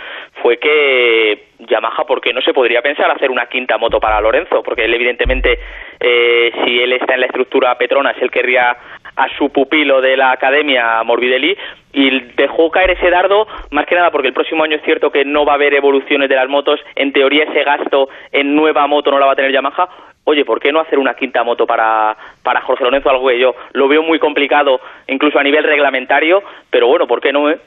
fue 0.42 0.56
que 0.58 1.48
Yamaha, 1.68 2.04
¿por 2.08 2.22
qué 2.22 2.32
no 2.32 2.40
se 2.40 2.54
podría 2.54 2.80
pensar 2.80 3.10
hacer 3.10 3.30
una 3.30 3.44
quinta 3.46 3.76
moto 3.76 3.98
para 4.00 4.20
Lorenzo? 4.22 4.62
Porque 4.64 4.84
él, 4.86 4.94
evidentemente, 4.94 5.58
eh, 6.00 6.50
si 6.64 6.78
él 6.80 6.92
está 6.94 7.12
en 7.14 7.20
la 7.20 7.26
estructura 7.26 7.74
Petronas, 7.76 8.16
él 8.22 8.30
querría 8.30 8.74
a 9.16 9.26
su 9.36 9.48
pupilo 9.50 10.00
de 10.00 10.16
la 10.16 10.30
academia, 10.30 11.02
Morbidelli, 11.04 11.56
y 11.92 12.20
dejó 12.36 12.70
caer 12.70 12.90
ese 12.90 13.10
dardo 13.10 13.46
más 13.70 13.86
que 13.86 13.94
nada 13.94 14.10
porque 14.10 14.28
el 14.28 14.34
próximo 14.34 14.64
año 14.64 14.76
es 14.76 14.84
cierto 14.84 15.10
que 15.10 15.24
no 15.24 15.44
va 15.44 15.52
a 15.52 15.54
haber 15.56 15.74
evoluciones 15.74 16.28
de 16.28 16.36
las 16.36 16.48
motos, 16.48 16.78
en 16.94 17.12
teoría 17.12 17.44
ese 17.44 17.64
gasto 17.64 18.08
en 18.32 18.54
nueva 18.54 18.86
moto 18.86 19.10
no 19.10 19.18
la 19.18 19.26
va 19.26 19.32
a 19.32 19.36
tener 19.36 19.52
Yamaha, 19.52 19.88
oye, 20.24 20.44
¿por 20.44 20.60
qué 20.60 20.72
no 20.72 20.80
hacer 20.80 20.98
una 20.98 21.14
quinta 21.14 21.42
moto 21.44 21.66
para, 21.66 22.16
para 22.42 22.60
Jorge 22.60 22.84
Lorenzo? 22.84 23.10
Algo 23.10 23.28
que 23.28 23.40
yo 23.40 23.54
lo 23.72 23.88
veo 23.88 24.02
muy 24.02 24.18
complicado, 24.18 24.80
incluso 25.08 25.38
a 25.38 25.42
nivel 25.42 25.64
reglamentario, 25.64 26.42
pero 26.70 26.88
bueno, 26.88 27.06
¿por 27.06 27.20
qué 27.20 27.32
no? 27.32 27.50
Eh? 27.50 27.58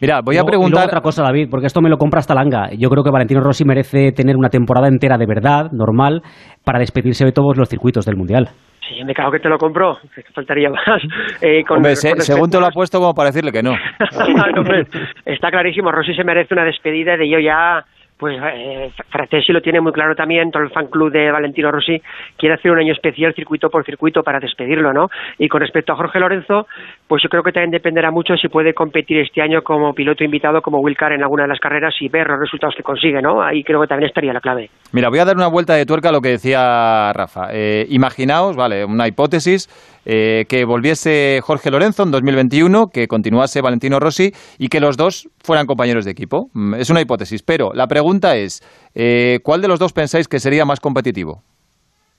Mira, 0.00 0.20
voy 0.22 0.36
a 0.36 0.44
preguntar. 0.44 0.86
otra 0.86 1.00
cosa, 1.00 1.22
David, 1.22 1.48
porque 1.50 1.66
esto 1.66 1.80
me 1.80 1.88
lo 1.88 1.96
compra 1.96 2.20
hasta 2.20 2.34
Langa. 2.34 2.70
Yo 2.76 2.88
creo 2.88 3.04
que 3.04 3.10
Valentino 3.10 3.40
Rossi 3.40 3.64
merece 3.64 4.12
tener 4.12 4.36
una 4.36 4.48
temporada 4.48 4.88
entera 4.88 5.16
de 5.16 5.26
verdad, 5.26 5.70
normal, 5.72 6.22
para 6.64 6.80
despedirse 6.80 7.24
de 7.24 7.32
todos 7.32 7.56
los 7.56 7.68
circuitos 7.68 8.04
del 8.04 8.16
Mundial. 8.16 8.48
Sí, 8.92 9.04
me 9.04 9.14
cago 9.14 9.30
que 9.32 9.40
te 9.40 9.48
lo 9.48 9.58
compro, 9.58 9.98
faltaría 10.34 10.70
más. 10.70 10.82
Eh, 11.40 11.64
con- 11.64 11.78
Hombre, 11.78 11.96
se- 11.96 12.10
con 12.12 12.20
según 12.20 12.50
te 12.50 12.58
lo 12.60 12.66
ha 12.66 12.70
puesto 12.70 12.98
como 12.98 13.14
para 13.14 13.30
decirle 13.30 13.50
que 13.52 13.62
no. 13.62 13.72
Hombre, 14.56 14.86
está 15.24 15.50
clarísimo, 15.50 15.90
Rossi 15.90 16.14
se 16.14 16.24
merece 16.24 16.54
una 16.54 16.64
despedida 16.64 17.16
de 17.16 17.28
yo 17.28 17.38
ya, 17.38 17.84
pues 18.16 18.38
eh, 18.40 18.92
Fratesi 19.10 19.52
lo 19.52 19.60
tiene 19.60 19.80
muy 19.80 19.92
claro 19.92 20.14
también, 20.14 20.50
todo 20.50 20.62
el 20.62 20.70
fan 20.70 20.86
club 20.86 21.10
de 21.10 21.30
Valentino 21.30 21.70
Rossi 21.70 22.00
quiere 22.36 22.54
hacer 22.54 22.70
un 22.70 22.78
año 22.78 22.92
especial 22.92 23.34
circuito 23.34 23.68
por 23.68 23.84
circuito 23.84 24.22
para 24.22 24.38
despedirlo, 24.38 24.92
¿no? 24.92 25.08
Y 25.38 25.48
con 25.48 25.60
respecto 25.60 25.92
a 25.92 25.96
Jorge 25.96 26.20
Lorenzo, 26.20 26.66
pues 27.08 27.22
yo 27.22 27.28
creo 27.28 27.42
que 27.42 27.52
también 27.52 27.72
dependerá 27.72 28.10
mucho 28.10 28.36
si 28.36 28.48
puede 28.48 28.74
competir 28.74 29.18
este 29.18 29.42
año 29.42 29.62
como 29.62 29.92
piloto 29.92 30.24
invitado 30.24 30.62
como 30.62 30.78
Wilcar 30.78 31.12
en 31.12 31.22
alguna 31.22 31.44
de 31.44 31.48
las 31.48 31.60
carreras 31.60 31.94
y 32.00 32.08
ver 32.08 32.28
los 32.28 32.38
resultados 32.38 32.74
que 32.76 32.82
consigue, 32.82 33.20
¿no? 33.20 33.42
Ahí 33.42 33.64
creo 33.64 33.80
que 33.80 33.88
también 33.88 34.08
estaría 34.08 34.32
la 34.32 34.40
clave. 34.40 34.70
Mira, 34.92 35.08
voy 35.08 35.18
a 35.18 35.24
dar 35.24 35.36
una 35.36 35.48
vuelta 35.48 35.74
de 35.74 35.86
tuerca 35.86 36.10
a 36.10 36.12
lo 36.12 36.20
que 36.20 36.28
decía 36.28 37.12
Rafa. 37.12 37.48
Eh, 37.52 37.86
imaginaos, 37.88 38.56
vale, 38.56 38.84
una 38.84 39.08
hipótesis, 39.08 39.68
eh, 40.04 40.44
que 40.48 40.64
volviese 40.64 41.40
Jorge 41.42 41.70
Lorenzo 41.70 42.02
en 42.02 42.10
2021, 42.10 42.88
que 42.88 43.06
continuase 43.06 43.60
Valentino 43.60 44.00
Rossi 44.00 44.32
y 44.58 44.68
que 44.68 44.80
los 44.80 44.96
dos 44.96 45.28
fueran 45.42 45.66
compañeros 45.66 46.04
de 46.04 46.10
equipo. 46.10 46.48
Mm, 46.52 46.74
Es 46.74 46.90
una 46.90 47.00
hipótesis, 47.00 47.42
pero 47.42 47.72
la 47.72 47.86
pregunta 47.86 48.36
es, 48.36 48.62
eh, 48.94 49.38
¿cuál 49.42 49.62
de 49.62 49.68
los 49.68 49.78
dos 49.78 49.92
pensáis 49.92 50.28
que 50.28 50.40
sería 50.40 50.64
más 50.64 50.80
competitivo? 50.80 51.42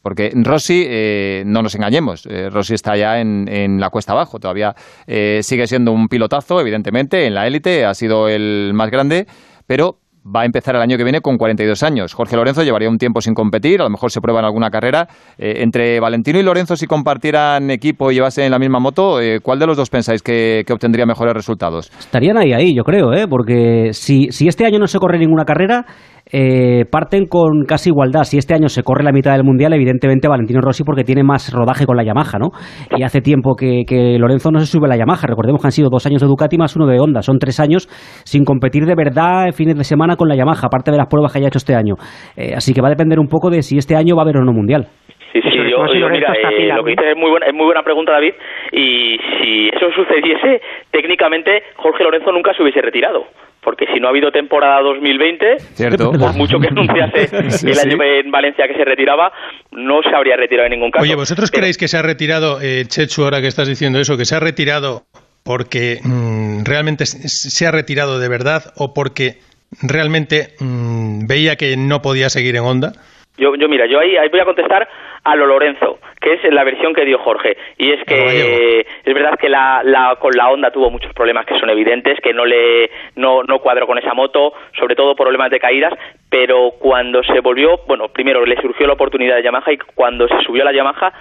Porque 0.01 0.31
Rossi, 0.35 0.83
eh, 0.85 1.43
no 1.45 1.61
nos 1.61 1.75
engañemos, 1.75 2.27
Rossi 2.51 2.73
está 2.73 2.97
ya 2.97 3.21
en, 3.21 3.79
la 3.79 3.89
cuesta 3.89 4.11
abajo, 4.11 4.37
todavía 4.37 4.75
sigue 5.07 5.65
siendo 5.65 5.93
un 5.93 6.09
pilotazo, 6.09 6.59
evidentemente, 6.59 7.25
en 7.25 7.33
la 7.33 7.47
élite, 7.47 7.85
ha 7.85 7.93
sido 7.93 8.27
el 8.27 8.73
más 8.73 8.91
grande, 8.91 9.27
pero 9.65 9.99
va 10.25 10.41
a 10.41 10.45
empezar 10.45 10.75
el 10.75 10.81
año 10.81 10.97
que 10.97 11.03
viene 11.03 11.21
con 11.21 11.37
42 11.37 11.83
años. 11.83 12.13
Jorge 12.13 12.35
Lorenzo 12.35 12.63
llevaría 12.63 12.89
un 12.89 12.97
tiempo 12.97 13.21
sin 13.21 13.33
competir, 13.33 13.81
a 13.81 13.83
lo 13.83 13.89
mejor 13.89 14.11
se 14.11 14.21
prueba 14.21 14.39
en 14.39 14.45
alguna 14.45 14.69
carrera. 14.69 15.07
Eh, 15.37 15.63
entre 15.63 15.99
Valentino 15.99 16.39
y 16.39 16.43
Lorenzo, 16.43 16.75
si 16.75 16.87
compartieran 16.87 17.69
equipo 17.69 18.11
y 18.11 18.15
llevasen 18.15 18.49
la 18.51 18.59
misma 18.59 18.79
moto, 18.79 19.19
eh, 19.21 19.39
¿cuál 19.41 19.59
de 19.59 19.67
los 19.67 19.77
dos 19.77 19.89
pensáis 19.89 20.21
que, 20.21 20.63
que 20.65 20.73
obtendría 20.73 21.05
mejores 21.05 21.33
resultados? 21.33 21.91
Estarían 21.99 22.37
ahí, 22.37 22.53
ahí, 22.53 22.75
yo 22.75 22.83
creo, 22.83 23.13
¿eh? 23.13 23.27
porque 23.27 23.89
si, 23.91 24.31
si 24.31 24.47
este 24.47 24.65
año 24.65 24.79
no 24.79 24.87
se 24.87 24.99
corre 24.99 25.19
ninguna 25.19 25.43
carrera, 25.45 25.85
eh, 26.31 26.85
parten 26.89 27.25
con 27.27 27.65
casi 27.67 27.89
igualdad. 27.89 28.23
Si 28.23 28.37
este 28.37 28.53
año 28.53 28.67
se 28.67 28.83
corre 28.83 29.03
la 29.03 29.11
mitad 29.11 29.33
del 29.33 29.43
mundial, 29.43 29.73
evidentemente 29.73 30.27
Valentino 30.27 30.61
Rossi 30.61 30.83
porque 30.83 31.03
tiene 31.03 31.23
más 31.23 31.53
rodaje 31.53 31.85
con 31.85 31.97
la 31.97 32.03
Yamaha, 32.03 32.39
¿no? 32.39 32.49
Y 32.97 33.03
hace 33.03 33.21
tiempo 33.21 33.55
que, 33.55 33.83
que 33.87 34.17
Lorenzo 34.17 34.51
no 34.51 34.59
se 34.59 34.65
sube 34.65 34.87
a 34.87 34.89
la 34.89 34.97
Yamaha. 34.97 35.27
Recordemos 35.27 35.61
que 35.61 35.67
han 35.67 35.71
sido 35.71 35.89
dos 35.89 36.05
años 36.05 36.21
de 36.21 36.27
Ducati 36.27 36.57
más 36.57 36.75
uno 36.75 36.87
de 36.87 36.99
Honda. 36.99 37.21
Son 37.21 37.37
tres 37.39 37.59
años 37.59 37.87
sin 38.25 38.45
competir 38.45 38.85
de 38.85 38.95
verdad 38.95 39.45
en 39.47 39.53
fines 39.53 39.77
de 39.77 39.83
semana 39.83 40.15
con 40.15 40.27
la 40.27 40.35
Yamaha, 40.35 40.67
aparte 40.67 40.91
de 40.91 40.97
las 40.97 41.07
pruebas 41.07 41.31
que 41.31 41.39
haya 41.39 41.47
hecho 41.47 41.57
este 41.57 41.75
año. 41.75 41.95
Eh, 42.37 42.53
así 42.55 42.73
que 42.73 42.81
va 42.81 42.87
a 42.87 42.91
depender 42.91 43.19
un 43.19 43.27
poco 43.27 43.49
de 43.49 43.61
si 43.61 43.77
este 43.77 43.95
año 43.95 44.15
va 44.15 44.21
a 44.21 44.25
haber 44.25 44.37
o 44.37 44.43
no 44.43 44.53
mundial. 44.53 44.87
Sí, 45.33 45.41
sí, 45.41 45.49
yo, 45.49 46.09
mira, 46.09 46.31
eh, 46.31 46.67
lo 46.75 46.83
que 46.83 46.91
dices 46.91 47.07
es 47.09 47.17
muy 47.17 47.31
buena, 47.31 47.47
es 47.47 47.53
muy 47.55 47.65
buena 47.65 47.81
pregunta, 47.81 48.11
David, 48.11 48.33
y 48.71 49.17
si 49.41 49.69
eso 49.69 49.89
sucediese, 49.95 50.61
técnicamente 50.91 51.63
Jorge 51.75 52.03
Lorenzo 52.03 52.31
nunca 52.31 52.53
se 52.53 52.61
hubiese 52.61 52.81
retirado. 52.81 53.25
Porque 53.63 53.85
si 53.93 53.99
no 53.99 54.07
ha 54.07 54.09
habido 54.09 54.31
temporada 54.31 54.81
2020, 54.81 55.57
Cierto. 55.75 56.11
por 56.11 56.33
mucho 56.35 56.59
que 56.59 56.67
anunciase 56.67 57.27
Sí, 57.51 57.67
el 57.67 57.75
sí. 57.75 57.79
año 57.89 57.97
en 58.03 58.29
Valencia 58.31 58.67
que 58.67 58.73
se 58.75 58.83
retiraba, 58.85 59.31
no 59.71 60.01
se 60.03 60.13
habría 60.15 60.35
retirado 60.35 60.65
en 60.67 60.71
ningún 60.73 60.91
caso. 60.91 61.03
Oye, 61.03 61.15
¿vosotros 61.15 61.49
creéis 61.51 61.77
que 61.77 61.87
se 61.87 61.97
ha 61.97 62.01
retirado, 62.01 62.59
eh, 62.61 62.83
Chechu, 62.87 63.23
ahora 63.23 63.39
que 63.41 63.47
estás 63.47 63.67
diciendo 63.67 63.99
eso, 63.99 64.17
que 64.17 64.25
se 64.25 64.35
ha 64.35 64.39
retirado 64.39 65.03
porque 65.43 65.99
mm, 66.03 66.63
realmente 66.65 67.05
se- 67.05 67.27
se 67.29 67.65
ha 67.67 67.71
retirado 67.71 68.19
de 68.19 68.27
verdad 68.29 68.73
o 68.75 68.93
porque 68.93 69.37
realmente 69.81 70.53
mm, 70.59 71.25
veía 71.27 71.55
que 71.55 71.75
no 71.77 72.01
podía 72.01 72.29
seguir 72.29 72.55
en 72.55 72.63
onda? 72.63 72.93
Yo, 73.37 73.55
yo 73.55 73.67
mira, 73.67 73.87
yo 73.87 73.99
ahí, 73.99 74.15
ahí 74.15 74.29
voy 74.29 74.39
a 74.41 74.45
contestar 74.45 74.87
a 75.23 75.35
lo 75.35 75.47
Lorenzo, 75.47 75.97
que 76.21 76.33
es 76.33 76.43
la 76.53 76.63
versión 76.63 76.93
que 76.93 77.03
dio 77.05 77.17
Jorge. 77.17 77.57
Y 77.77 77.91
es 77.91 78.03
que 78.05 78.85
es 79.05 79.13
verdad 79.13 79.39
que 79.39 79.49
la, 79.49 79.81
la- 79.83 80.17
con 80.19 80.31
la 80.35 80.49
Honda 80.49 80.69
tuvo 80.71 80.91
muchos 80.91 81.11
problemas 81.13 81.45
que 81.47 81.57
son 81.59 81.69
evidentes, 81.71 82.19
que 82.21 82.33
no 82.33 82.45
le 82.45 82.91
no, 83.15 83.41
no 83.43 83.59
cuadró 83.59 83.87
con 83.87 83.97
esa 83.97 84.13
moto, 84.13 84.53
sobre 84.77 84.95
todo 84.95 85.15
problemas 85.15 85.49
de 85.49 85.59
caídas, 85.59 85.93
pero 86.29 86.71
cuando 86.77 87.23
se 87.23 87.39
volvió, 87.39 87.79
bueno, 87.87 88.09
primero 88.09 88.45
le 88.45 88.61
surgió 88.61 88.85
la 88.85 88.93
oportunidad 88.93 89.35
de 89.37 89.43
Yamaha 89.43 89.71
y 89.71 89.77
cuando 89.95 90.27
se 90.27 90.39
subió 90.45 90.61
a 90.61 90.65
la 90.65 90.73
Yamaha 90.73 91.11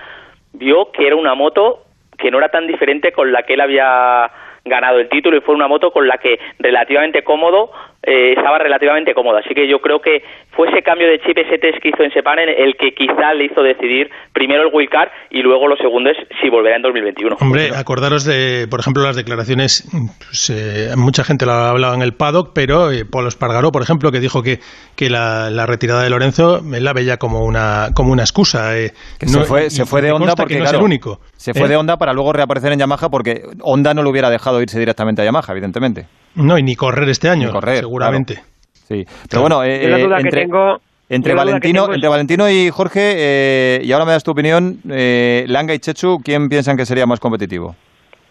vio 0.52 0.92
que 0.92 1.06
era 1.06 1.16
una 1.16 1.34
moto 1.34 1.84
que 2.18 2.30
no 2.30 2.38
era 2.38 2.50
tan 2.50 2.66
diferente 2.66 3.12
con 3.12 3.32
la 3.32 3.42
que 3.44 3.54
él 3.54 3.60
había 3.62 4.30
ganado 4.64 5.00
el 5.00 5.08
título 5.08 5.36
y 5.36 5.40
fue 5.40 5.54
una 5.54 5.66
moto 5.66 5.90
con 5.92 6.06
la 6.06 6.18
que 6.18 6.38
relativamente 6.58 7.24
cómodo 7.24 7.70
eh, 8.04 8.32
estaba 8.36 8.58
relativamente 8.58 9.14
cómodo 9.14 9.36
así 9.38 9.54
que 9.54 9.68
yo 9.68 9.78
creo 9.80 10.00
que 10.00 10.22
fue 10.56 10.68
ese 10.68 10.82
cambio 10.82 11.06
de 11.08 11.20
chip 11.20 11.38
ese 11.38 11.58
test 11.58 11.78
que 11.80 11.90
hizo 11.90 12.02
en 12.02 12.10
Sepang 12.12 12.38
el 12.38 12.74
que 12.76 12.92
quizá 12.94 13.32
le 13.34 13.44
hizo 13.46 13.62
decidir 13.62 14.10
primero 14.32 14.62
el 14.62 14.70
wildcard 14.72 15.08
y 15.30 15.40
luego 15.42 15.68
lo 15.68 15.76
segundo 15.76 16.10
es 16.10 16.16
si 16.40 16.48
volverá 16.50 16.76
en 16.76 16.82
2021 16.82 17.36
Hombre, 17.40 17.70
acordaros 17.76 18.24
de, 18.24 18.66
por 18.68 18.80
ejemplo, 18.80 19.02
las 19.04 19.16
declaraciones, 19.16 19.88
pues, 20.18 20.50
eh, 20.50 20.94
mucha 20.96 21.24
gente 21.24 21.46
lo 21.46 21.52
ha 21.52 21.70
hablado 21.70 21.94
en 21.94 22.02
el 22.02 22.12
paddock, 22.14 22.52
pero 22.54 22.90
eh, 22.90 23.04
Polo 23.04 23.28
Espargaró, 23.28 23.70
por 23.72 23.82
ejemplo, 23.82 24.10
que 24.10 24.20
dijo 24.20 24.42
que, 24.42 24.58
que 24.96 25.08
la, 25.10 25.50
la 25.50 25.66
retirada 25.66 26.02
de 26.02 26.10
Lorenzo 26.10 26.60
él 26.74 26.84
la 26.84 26.92
veía 26.92 27.16
como 27.18 27.40
una, 27.44 27.88
como 27.94 28.12
una 28.12 28.22
excusa. 28.22 28.76
eh. 28.78 28.90
Que 29.18 29.26
No- 29.26 29.32
se 29.40 29.44
fue, 29.44 29.70
se 29.70 29.84
fue 29.86 30.02
de 30.02 30.10
Honda 30.12 30.34
porque 30.36 30.54
que 30.54 30.58
no 30.60 30.64
claro, 30.64 30.78
es 30.78 30.80
el 30.80 30.84
único. 30.84 31.20
Se 31.36 31.54
fue 31.54 31.66
¿eh? 31.66 31.68
de 31.70 31.76
Honda 31.76 31.96
para 31.96 32.12
luego 32.12 32.32
reaparecer 32.32 32.72
en 32.72 32.78
Yamaha 32.80 33.08
porque 33.10 33.42
Honda 33.62 33.94
no 33.94 34.02
lo 34.02 34.10
hubiera 34.10 34.28
dejado 34.30 34.60
irse 34.60 34.78
directamente 34.78 35.22
a 35.22 35.24
Yamaha, 35.24 35.52
evidentemente. 35.52 36.06
No, 36.34 36.56
y 36.58 36.62
ni 36.62 36.74
correr 36.76 37.08
este 37.08 37.28
año, 37.28 37.46
Ni 37.48 37.52
correr, 37.52 37.78
seguramente. 37.80 38.42
Sí, 38.72 39.04
pero 39.28 39.42
bueno, 39.42 39.62
eh, 39.64 39.80
Yo 39.82 39.88
la 39.90 39.98
eh, 39.98 40.02
duda 40.02 40.16
que 40.16 40.22
entre, 40.22 40.40
tengo- 40.42 40.80
entre 41.08 41.32
que 41.32 41.36
Valentino, 41.36 41.84
es- 41.88 41.94
entre 41.94 42.08
Valentino 42.08 42.50
y 42.50 42.70
Jorge, 42.70 43.14
eh, 43.16 43.80
y 43.84 43.92
ahora 43.92 44.04
me 44.06 44.12
das 44.12 44.24
tu 44.24 44.30
opinión, 44.30 44.78
eh, 44.90 45.44
Langa 45.48 45.74
y 45.74 45.78
Chechu, 45.78 46.20
¿quién 46.24 46.48
piensan 46.48 46.76
que 46.76 46.86
sería 46.86 47.06
más 47.06 47.20
competitivo? 47.20 47.74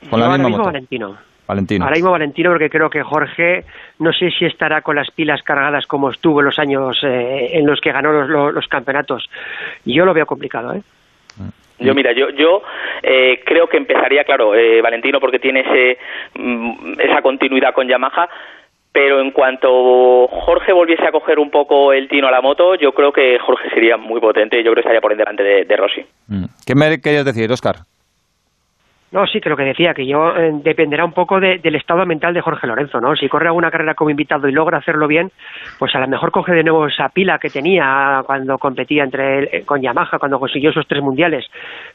Con 0.09 0.19
la 0.19 0.25
Yo 0.25 0.31
ahora 0.31 0.37
misma 0.37 0.47
mismo 0.49 0.57
moto. 0.57 0.65
Valentino. 0.71 1.17
Valentino. 1.47 1.83
Ahora 1.85 1.95
mismo 1.95 2.11
Valentino 2.11 2.49
porque 2.51 2.69
creo 2.69 2.89
que 2.89 3.03
Jorge 3.03 3.65
no 3.99 4.13
sé 4.13 4.29
si 4.37 4.45
estará 4.45 4.81
con 4.81 4.95
las 4.95 5.11
pilas 5.11 5.41
cargadas 5.43 5.85
como 5.85 6.09
estuvo 6.09 6.39
en 6.39 6.45
los 6.45 6.57
años 6.59 6.97
eh, 7.03 7.49
en 7.57 7.65
los 7.65 7.81
que 7.81 7.91
ganó 7.91 8.11
los, 8.13 8.29
los- 8.29 8.53
los 8.53 8.67
campeonatos. 8.67 9.29
Yo 9.85 10.05
lo 10.05 10.13
veo 10.13 10.25
complicado, 10.25 10.73
¿eh? 10.73 10.81
Yo 11.79 11.95
mira, 11.95 12.11
yo 12.11 12.29
yo 12.29 12.61
eh, 13.01 13.41
creo 13.43 13.67
que 13.67 13.77
empezaría, 13.77 14.23
claro, 14.23 14.53
eh, 14.53 14.81
Valentino 14.81 15.19
porque 15.19 15.39
tiene 15.39 15.61
ese 15.61 15.97
mm, 16.35 16.99
esa 16.99 17.21
continuidad 17.23 17.73
con 17.73 17.87
Yamaha, 17.87 18.29
pero 18.91 19.19
en 19.19 19.31
cuanto 19.31 20.27
Jorge 20.27 20.73
volviese 20.73 21.07
a 21.07 21.11
coger 21.11 21.39
un 21.39 21.49
poco 21.49 21.91
el 21.93 22.07
tino 22.07 22.27
a 22.27 22.31
la 22.31 22.41
moto, 22.41 22.75
yo 22.75 22.91
creo 22.91 23.11
que 23.11 23.39
Jorge 23.39 23.69
sería 23.71 23.97
muy 23.97 24.19
potente 24.19 24.59
y 24.59 24.63
yo 24.63 24.71
creo 24.71 24.75
que 24.75 24.81
estaría 24.81 25.01
por 25.01 25.15
delante 25.15 25.43
de, 25.43 25.65
de 25.65 25.75
Rossi. 25.75 26.05
Mm. 26.27 26.45
¿Qué 26.65 26.75
me 26.75 27.01
querías 27.01 27.25
decir, 27.25 27.51
Oscar? 27.51 27.77
No, 29.11 29.27
sí, 29.27 29.41
que 29.41 29.49
lo 29.49 29.57
que 29.57 29.63
decía, 29.63 29.93
que 29.93 30.07
yo 30.07 30.33
eh, 30.37 30.51
dependerá 30.63 31.03
un 31.03 31.11
poco 31.11 31.39
de- 31.41 31.57
del 31.59 31.75
estado 31.75 32.05
mental 32.05 32.33
de 32.33 32.39
Jorge 32.39 32.65
Lorenzo, 32.65 33.01
¿no? 33.01 33.13
Si 33.15 33.27
corre 33.27 33.47
alguna 33.47 33.69
carrera 33.69 33.93
como 33.93 34.09
invitado 34.09 34.47
y 34.47 34.53
logra 34.53 34.77
hacerlo 34.77 35.05
bien, 35.05 35.29
pues 35.77 35.93
a 35.95 35.99
lo 35.99 36.07
mejor 36.07 36.31
coge 36.31 36.53
de 36.53 36.63
nuevo 36.63 36.87
esa 36.87 37.09
pila 37.09 37.37
que 37.37 37.49
tenía 37.49 38.21
cuando 38.25 38.57
competía 38.57 39.03
entre 39.03 39.39
él, 39.39 39.49
eh, 39.51 39.63
con 39.65 39.81
Yamaha, 39.81 40.17
cuando 40.17 40.39
consiguió 40.39 40.69
esos 40.69 40.87
tres 40.87 41.03
mundiales. 41.03 41.45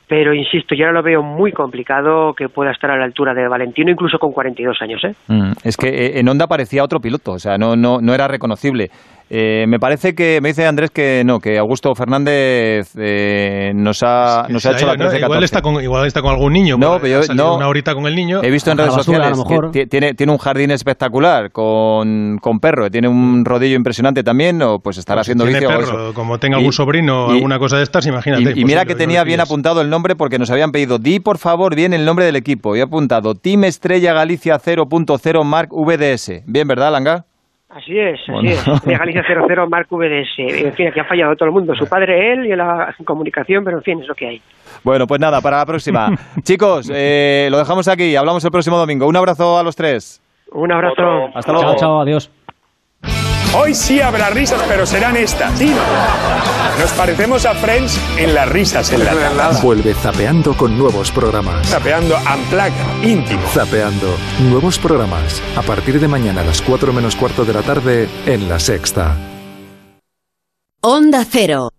Pero 0.07 0.35
insisto, 0.35 0.75
yo 0.75 0.85
ahora 0.87 0.99
lo 0.99 1.03
veo 1.03 1.23
muy 1.23 1.53
complicado 1.53 2.35
que 2.35 2.51
pueda 2.51 2.71
estar 2.73 2.91
a 2.91 2.99
la 2.99 3.05
altura 3.05 3.33
de 3.33 3.49
Valentino, 3.49 3.91
incluso 3.91 4.19
con 4.19 4.33
42 4.33 4.77
años, 4.83 5.03
¿eh? 5.05 5.15
Mm, 5.29 5.53
Es 5.65 5.77
que 5.79 5.89
eh, 5.89 6.19
en 6.21 6.29
Honda 6.29 6.47
parecía 6.47 6.85
otro 6.85 7.01
piloto, 7.01 7.33
o 7.33 7.39
sea, 7.39 7.57
no, 7.57 7.77
no, 7.77 7.99
no 8.03 8.13
era 8.13 8.29
reconocible. 8.29 8.91
Eh, 9.29 9.65
me 9.67 9.81
parece 9.81 10.15
que, 10.15 10.41
me 10.41 10.51
dice 10.51 10.65
Andrés 10.67 10.91
que 10.93 11.23
no, 11.27 11.41
que 11.41 11.59
Augusto 11.59 11.93
Fernández 11.97 12.93
eh, 12.97 13.73
nos 13.75 14.03
ha, 14.05 14.47
nos 14.49 14.65
ha 14.67 14.71
Se 14.71 14.77
hecho 14.77 14.87
la 14.87 14.95
ido, 14.95 15.05
¿no? 15.05 15.11
13 15.11 15.25
Igual 15.25 15.43
está, 15.45 15.63
con, 15.63 15.83
igual 15.83 16.07
está 16.07 16.23
con 16.23 16.31
algún 16.31 16.53
niño. 16.53 16.77
No, 16.79 16.93
porque 16.93 17.09
pero 17.09 17.23
yo- 17.27 17.35
no. 17.35 17.57
una 17.57 17.67
horita 17.67 17.93
con 17.95 18.07
el 18.07 18.15
niño. 18.15 18.41
He 18.45 18.51
visto 18.53 18.71
en 18.71 18.79
redes 18.79 18.95
sociales 18.95 19.37
que 19.49 19.59
ti- 19.73 19.87
tiene, 19.89 20.15
tiene 20.15 20.31
un 20.33 20.39
jardín 20.39 20.71
espectacular 20.71 21.51
con, 21.51 22.39
con 22.41 22.61
perro, 22.61 22.89
tiene 22.91 23.09
un 23.09 23.45
rodillo 23.45 23.75
impresionante 23.75 24.23
también, 24.23 24.63
o 24.63 24.79
pues 24.79 24.97
estará 24.99 25.23
haciendo 25.23 25.45
Tiene 25.45 25.59
vicio 25.59 25.75
o 25.75 25.81
perro, 25.81 26.05
eso. 26.09 26.15
como 26.15 26.39
tenga 26.39 26.59
Y- 26.59 26.61
algún 26.61 26.73
sobrino 26.73 27.27
o 27.27 27.31
alguna 27.33 27.59
cosa 27.59 27.79
de 27.79 27.83
estas, 27.83 28.07
imagínate. 28.07 28.43
Y, 28.55 28.61
y 28.61 28.65
mira 28.65 28.83
pues, 28.85 28.95
que 28.95 28.99
tenía 28.99 29.25
bien 29.25 29.41
apuntado 29.41 29.81
el 29.81 29.91
nombre 29.91 30.15
porque 30.15 30.39
nos 30.39 30.51
habían 30.51 30.71
pedido, 30.71 30.99
di 30.99 31.19
por 31.19 31.39
favor 31.39 31.75
bien 31.75 31.93
el 31.95 32.05
nombre 32.05 32.25
del 32.25 32.37
equipo. 32.37 32.77
Y 32.77 32.79
he 32.79 32.83
apuntado 32.83 33.35
Team 33.35 33.65
Estrella 33.65 34.13
Galicia 34.13 34.59
0.0 34.61 35.45
Mark 35.45 35.71
VDS. 35.73 36.43
Bien, 36.47 36.69
¿verdad, 36.69 36.93
Langa? 36.93 37.25
Así 37.77 37.99
es, 37.99 38.19
así 38.23 38.33
Bueno. 38.33 38.49
es. 38.51 38.83
De 38.85 38.97
Galicia 38.97 39.23
00, 39.23 39.69
Marc 39.69 39.89
VDS. 39.91 40.39
En 40.39 40.73
fin, 40.73 40.89
aquí 40.89 40.99
ha 41.01 41.05
fallado 41.05 41.37
todo 41.37 41.47
el 41.47 41.53
mundo. 41.53 41.75
Su 41.75 41.87
padre, 41.87 42.33
él 42.33 42.47
y 42.47 42.57
la 42.57 42.95
comunicación, 43.05 43.65
pero 43.65 43.77
en 43.79 43.83
fin, 43.83 44.01
es 44.01 44.09
lo 44.09 44.15
que 44.15 44.27
hay. 44.29 44.43
Bueno, 44.83 45.07
pues 45.07 45.21
nada, 45.21 45.41
para 45.43 45.59
la 45.59 45.67
próxima. 45.67 46.09
Chicos, 46.43 46.91
eh, 46.95 47.49
lo 47.51 47.59
dejamos 47.59 47.87
aquí. 47.89 48.17
Hablamos 48.17 48.43
el 48.45 48.51
próximo 48.51 48.79
domingo. 48.79 49.07
Un 49.07 49.17
abrazo 49.17 49.59
a 49.59 49.63
los 49.63 49.77
tres. 49.77 50.23
Un 50.53 50.73
abrazo. 50.73 51.29
Hasta 51.35 51.53
luego. 51.53 51.71
Chao, 51.73 51.79
chao, 51.79 52.01
adiós. 52.01 52.31
Hoy 53.59 53.75
sí 53.75 54.01
habrá 54.01 54.29
risas, 54.31 54.61
pero 54.69 54.85
serán 54.85 55.17
estas. 55.17 55.59
Sí. 55.59 55.73
Nos 56.79 56.93
parecemos 56.93 57.47
a 57.47 57.55
Friends 57.55 57.99
en 58.19 58.35
las 58.35 58.49
risas 58.49 58.93
en 58.93 59.03
la 59.03 59.51
Vuelve 59.63 59.95
Zapeando 59.95 60.55
con 60.55 60.77
nuevos 60.77 61.11
programas. 61.11 61.67
Zapeando 61.67 62.17
Unplugged, 62.17 63.03
íntimo. 63.03 63.41
Zapeando. 63.49 64.15
Nuevos 64.51 64.79
programas. 64.79 65.41
A 65.57 65.63
partir 65.63 65.99
de 65.99 66.07
mañana 66.07 66.43
a 66.43 66.45
las 66.45 66.61
4 66.61 66.93
menos 66.93 67.17
cuarto 67.17 67.47
de 67.47 67.55
la 67.55 67.63
tarde 67.63 68.09
en 68.27 68.49
La 68.49 68.59
Sexta. 68.59 69.17
Onda 70.83 71.25
Cero. 71.29 71.71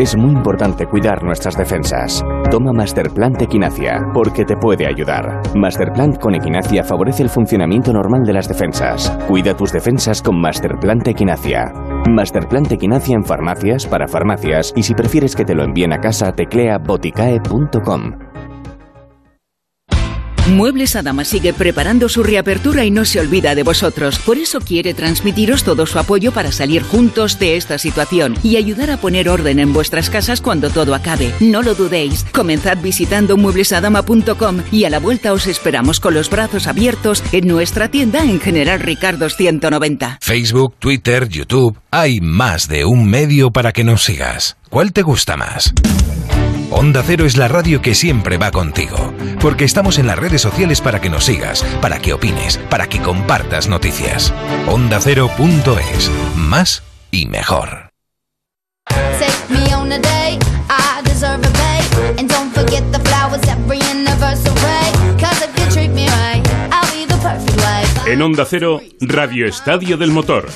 Es 0.00 0.16
muy 0.16 0.32
importante 0.32 0.86
cuidar 0.86 1.22
nuestras 1.22 1.58
defensas. 1.58 2.24
Toma 2.50 2.72
Masterplant 2.72 3.42
Equinacia, 3.42 4.00
porque 4.14 4.46
te 4.46 4.56
puede 4.56 4.86
ayudar. 4.86 5.42
Masterplant 5.54 6.18
con 6.18 6.34
Equinacia 6.34 6.82
favorece 6.82 7.22
el 7.22 7.28
funcionamiento 7.28 7.92
normal 7.92 8.22
de 8.24 8.32
las 8.32 8.48
defensas. 8.48 9.14
Cuida 9.28 9.54
tus 9.54 9.72
defensas 9.72 10.22
con 10.22 10.40
Masterplant 10.40 11.06
Equinacia. 11.06 11.70
Masterplant 12.08 12.72
Equinacia 12.72 13.14
en 13.14 13.24
farmacias, 13.24 13.86
para 13.86 14.08
farmacias, 14.08 14.72
y 14.74 14.84
si 14.84 14.94
prefieres 14.94 15.36
que 15.36 15.44
te 15.44 15.54
lo 15.54 15.64
envíen 15.64 15.92
a 15.92 16.00
casa, 16.00 16.32
teclea 16.32 16.78
boticae.com. 16.78 18.29
Muebles 20.50 20.96
Adama 20.96 21.24
sigue 21.24 21.52
preparando 21.52 22.08
su 22.08 22.24
reapertura 22.24 22.84
y 22.84 22.90
no 22.90 23.04
se 23.04 23.20
olvida 23.20 23.54
de 23.54 23.62
vosotros. 23.62 24.18
Por 24.18 24.36
eso 24.36 24.60
quiere 24.60 24.94
transmitiros 24.94 25.62
todo 25.62 25.86
su 25.86 25.98
apoyo 25.98 26.32
para 26.32 26.50
salir 26.50 26.82
juntos 26.82 27.38
de 27.38 27.56
esta 27.56 27.78
situación 27.78 28.36
y 28.42 28.56
ayudar 28.56 28.90
a 28.90 28.96
poner 28.96 29.28
orden 29.28 29.60
en 29.60 29.72
vuestras 29.72 30.10
casas 30.10 30.40
cuando 30.40 30.68
todo 30.70 30.94
acabe. 30.94 31.32
No 31.38 31.62
lo 31.62 31.74
dudéis. 31.74 32.24
Comenzad 32.32 32.78
visitando 32.78 33.36
mueblesadama.com 33.36 34.62
y 34.72 34.84
a 34.84 34.90
la 34.90 34.98
vuelta 34.98 35.32
os 35.32 35.46
esperamos 35.46 36.00
con 36.00 36.14
los 36.14 36.28
brazos 36.28 36.66
abiertos 36.66 37.22
en 37.30 37.46
nuestra 37.46 37.88
tienda 37.88 38.24
en 38.24 38.40
General 38.40 38.80
Ricardo 38.80 39.30
190. 39.30 40.18
Facebook, 40.20 40.74
Twitter, 40.80 41.28
YouTube. 41.28 41.78
Hay 41.92 42.20
más 42.20 42.66
de 42.66 42.84
un 42.84 43.08
medio 43.08 43.52
para 43.52 43.72
que 43.72 43.84
nos 43.84 44.02
sigas. 44.02 44.56
¿Cuál 44.68 44.92
te 44.92 45.02
gusta 45.02 45.36
más? 45.36 45.72
Onda 46.70 47.02
Cero 47.04 47.26
es 47.26 47.36
la 47.36 47.48
radio 47.48 47.82
que 47.82 47.94
siempre 47.94 48.38
va 48.38 48.50
contigo, 48.52 49.12
porque 49.40 49.64
estamos 49.64 49.98
en 49.98 50.06
las 50.06 50.18
redes 50.18 50.40
sociales 50.40 50.80
para 50.80 51.00
que 51.00 51.10
nos 51.10 51.24
sigas, 51.24 51.64
para 51.82 51.98
que 51.98 52.12
opines, 52.12 52.58
para 52.70 52.88
que 52.88 53.00
compartas 53.00 53.68
noticias. 53.68 54.32
OndaCero.es, 54.68 56.10
más 56.36 56.82
y 57.10 57.26
mejor. 57.26 57.90
Take 58.88 59.32
me 59.48 59.74
on 59.74 59.92
a 59.92 59.98
date, 59.98 60.38
I 60.68 61.02
deserve 61.04 61.44
a 61.44 61.50
bait. 61.50 62.18
And 62.18 62.28
don't 62.28 62.52
forget 62.54 62.84
the 62.92 63.00
flowers 63.00 63.42
every 63.48 63.80
anniversary. 63.90 64.92
Cause 65.18 65.42
if 65.42 65.50
you 65.58 65.70
treat 65.72 65.90
me 65.90 66.06
right, 66.06 66.46
I'll 66.70 66.90
be 66.94 67.04
the 67.04 67.18
perfect 67.20 67.56
wife. 67.56 68.10
En 68.10 68.22
Onda 68.22 68.44
Cero, 68.44 68.80
Radio 69.00 69.46
Estadio 69.46 69.96
del 69.96 70.12
Motor. 70.12 70.48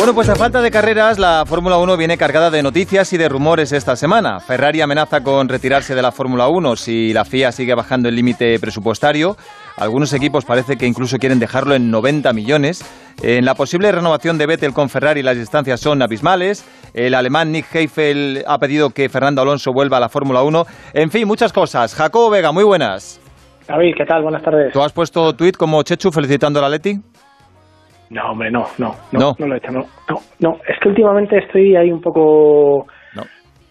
Bueno, 0.00 0.14
pues 0.14 0.30
a 0.30 0.34
falta 0.34 0.62
de 0.62 0.70
carreras, 0.70 1.18
la 1.18 1.44
Fórmula 1.46 1.76
1 1.76 1.98
viene 1.98 2.16
cargada 2.16 2.50
de 2.50 2.62
noticias 2.62 3.12
y 3.12 3.18
de 3.18 3.28
rumores 3.28 3.70
esta 3.70 3.96
semana. 3.96 4.40
Ferrari 4.40 4.80
amenaza 4.80 5.22
con 5.22 5.46
retirarse 5.46 5.94
de 5.94 6.00
la 6.00 6.10
Fórmula 6.10 6.48
1 6.48 6.76
si 6.76 7.12
la 7.12 7.26
FIA 7.26 7.52
sigue 7.52 7.74
bajando 7.74 8.08
el 8.08 8.16
límite 8.16 8.58
presupuestario. 8.58 9.36
Algunos 9.76 10.14
equipos 10.14 10.46
parece 10.46 10.78
que 10.78 10.86
incluso 10.86 11.18
quieren 11.18 11.38
dejarlo 11.38 11.74
en 11.74 11.90
90 11.90 12.32
millones. 12.32 12.82
En 13.22 13.44
la 13.44 13.54
posible 13.54 13.92
renovación 13.92 14.38
de 14.38 14.46
Vettel 14.46 14.72
con 14.72 14.88
Ferrari 14.88 15.22
las 15.22 15.36
distancias 15.36 15.80
son 15.80 16.00
abismales. 16.00 16.64
El 16.94 17.14
alemán 17.14 17.52
Nick 17.52 17.66
Heifel 17.74 18.42
ha 18.46 18.56
pedido 18.56 18.88
que 18.88 19.10
Fernando 19.10 19.42
Alonso 19.42 19.74
vuelva 19.74 19.98
a 19.98 20.00
la 20.00 20.08
Fórmula 20.08 20.42
1. 20.42 20.66
En 20.94 21.10
fin, 21.10 21.28
muchas 21.28 21.52
cosas. 21.52 21.94
Jacobo 21.94 22.30
Vega, 22.30 22.52
muy 22.52 22.64
buenas. 22.64 23.20
David, 23.68 23.92
¿qué 23.98 24.06
tal? 24.06 24.22
Buenas 24.22 24.42
tardes. 24.42 24.72
¿Tú 24.72 24.80
has 24.80 24.94
puesto 24.94 25.34
tuit 25.34 25.58
como 25.58 25.82
Chechu 25.82 26.10
felicitando 26.10 26.58
a 26.58 26.62
la 26.62 26.70
Leti? 26.70 26.98
No, 28.10 28.32
hombre, 28.32 28.50
no, 28.50 28.66
no, 28.78 28.94
no, 29.12 29.36
no, 29.38 29.46
lo 29.46 29.54
he 29.54 29.58
hecho, 29.58 29.70
no, 29.70 29.86
no, 30.08 30.16
no. 30.40 30.56
Es 30.66 30.78
que 30.82 30.88
últimamente 30.88 31.38
estoy 31.38 31.76
ahí 31.76 31.92
un 31.92 32.00
poco 32.00 32.86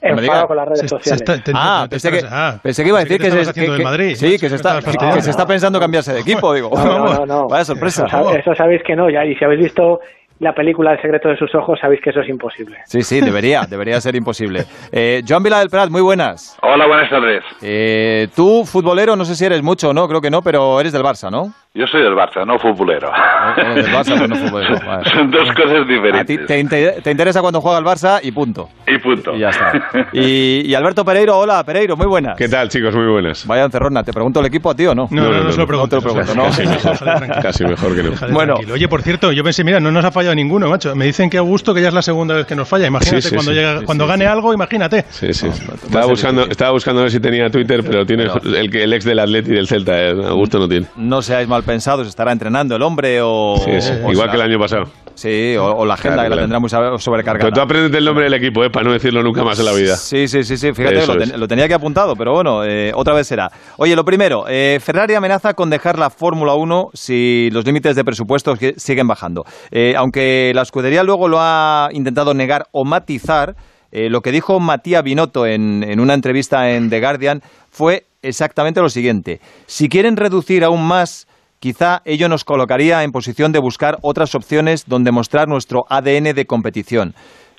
enfadado 0.01 0.47
con 0.47 0.57
las 0.57 0.67
redes 0.67 0.89
sociales. 0.89 1.23
ah, 1.53 1.87
pensé 1.89 2.11
que, 2.11 2.21
pensé 2.63 2.83
que 2.83 2.89
iba 2.89 2.99
a 2.99 3.03
decir 3.03 3.19
que, 3.19 3.31
se, 3.31 3.53
que, 3.53 3.65
que, 3.65 4.15
sí, 4.15 4.37
que 4.39 4.49
se 4.49 4.55
está, 4.55 4.79
que, 4.79 5.21
se 5.21 5.29
está 5.29 5.45
pensando 5.45 5.79
cambiarse 5.79 6.13
de 6.13 6.21
equipo, 6.21 6.53
digo. 6.53 6.69
No, 6.79 7.13
no, 7.13 7.25
no. 7.25 7.47
Vaya 7.49 7.65
sorpresa. 7.65 8.05
Eso, 8.05 8.33
eso, 8.33 8.55
sabéis 8.55 8.81
que 8.85 8.95
no, 8.95 9.09
ya, 9.09 9.25
y 9.25 9.35
si 9.35 9.43
habéis 9.43 9.61
visto 9.61 9.99
la 10.39 10.53
película 10.53 10.93
El 10.93 11.01
secreto 11.01 11.27
de 11.29 11.37
sus 11.37 11.53
ojos, 11.53 11.77
sabéis 11.81 12.01
que 12.01 12.11
eso 12.11 12.21
es 12.21 12.29
imposible. 12.29 12.77
Sí, 12.85 13.01
sí, 13.01 13.19
debería, 13.19 13.63
debería 13.69 13.99
ser 13.99 14.15
imposible. 14.15 14.63
Eh, 14.91 15.21
Joan 15.27 15.43
Vila 15.43 15.59
del 15.59 15.69
Prat, 15.69 15.89
muy 15.89 16.01
buenas. 16.01 16.57
Hola, 16.61 16.87
buenas 16.87 17.09
tardes. 17.09 17.43
Eh, 17.61 18.27
tú, 18.35 18.63
futbolero, 18.65 19.15
no 19.15 19.25
sé 19.25 19.35
si 19.35 19.45
eres 19.45 19.61
mucho 19.61 19.89
o 19.89 19.93
no, 19.93 20.07
creo 20.07 20.21
que 20.21 20.29
no, 20.29 20.41
pero 20.41 20.79
eres 20.79 20.93
del 20.93 21.03
Barça, 21.03 21.29
¿no? 21.29 21.53
Yo 21.75 21.85
soy 21.85 22.01
del 22.01 22.13
Barça, 22.15 22.43
no 22.47 22.57
futbolero. 22.57 23.11
No, 23.11 23.75
del 23.75 23.85
Barça, 23.93 24.15
pero 24.15 24.27
no 24.27 24.35
futbolero. 24.37 24.79
Vale. 24.87 25.07
Son 25.11 25.29
dos 25.29 25.47
cosas 25.53 25.87
diferentes. 25.87 26.21
A 26.21 26.25
ti 26.25 26.37
te, 26.39 26.63
te, 26.63 27.01
te, 27.03 27.11
interesa 27.11 27.41
cuando 27.41 27.61
juega 27.61 27.77
el 27.77 27.85
Barça 27.85 28.19
y 28.23 28.31
punto. 28.31 28.69
Y 28.87 28.97
punto. 28.97 29.35
Y 29.35 29.39
ya 29.41 29.49
está. 29.49 29.71
Y, 30.11 30.67
y, 30.67 30.73
Alberto 30.73 31.05
Pereiro, 31.05 31.37
hola, 31.37 31.63
Pereiro, 31.63 31.95
muy 31.95 32.07
buenas. 32.07 32.35
¿Qué 32.35 32.49
tal, 32.49 32.69
chicos? 32.69 32.95
Muy 32.95 33.05
buenas. 33.05 33.45
Vaya 33.45 33.65
encerrona, 33.65 34.03
¿te 34.03 34.11
pregunto 34.11 34.39
el 34.39 34.47
equipo 34.47 34.71
a 34.71 34.75
ti 34.75 34.87
o 34.87 34.95
no? 34.95 35.07
No, 35.11 35.21
no, 35.21 35.29
no, 35.29 35.29
no, 35.29 35.37
no, 35.37 35.43
no 35.43 35.51
se 35.51 35.57
lo 35.59 35.67
pregunto. 35.67 35.95
No 35.97 36.01
te 36.01 36.07
lo 36.07 36.13
pregunto, 36.13 36.35
¿no? 36.35 36.45
Casi 36.45 36.65
mejor, 36.65 36.97
casi 37.43 37.63
mejor 37.65 37.95
que 37.95 38.03
no. 38.03 38.33
Bueno. 38.33 38.53
Tranquilo. 38.55 38.73
Oye, 38.73 38.87
por 38.87 39.03
cierto, 39.03 39.31
yo 39.31 39.43
pensé, 39.43 39.63
mira, 39.63 39.79
no 39.79 39.91
nos 39.91 40.03
ha 40.03 40.11
fallado 40.11 40.33
ninguno, 40.33 40.67
macho. 40.69 40.95
Me 40.95 41.05
dicen 41.05 41.29
que 41.29 41.37
Augusto 41.37 41.75
que 41.75 41.81
ya 41.83 41.89
es 41.89 41.93
la 41.93 42.01
segunda 42.01 42.33
vez 42.33 42.47
que 42.47 42.55
nos 42.55 42.67
falla. 42.67 42.87
Imagínate 42.87 43.21
Sí, 43.21 43.29
sí, 43.29 43.35
cuando, 43.35 43.51
sí. 43.51 43.57
llega, 43.57 43.79
Sí, 43.81 43.85
cuando 43.85 44.05
sí, 44.05 44.09
gane 44.09 44.25
sí. 44.25 44.31
algo, 44.31 44.53
imagínate. 44.55 45.05
Sí, 45.09 45.33
sí. 45.35 45.47
estaba, 45.47 46.03
a 46.05 46.07
buscando, 46.07 46.45
estaba 46.49 46.71
buscando 46.71 47.01
a 47.01 47.03
ver 47.03 47.11
si 47.11 47.19
tenía 47.19 47.47
Twitter, 47.51 47.81
pero 47.85 48.05
tiene 48.07 48.23
el, 48.57 48.71
que- 48.71 48.83
el 48.83 48.93
ex 48.93 49.05
del 49.05 49.19
Atleti 49.19 49.51
y 49.51 49.53
del 49.55 49.67
Celta. 49.67 50.01
eh, 50.01 50.15
Augusto 50.27 50.57
no 50.57 50.67
tiene. 50.67 50.87
No 50.95 51.21
seáis 51.21 51.47
mal 51.47 51.58
pensados, 51.63 52.07
estará 52.07 52.31
entrenando 52.31 52.75
el 52.75 52.81
hombre 52.81 53.19
o... 53.21 53.55
Sí, 53.63 53.81
sí, 53.81 53.91
o 53.91 54.11
Igual 54.11 54.15
será- 54.15 54.31
que 54.31 54.35
el 54.37 54.41
año 54.43 54.59
pasado. 54.59 54.83
Sí, 55.15 55.55
o, 55.57 55.65
o 55.65 55.85
la 55.85 55.95
agenda 55.95 56.15
Claro, 56.23 56.29
que 56.29 56.35
la 56.37 56.41
tendrá 56.43 56.59
muy 56.59 56.69
sobrecargada. 56.69 57.39
Pero 57.39 57.51
tú 57.53 57.59
aprendes 57.59 57.93
el 57.97 58.05
nombre 58.05 58.23
del 58.23 58.33
equipo, 58.35 58.63
eh, 58.63 58.69
para 58.69 58.85
no 58.85 58.93
decirlo 58.93 59.21
nunca 59.21 59.43
más 59.43 59.59
en 59.59 59.65
la 59.65 59.73
vida. 59.73 59.97
Sí, 59.97 60.29
sí, 60.29 60.43
sí, 60.43 60.55
sí. 60.55 60.71
Fíjate, 60.73 61.05
lo, 61.05 61.17
ten- 61.17 61.37
lo 61.39 61.47
tenía 61.47 61.67
que 61.67 61.73
apuntado, 61.73 62.15
pero 62.15 62.31
bueno, 62.33 62.63
eh, 62.63 62.91
otra 62.95 63.13
vez 63.13 63.27
será. 63.27 63.51
Oye, 63.77 63.95
lo 63.97 64.05
primero, 64.05 64.45
eh, 64.47 64.79
Ferrari 64.81 65.15
amenaza 65.15 65.53
con 65.55 65.69
dejar 65.69 65.99
la 65.99 66.09
Fórmula 66.09 66.53
1 66.53 66.91
si 66.93 67.49
los 67.51 67.65
límites 67.65 67.97
de 67.97 68.05
presupuesto 68.05 68.55
que- 68.55 68.75
siguen 68.77 69.07
bajando. 69.07 69.43
Eh, 69.71 69.93
aunque 69.97 70.53
la 70.55 70.61
escudería 70.61 71.03
luego 71.03 71.27
lo 71.27 71.37
ha 71.41 71.89
intentado 71.91 72.33
negar 72.33 72.67
o 72.71 72.85
matizar, 72.85 73.55
eh, 73.91 74.09
lo 74.09 74.21
que 74.21 74.31
dijo 74.31 74.59
Matías 74.61 75.03
Binotto 75.03 75.45
en, 75.45 75.83
en 75.83 75.99
una 75.99 76.13
entrevista 76.13 76.69
en 76.71 76.89
The 76.89 77.01
Guardian 77.01 77.41
fue 77.71 78.05
exactamente 78.21 78.81
lo 78.81 78.89
siguiente. 78.89 79.41
Si 79.65 79.89
quieren 79.89 80.15
reducir 80.15 80.63
aún 80.63 80.85
más, 80.87 81.27
quizá 81.59 82.01
ello 82.05 82.29
nos 82.29 82.43
colocaría 82.43 83.03
en 83.03 83.11
posición 83.11 83.51
de 83.51 83.59
buscar 83.59 83.97
otras 84.01 84.35
opciones 84.35 84.85
donde 84.87 85.11
mostrar 85.11 85.47
nuestro 85.47 85.85
ADN 85.89 86.33
de 86.33 86.45
competición. 86.45 87.13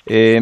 Eh, 0.05 0.39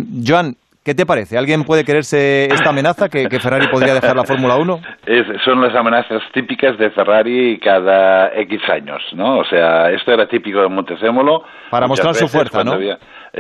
¿qué 0.89 0.95
te 0.95 1.05
parece? 1.05 1.37
¿Alguien 1.37 1.63
puede 1.65 1.85
creerse 1.85 2.45
esta 2.45 2.71
amenaza 2.71 3.09
que, 3.09 3.27
que 3.29 3.39
Ferrari 3.39 3.67
podría 3.67 3.93
dejar 3.93 4.15
la 4.15 4.23
Fórmula 4.23 4.55
1? 4.55 4.81
Es- 5.05 5.41
son 5.45 5.61
las 5.61 5.75
amenazas 5.75 6.23
típicas 6.33 6.75
de 6.79 6.89
Ferrari 6.89 7.59
cada 7.59 8.33
X 8.33 8.59
años, 8.69 8.99
¿no? 9.13 9.37
O 9.37 9.45
sea, 9.45 9.91
esto 9.91 10.11
era 10.11 10.27
típico 10.27 10.61
de 10.61 10.67
Montezemolo. 10.67 11.43
Para 11.69 11.85
mostrar 11.87 12.15
su 12.15 12.27
fuerza, 12.27 12.63
¿no? 12.63 12.71
había- 12.73 12.97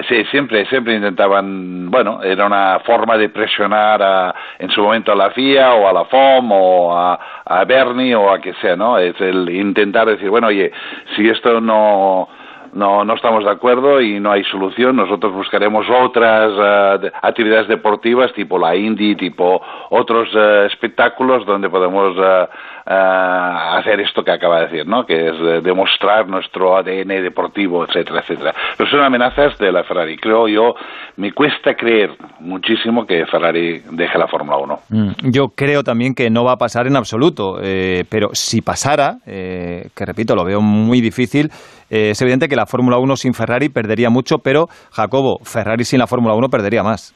Sí, 0.07 0.23
siempre, 0.29 0.67
siempre 0.67 0.93
intentaban, 0.93 1.89
bueno, 1.89 2.21
era 2.21 2.45
una 2.45 2.79
forma 2.85 3.17
de 3.17 3.29
presionar 3.29 3.99
a- 4.03 4.35
en 4.59 4.69
su 4.69 4.83
momento 4.83 5.11
a 5.11 5.15
la 5.15 5.31
FIA 5.31 5.73
o 5.73 5.87
a 5.89 5.93
la 5.93 6.05
FOM 6.05 6.51
o 6.51 6.95
a, 6.95 7.19
a 7.43 7.65
Bernie 7.65 8.13
o 8.13 8.31
a 8.31 8.39
que 8.39 8.53
sea, 8.61 8.75
¿no? 8.75 8.99
Es 8.99 9.19
el 9.19 9.49
intentar 9.49 10.05
decir, 10.05 10.29
bueno, 10.29 10.45
oye, 10.47 10.71
si 11.15 11.27
esto 11.27 11.59
no, 11.59 12.29
no, 12.73 13.03
no 13.03 13.13
estamos 13.15 13.43
de 13.43 13.51
acuerdo 13.51 14.01
y 14.01 14.19
no 14.19 14.31
hay 14.31 14.43
solución, 14.45 14.95
nosotros 14.95 15.33
buscaremos 15.33 15.85
otras 15.89 17.01
de- 17.01 17.11
actividades 17.21 17.67
deportivas 17.67 18.33
tipo 18.33 18.57
la 18.57 18.75
Indy, 18.75 19.15
tipo 19.15 19.61
otros 19.89 20.29
eh, 20.35 20.67
espectáculos 20.71 21.45
donde 21.45 21.69
podemos 21.69 22.15
eh, 22.17 22.47
eh, 22.89 22.93
hacer 22.93 23.99
esto 23.99 24.23
que 24.23 24.31
acaba 24.31 24.61
de 24.61 24.65
decir, 24.67 24.87
¿no? 24.87 25.05
Que 25.05 25.29
es 25.29 25.63
demostrar 25.63 26.27
nuestro 26.27 26.75
ADN 26.75 27.21
deportivo, 27.21 27.85
etcétera, 27.85 28.21
etcétera. 28.21 28.53
Pero 28.77 28.89
son 28.89 29.01
amenazas 29.01 29.57
de 29.59 29.71
la 29.71 29.83
Ferrari. 29.83 30.17
Creo 30.17 30.47
yo, 30.47 30.73
me 31.17 31.31
cuesta 31.31 31.75
creer 31.75 32.11
muchísimo 32.39 33.05
que 33.05 33.25
Ferrari 33.27 33.81
deje 33.91 34.17
la 34.17 34.27
Fórmula 34.27 34.57
1. 34.57 34.79
Mm, 34.89 35.31
Yo 35.31 35.49
creo 35.55 35.83
también 35.83 36.15
que 36.15 36.29
no 36.29 36.43
va 36.43 36.53
a 36.53 36.57
pasar 36.57 36.87
en 36.87 36.95
absoluto, 36.95 37.59
eh, 37.61 38.03
pero 38.09 38.29
si 38.33 38.61
pasara, 38.61 39.17
eh, 39.27 39.89
que 39.95 40.05
repito, 40.05 40.35
lo 40.35 40.43
veo 40.43 40.61
muy 40.61 41.01
difícil, 41.01 41.49
eh, 41.89 42.11
es 42.11 42.21
evidente 42.21 42.47
que 42.47 42.55
la 42.55 42.65
Fórmula 42.65 42.97
1 42.97 43.15
sin 43.15 43.33
Ferrari 43.33 43.69
perdería 43.69 44.09
mucho, 44.09 44.37
pero 44.39 44.67
Jacobo, 44.91 45.39
Ferrari 45.43 45.83
sin 45.83 45.99
la 45.99 46.07
Fórmula 46.07 46.33
1 46.35 46.47
perdería 46.49 46.83
más. 46.83 47.13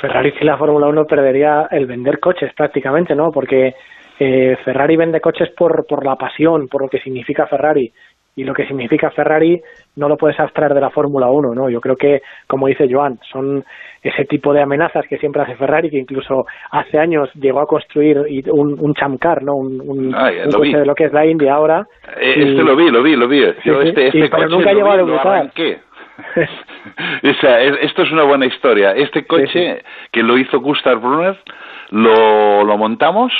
Ferrari 0.00 0.32
sin 0.38 0.46
la 0.46 0.56
Fórmula 0.56 0.86
1 0.88 1.04
perdería 1.06 1.66
el 1.70 1.86
vender 1.86 2.20
coches 2.20 2.52
prácticamente, 2.54 3.14
¿no? 3.14 3.30
Porque 3.32 3.74
eh, 4.18 4.56
Ferrari 4.64 4.96
vende 4.96 5.20
coches 5.20 5.50
por, 5.50 5.86
por 5.86 6.04
la 6.04 6.16
pasión, 6.16 6.68
por 6.68 6.82
lo 6.82 6.88
que 6.88 7.00
significa 7.00 7.46
Ferrari. 7.46 7.92
Y 8.36 8.44
lo 8.44 8.54
que 8.54 8.66
significa 8.68 9.10
Ferrari 9.10 9.60
no 9.96 10.08
lo 10.08 10.16
puedes 10.16 10.38
abstraer 10.38 10.72
de 10.72 10.80
la 10.80 10.90
Fórmula 10.90 11.26
1, 11.28 11.54
¿no? 11.56 11.68
Yo 11.68 11.80
creo 11.80 11.96
que, 11.96 12.22
como 12.46 12.68
dice 12.68 12.86
Joan, 12.88 13.18
son 13.32 13.64
ese 14.00 14.26
tipo 14.26 14.52
de 14.52 14.62
amenazas 14.62 15.04
que 15.08 15.18
siempre 15.18 15.42
hace 15.42 15.56
Ferrari, 15.56 15.90
que 15.90 15.98
incluso 15.98 16.46
hace 16.70 17.00
años 17.00 17.28
llegó 17.34 17.58
a 17.60 17.66
construir 17.66 18.16
un, 18.52 18.76
un 18.78 18.94
Champ 18.94 19.20
Car, 19.20 19.42
¿no? 19.42 19.56
Un, 19.56 19.80
un, 19.84 20.14
Ah, 20.14 20.30
un 20.44 20.52
coche 20.52 20.68
vi. 20.68 20.72
de 20.74 20.86
lo 20.86 20.94
que 20.94 21.06
es 21.06 21.12
la 21.12 21.26
India 21.26 21.52
ahora. 21.54 21.84
Eh, 22.20 22.34
Y- 22.36 22.42
Este 22.50 22.62
lo 22.62 22.76
vi, 22.76 22.90
lo 22.92 23.02
vi, 23.02 23.16
lo 23.16 23.26
vi. 23.26 23.40
Yo 23.64 23.82
Sí, 23.82 23.88
este, 23.88 24.06
este 24.06 24.18
y- 24.18 24.28
pero 24.28 24.44
coche 24.44 24.48
nunca 24.56 24.72
llegó 24.72 24.90
a 24.92 24.96
debutar. 24.98 25.50
O 27.24 27.34
sea, 27.40 27.60
esto 27.60 28.02
es 28.02 28.12
una 28.12 28.22
buena 28.24 28.46
historia. 28.46 28.92
Este 28.92 29.26
coche 29.26 29.82
que 30.12 30.22
lo 30.22 30.38
hizo 30.38 30.60
Gustav 30.60 31.00
Brunner, 31.00 31.36
lo, 31.90 32.64
lo 32.64 32.76
montamos, 32.76 33.32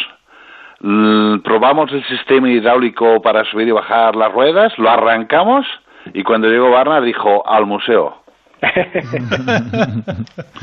probamos 0.80 1.90
el 1.92 2.04
sistema 2.08 2.48
hidráulico 2.50 3.20
para 3.20 3.44
subir 3.50 3.68
y 3.68 3.72
bajar 3.72 4.14
las 4.16 4.32
ruedas, 4.32 4.72
lo 4.78 4.88
arrancamos 4.90 5.66
y 6.14 6.22
cuando 6.22 6.48
llegó 6.48 6.70
Barnard 6.70 7.04
dijo 7.04 7.46
al 7.48 7.66
museo. 7.66 8.22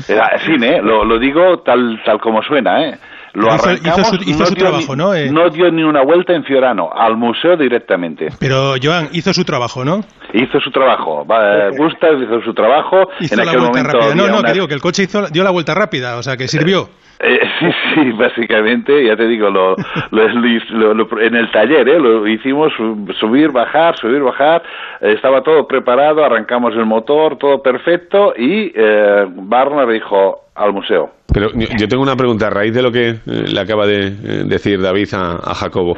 Era 0.08 0.26
así, 0.34 0.52
¿eh? 0.60 0.80
Lo, 0.82 1.04
lo 1.04 1.18
digo 1.18 1.60
tal, 1.60 2.00
tal 2.04 2.20
como 2.20 2.42
suena, 2.42 2.84
¿eh? 2.84 2.98
Lo 3.34 3.48
hizo 3.54 3.68
arrancamos, 3.68 4.08
su- 4.08 4.30
hizo 4.30 4.46
su 4.46 4.54
dio 4.54 4.64
trabajo, 4.64 4.96
ni, 4.96 5.02
¿no? 5.02 5.14
Eh. 5.14 5.30
no 5.30 5.50
dio 5.50 5.70
ni 5.70 5.82
una 5.82 6.02
vuelta 6.02 6.32
en 6.34 6.44
Fiorano, 6.44 6.90
al 6.94 7.16
museo 7.16 7.56
directamente. 7.56 8.28
Pero 8.40 8.74
Joan 8.82 9.08
hizo 9.12 9.32
su 9.34 9.44
trabajo, 9.44 9.84
¿no? 9.84 10.00
Hizo 10.32 10.58
su 10.60 10.70
trabajo. 10.70 11.26
Va, 11.26 11.68
Gustav 11.76 12.22
hizo 12.22 12.40
su 12.42 12.54
trabajo. 12.54 13.08
Hizo 13.20 13.34
en 13.34 13.44
la 13.44 13.50
aquel 13.50 13.60
vuelta 13.60 13.78
momento 13.82 13.98
rápida. 13.98 14.14
No, 14.14 14.26
no, 14.28 14.38
una- 14.38 14.46
que 14.48 14.52
digo 14.54 14.68
que 14.68 14.74
el 14.74 14.80
coche 14.80 15.02
hizo, 15.02 15.26
dio 15.28 15.44
la 15.44 15.50
vuelta 15.50 15.74
rápida, 15.74 16.16
o 16.16 16.22
sea, 16.22 16.36
que 16.38 16.48
sirvió. 16.48 16.88
Eh, 17.20 17.38
sí, 17.58 17.66
sí, 17.94 18.12
básicamente, 18.12 19.04
ya 19.04 19.16
te 19.16 19.26
digo, 19.26 19.48
lo, 19.50 19.74
lo- 20.10 20.28
lo- 20.28 20.94
lo- 20.94 21.20
en 21.20 21.34
el 21.34 21.50
taller, 21.50 21.88
¿eh? 21.88 21.98
lo 21.98 22.26
hicimos 22.28 22.72
su- 22.76 23.06
subir, 23.18 23.50
bajar, 23.50 23.96
subir, 23.96 24.20
bajar, 24.22 24.62
estaba 25.00 25.42
todo 25.42 25.66
preparado, 25.66 26.24
arrancamos 26.24 26.74
el 26.74 26.84
motor, 26.86 27.38
todo 27.38 27.62
perfecto 27.62 28.34
y 28.36 28.72
eh, 28.74 29.26
Barnard 29.28 29.90
dijo 29.92 30.42
al 30.54 30.72
museo. 30.72 31.10
Pero 31.32 31.50
yo 31.54 31.88
tengo 31.88 32.02
una 32.02 32.16
pregunta 32.16 32.46
a 32.46 32.50
raíz 32.50 32.72
de 32.74 32.82
lo 32.82 32.90
que 32.92 33.08
eh, 33.08 33.16
le 33.26 33.60
acaba 33.60 33.86
de 33.86 34.06
eh, 34.06 34.12
decir 34.46 34.80
David 34.80 35.08
a, 35.14 35.32
a 35.36 35.54
Jacobo. 35.54 35.96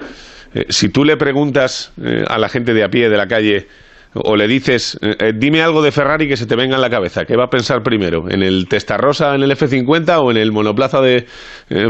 Eh, 0.55 0.65
si 0.69 0.89
tú 0.91 1.05
le 1.05 1.17
preguntas 1.17 1.93
a 2.29 2.39
la 2.39 2.49
gente 2.49 2.73
de 2.75 2.83
a 2.83 2.89
pie 2.89 3.09
de 3.11 3.17
la 3.17 3.29
calle 3.29 3.67
o 4.15 4.37
le 4.37 4.49
dices, 4.49 4.99
eh, 5.03 5.17
eh, 5.19 5.33
dime 5.37 5.63
algo 5.63 5.83
de 5.83 5.93
Ferrari 5.93 6.29
que 6.29 6.37
se 6.37 6.47
te 6.47 6.57
venga 6.57 6.77
en 6.77 6.81
la 6.81 6.91
cabeza, 6.91 7.25
¿qué 7.25 7.37
va 7.37 7.45
a 7.45 7.51
pensar 7.51 7.83
primero? 7.83 8.31
¿En 8.31 8.43
el 8.43 8.67
Testarrosa 8.69 9.35
en 9.35 9.43
el 9.43 9.51
F50 9.51 10.19
o 10.23 10.31
en 10.31 10.39
el 10.39 10.53
monoplaza 10.53 11.01
de 11.01 11.27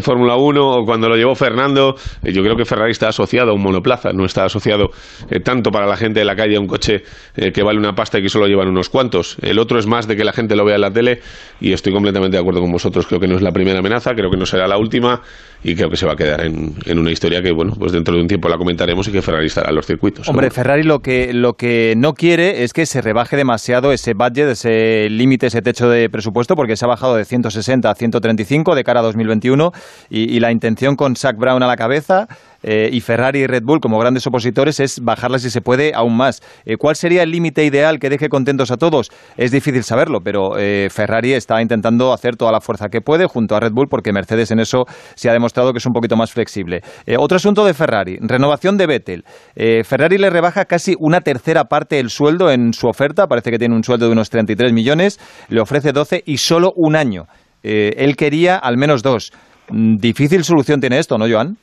Fórmula 0.00 0.36
1 0.36 0.68
o 0.68 0.84
cuando 0.84 1.08
lo 1.08 1.16
llevó 1.16 1.34
Fernando? 1.34 1.94
Eh, 2.22 2.32
yo 2.32 2.42
creo 2.42 2.56
que 2.56 2.64
Ferrari 2.64 2.90
está 2.90 3.08
asociado 3.08 3.52
a 3.52 3.54
un 3.54 3.62
monoplaza, 3.62 4.10
no 4.12 4.24
está 4.24 4.44
asociado 4.44 4.90
eh, 5.30 5.40
tanto 5.40 5.70
para 5.70 5.86
la 5.86 5.96
gente 5.96 6.20
de 6.20 6.24
la 6.24 6.34
calle 6.34 6.56
a 6.56 6.60
un 6.60 6.66
coche 6.66 7.02
que 7.34 7.62
vale 7.62 7.78
una 7.78 7.94
pasta 7.94 8.18
y 8.18 8.22
que 8.22 8.28
solo 8.28 8.46
llevan 8.46 8.68
unos 8.68 8.88
cuantos. 8.88 9.36
El 9.42 9.58
otro 9.58 9.78
es 9.78 9.86
más 9.86 10.08
de 10.08 10.16
que 10.16 10.24
la 10.24 10.32
gente 10.32 10.56
lo 10.56 10.64
vea 10.64 10.74
en 10.74 10.80
la 10.80 10.90
tele 10.90 11.20
y 11.60 11.72
estoy 11.72 11.92
completamente 11.92 12.36
de 12.36 12.40
acuerdo 12.40 12.60
con 12.60 12.72
vosotros. 12.72 13.06
Creo 13.06 13.20
que 13.20 13.28
no 13.28 13.36
es 13.36 13.42
la 13.42 13.52
primera 13.52 13.78
amenaza, 13.78 14.12
creo 14.14 14.30
que 14.30 14.36
no 14.36 14.44
será 14.44 14.66
la 14.66 14.76
última 14.76 15.22
y 15.62 15.74
creo 15.74 15.88
que 15.88 15.96
se 15.96 16.06
va 16.06 16.12
a 16.12 16.16
quedar 16.16 16.44
en, 16.44 16.74
en 16.84 16.98
una 16.98 17.10
historia 17.10 17.42
que, 17.42 17.52
bueno, 17.52 17.74
pues 17.78 17.92
dentro 17.92 18.14
de 18.14 18.22
un 18.22 18.28
tiempo 18.28 18.48
la 18.48 18.56
comentaremos 18.56 19.06
y 19.08 19.12
que 19.12 19.22
Ferrari 19.22 19.46
estará 19.46 19.70
en 19.70 19.76
los 19.76 19.86
circuitos. 19.86 20.28
Hombre. 20.28 20.50
Ferrari 20.50 20.82
lo 20.82 21.00
que, 21.00 21.32
lo 21.32 21.54
que 21.54 21.94
no 21.96 22.07
quiere 22.14 22.64
es 22.64 22.72
que 22.72 22.86
se 22.86 23.00
rebaje 23.00 23.36
demasiado 23.36 23.92
ese 23.92 24.14
budget, 24.14 24.48
ese 24.48 25.08
límite, 25.10 25.46
ese 25.46 25.62
techo 25.62 25.88
de 25.88 26.08
presupuesto, 26.10 26.56
porque 26.56 26.76
se 26.76 26.84
ha 26.84 26.88
bajado 26.88 27.16
de 27.16 27.24
160 27.24 27.90
a 27.90 27.94
135 27.94 28.74
de 28.74 28.84
cara 28.84 29.00
a 29.00 29.02
2021 29.02 29.72
y, 30.10 30.34
y 30.34 30.40
la 30.40 30.52
intención 30.52 30.96
con 30.96 31.16
Zach 31.16 31.36
Brown 31.36 31.62
a 31.62 31.66
la 31.66 31.76
cabeza 31.76 32.28
eh, 32.62 32.88
y 32.92 33.00
Ferrari 33.00 33.40
y 33.40 33.46
Red 33.46 33.62
Bull 33.64 33.80
como 33.80 33.98
grandes 33.98 34.26
opositores 34.26 34.80
es 34.80 35.00
bajarla 35.00 35.38
si 35.38 35.50
se 35.50 35.60
puede 35.60 35.92
aún 35.94 36.16
más. 36.16 36.40
Eh, 36.64 36.76
¿Cuál 36.76 36.96
sería 36.96 37.22
el 37.22 37.30
límite 37.30 37.64
ideal 37.64 37.98
que 37.98 38.10
deje 38.10 38.28
contentos 38.28 38.70
a 38.70 38.76
todos? 38.76 39.10
Es 39.36 39.50
difícil 39.50 39.82
saberlo, 39.84 40.20
pero 40.22 40.58
eh, 40.58 40.88
Ferrari 40.90 41.32
está 41.32 41.60
intentando 41.62 42.12
hacer 42.12 42.36
toda 42.36 42.52
la 42.52 42.60
fuerza 42.60 42.88
que 42.88 43.00
puede 43.00 43.26
junto 43.26 43.56
a 43.56 43.60
Red 43.60 43.72
Bull 43.72 43.88
porque 43.88 44.12
Mercedes 44.12 44.50
en 44.50 44.60
eso 44.60 44.84
se 45.14 45.28
ha 45.28 45.32
demostrado 45.32 45.72
que 45.72 45.78
es 45.78 45.86
un 45.86 45.92
poquito 45.92 46.16
más 46.16 46.32
flexible. 46.32 46.80
Eh, 47.06 47.16
otro 47.18 47.36
asunto 47.36 47.64
de 47.64 47.74
Ferrari, 47.74 48.18
renovación 48.20 48.76
de 48.76 48.86
Vettel. 48.86 49.24
Eh, 49.54 49.84
Ferrari 49.84 50.18
le 50.18 50.30
rebaja 50.30 50.64
casi 50.64 50.94
una 50.98 51.20
tercera 51.20 51.64
parte 51.64 51.98
el 51.98 52.10
sueldo 52.10 52.50
en 52.50 52.72
su 52.72 52.88
oferta, 52.88 53.26
parece 53.26 53.50
que 53.50 53.58
tiene 53.58 53.74
un 53.74 53.84
sueldo 53.84 54.06
de 54.06 54.12
unos 54.12 54.30
33 54.30 54.72
millones, 54.72 55.18
le 55.48 55.60
ofrece 55.60 55.92
12 55.92 56.22
y 56.26 56.38
solo 56.38 56.72
un 56.76 56.96
año. 56.96 57.26
Él 57.62 58.16
quería 58.16 58.56
al 58.56 58.76
menos 58.78 59.02
dos. 59.02 59.32
Mm, 59.70 59.96
Difícil 59.96 60.44
solución 60.44 60.80
tiene 60.80 60.98
esto, 60.98 61.18
¿no, 61.18 61.26
Joan? 61.28 61.56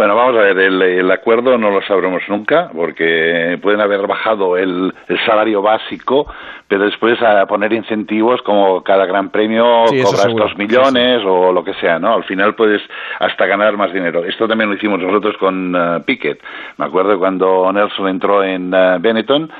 Bueno, 0.00 0.16
vamos 0.16 0.34
a 0.38 0.40
ver, 0.44 0.58
el, 0.58 0.80
el 0.80 1.10
acuerdo 1.10 1.58
no 1.58 1.70
lo 1.70 1.82
sabremos 1.82 2.22
nunca, 2.26 2.70
porque 2.74 3.58
pueden 3.60 3.82
haber 3.82 4.06
bajado 4.06 4.56
el, 4.56 4.94
el 5.08 5.26
salario 5.26 5.60
básico, 5.60 6.26
pero 6.66 6.86
después 6.86 7.20
a 7.20 7.44
poner 7.44 7.74
incentivos 7.74 8.40
como 8.40 8.82
cada 8.82 9.04
gran 9.04 9.28
premio 9.28 9.86
Sí, 9.88 9.96
eso 9.96 10.06
cobra 10.06 10.22
seguro. 10.22 10.44
estos 10.46 10.58
millones 10.58 11.22
o 11.26 11.52
lo 11.52 11.62
que 11.62 11.74
sea, 11.74 11.98
¿no? 11.98 12.14
Al 12.14 12.24
final 12.24 12.54
puedes 12.54 12.80
hasta 13.18 13.44
ganar 13.44 13.76
más 13.76 13.92
dinero. 13.92 14.24
Esto 14.24 14.48
también 14.48 14.70
lo 14.70 14.76
hicimos 14.76 15.00
nosotros 15.00 15.36
con 15.36 15.76
eh, 15.76 16.00
Piquet. 16.06 16.40
Me 16.78 16.86
acuerdo 16.86 17.18
cuando 17.18 17.70
Nelson 17.70 18.08
entró 18.08 18.42
en 18.42 18.72
eh, 18.72 18.96
Benetton, 19.00 19.50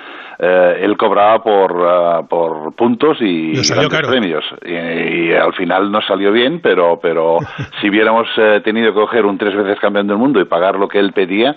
eh, 0.43 0.81
él 0.81 0.97
cobraba 0.97 1.43
por, 1.43 1.71
eh, 1.71 2.27
por 2.27 2.75
puntos 2.75 3.19
y 3.21 3.53
grandes 3.53 4.01
premios. 4.09 4.45
Y, 4.65 4.73
y 4.73 5.33
al 5.35 5.53
final 5.53 5.93
no 5.93 6.01
salió 6.01 6.33
bien, 6.33 6.61
pero, 6.63 6.99
pero 7.01 7.37
si 7.81 7.91
hubiéramos 7.91 8.27
eh, 8.39 8.63
tenido 8.65 8.95
que 8.95 9.01
coger 9.01 9.27
un 9.27 9.37
tres 9.37 9.55
veces 9.55 9.79
campeón 9.79 10.07
del 10.07 10.17
mundo 10.17 10.41
y 10.41 10.47
pagar 10.47 10.77
lo 10.77 10.89
que 10.89 10.99
él 10.99 11.13
pedía, 11.13 11.57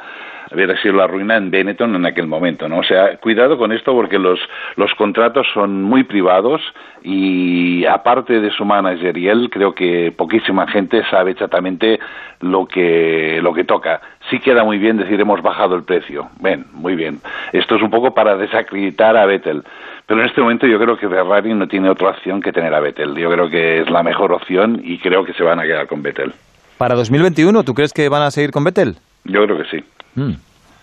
hubiera 0.54 0.80
sido 0.82 0.96
la 0.96 1.08
ruina 1.08 1.38
en 1.38 1.50
Benetton 1.52 1.96
en 1.96 2.06
aquel 2.06 2.28
momento, 2.28 2.68
¿no? 2.68 2.80
O 2.80 2.84
sea, 2.84 3.18
cuidado 3.18 3.58
con 3.58 3.72
esto 3.72 3.94
porque 3.94 4.20
los, 4.20 4.40
los 4.76 4.94
contratos 4.96 5.48
son 5.54 5.84
muy 5.84 6.04
privados 6.04 6.62
y 7.04 7.86
aparte 7.86 8.40
de 8.40 8.52
su 8.52 8.66
manager 8.66 9.18
y 9.18 9.28
él, 9.28 9.50
creo 9.52 9.74
que 9.74 10.14
poquísima 10.16 10.68
gente 10.68 11.04
sabe 11.10 11.32
exactamente 11.32 12.00
lo 12.40 12.66
que, 12.66 13.40
lo 13.42 13.54
que 13.54 13.64
toca. 13.64 14.02
Sí 14.30 14.40
queda 14.40 14.64
muy 14.64 14.78
bien 14.78 14.98
decir 14.98 15.20
hemos 15.20 15.42
bajado 15.42 15.76
el 15.76 15.84
precio. 15.84 16.30
Ven, 16.40 16.66
muy 16.74 16.96
bien. 16.96 17.20
Esto 17.52 17.76
es 17.76 17.82
un 17.82 17.90
poco 17.90 18.14
para 18.14 18.38
desacreditar 18.38 19.18
a 19.18 19.26
Vettel. 19.26 19.64
Pero 20.06 20.22
en 20.22 20.28
este 20.28 20.42
momento 20.42 20.68
yo 20.68 20.78
creo 20.80 20.98
que 20.98 21.08
Ferrari 21.08 21.54
no 21.54 21.68
tiene 21.68 21.90
otra 21.90 22.10
opción 22.10 22.42
que 22.42 22.52
tener 22.52 22.74
a 22.74 22.80
Vettel. 22.80 23.16
Yo 23.16 23.32
creo 23.32 23.50
que 23.50 23.82
es 23.82 23.90
la 23.90 24.04
mejor 24.04 24.34
opción 24.34 24.82
y 24.84 24.98
creo 24.98 25.24
que 25.24 25.34
se 25.34 25.44
van 25.44 25.60
a 25.60 25.64
quedar 25.64 25.88
con 25.88 26.02
Vettel. 26.02 26.34
Para 26.78 26.96
2021, 26.96 27.64
¿tú 27.64 27.74
crees 27.74 27.94
que 27.94 28.10
van 28.10 28.24
a 28.24 28.32
seguir 28.32 28.52
con 28.52 28.64
Vettel? 28.64 28.96
Yo 29.24 29.46
creo 29.46 29.58
que 29.58 29.66
sí. 29.66 29.84
Mm, 30.16 30.32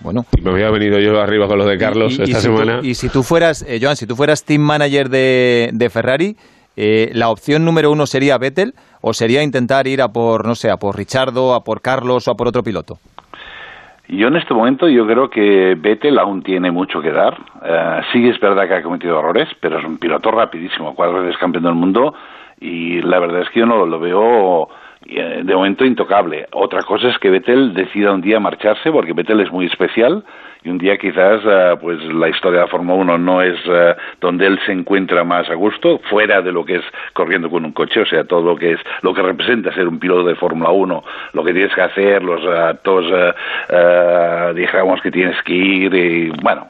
bueno. 0.01 0.25
Me 0.43 0.51
había 0.51 0.71
venido 0.71 0.99
yo 0.99 1.21
arriba 1.21 1.47
con 1.47 1.59
lo 1.59 1.65
de 1.67 1.79
Carlos 1.79 2.19
Y- 2.19 2.21
y 2.21 2.25
esta 2.25 2.41
si 2.41 2.49
tú- 2.49 2.57
semana. 2.59 2.81
y 2.83 2.95
si 2.95 3.09
tú 3.09 3.23
fueras, 3.23 3.63
eh, 3.69 3.79
Joan, 3.83 3.97
si 3.97 4.07
tú 4.07 4.17
fueras 4.17 4.45
team 4.45 4.63
manager 4.63 5.09
de, 5.09 5.71
de 5.73 5.91
Ferrari, 5.91 6.37
eh, 6.77 7.11
¿la 7.15 7.29
opción 7.31 7.65
número 7.65 7.91
uno 7.91 8.07
sería 8.07 8.39
Vettel 8.39 8.75
o 9.01 9.13
sería 9.13 9.43
intentar 9.43 9.87
ir 9.87 10.01
a 10.03 10.09
por, 10.09 10.47
no 10.47 10.55
sé, 10.55 10.71
a 10.71 10.77
por 10.77 10.97
Richardo, 10.97 11.55
a 11.55 11.63
por 11.65 11.81
Carlos 11.83 12.27
o 12.29 12.31
a 12.31 12.35
por 12.37 12.49
otro 12.49 12.63
piloto? 12.63 12.99
Yo 14.09 14.27
en 14.27 14.37
este 14.37 14.55
momento 14.55 14.89
yo 14.89 15.07
creo 15.07 15.31
que 15.31 15.77
Vettel 15.79 16.19
aún 16.19 16.43
tiene 16.43 16.73
mucho 16.73 17.01
que 17.01 17.13
dar. 17.13 17.35
Eh, 17.65 18.01
sí 18.13 18.29
es 18.29 18.41
verdad 18.41 18.67
que 18.67 18.75
ha 18.75 18.83
cometido 18.83 19.19
errores, 19.21 19.49
pero 19.61 19.79
es 19.79 19.85
un 19.85 19.99
piloto 19.99 20.33
rapidísimo, 20.33 20.95
cuatro 20.97 21.23
veces 21.23 21.39
campeón 21.39 21.63
del 21.65 21.75
mundo 21.75 22.15
y 22.61 23.01
la 23.03 23.21
verdad 23.21 23.43
es 23.43 23.51
que 23.51 23.61
yo 23.61 23.67
no 23.67 23.87
lo 23.87 24.01
veo 24.01 24.69
de 25.03 25.55
momento 25.55 25.85
intocable. 25.85 26.47
Otra 26.53 26.83
cosa 26.83 27.09
es 27.09 27.19
que 27.19 27.31
Vettel 27.31 27.73
decida 27.75 28.13
un 28.13 28.21
día 28.21 28.39
marcharse 28.39 28.93
porque 28.93 29.15
Vettel 29.15 29.41
es 29.41 29.51
muy 29.51 29.67
especial 29.67 30.25
y 30.63 30.69
un 30.69 30.79
día 30.79 30.99
quizás 30.99 31.41
eh, 31.45 31.77
pues 31.81 32.03
la 32.05 32.29
historia 32.29 32.61
de 32.61 32.67
la 32.67 32.71
Fórmula 32.71 33.01
1 33.01 33.19
no 33.19 33.43
es 33.43 33.59
eh, 33.65 33.95
donde 34.21 34.47
él 34.47 34.59
se 34.67 34.73
encuentra 34.73 35.25
más 35.25 35.49
a 35.49 35.55
gusto, 35.55 36.01
fuera 36.11 36.43
de 36.43 36.53
lo 36.53 36.65
que 36.65 36.77
es 36.77 36.85
corriendo 37.15 37.49
con 37.49 37.65
un 37.65 37.73
coche, 37.73 38.01
o 38.01 38.07
sea, 38.07 38.25
todo 38.25 38.43
lo 38.43 38.57
que 38.57 38.73
es 38.73 38.81
lo 39.03 39.15
que 39.15 39.23
representa 39.23 39.73
ser 39.73 39.89
un 39.89 39.99
piloto 39.99 40.25
de 40.25 40.35
Fórmula 40.35 40.71
1, 40.71 41.05
lo 41.33 41.45
que 41.45 41.53
tienes 41.53 41.75
que 41.75 41.81
hacer, 41.81 42.23
los 42.23 42.45
actos, 42.47 43.07
eh, 43.11 43.33
eh, 43.71 44.53
digamos 44.55 45.01
que 45.01 45.11
tienes 45.11 45.41
que 45.43 45.55
ir, 45.55 45.95
y 45.95 46.31
bueno, 46.43 46.69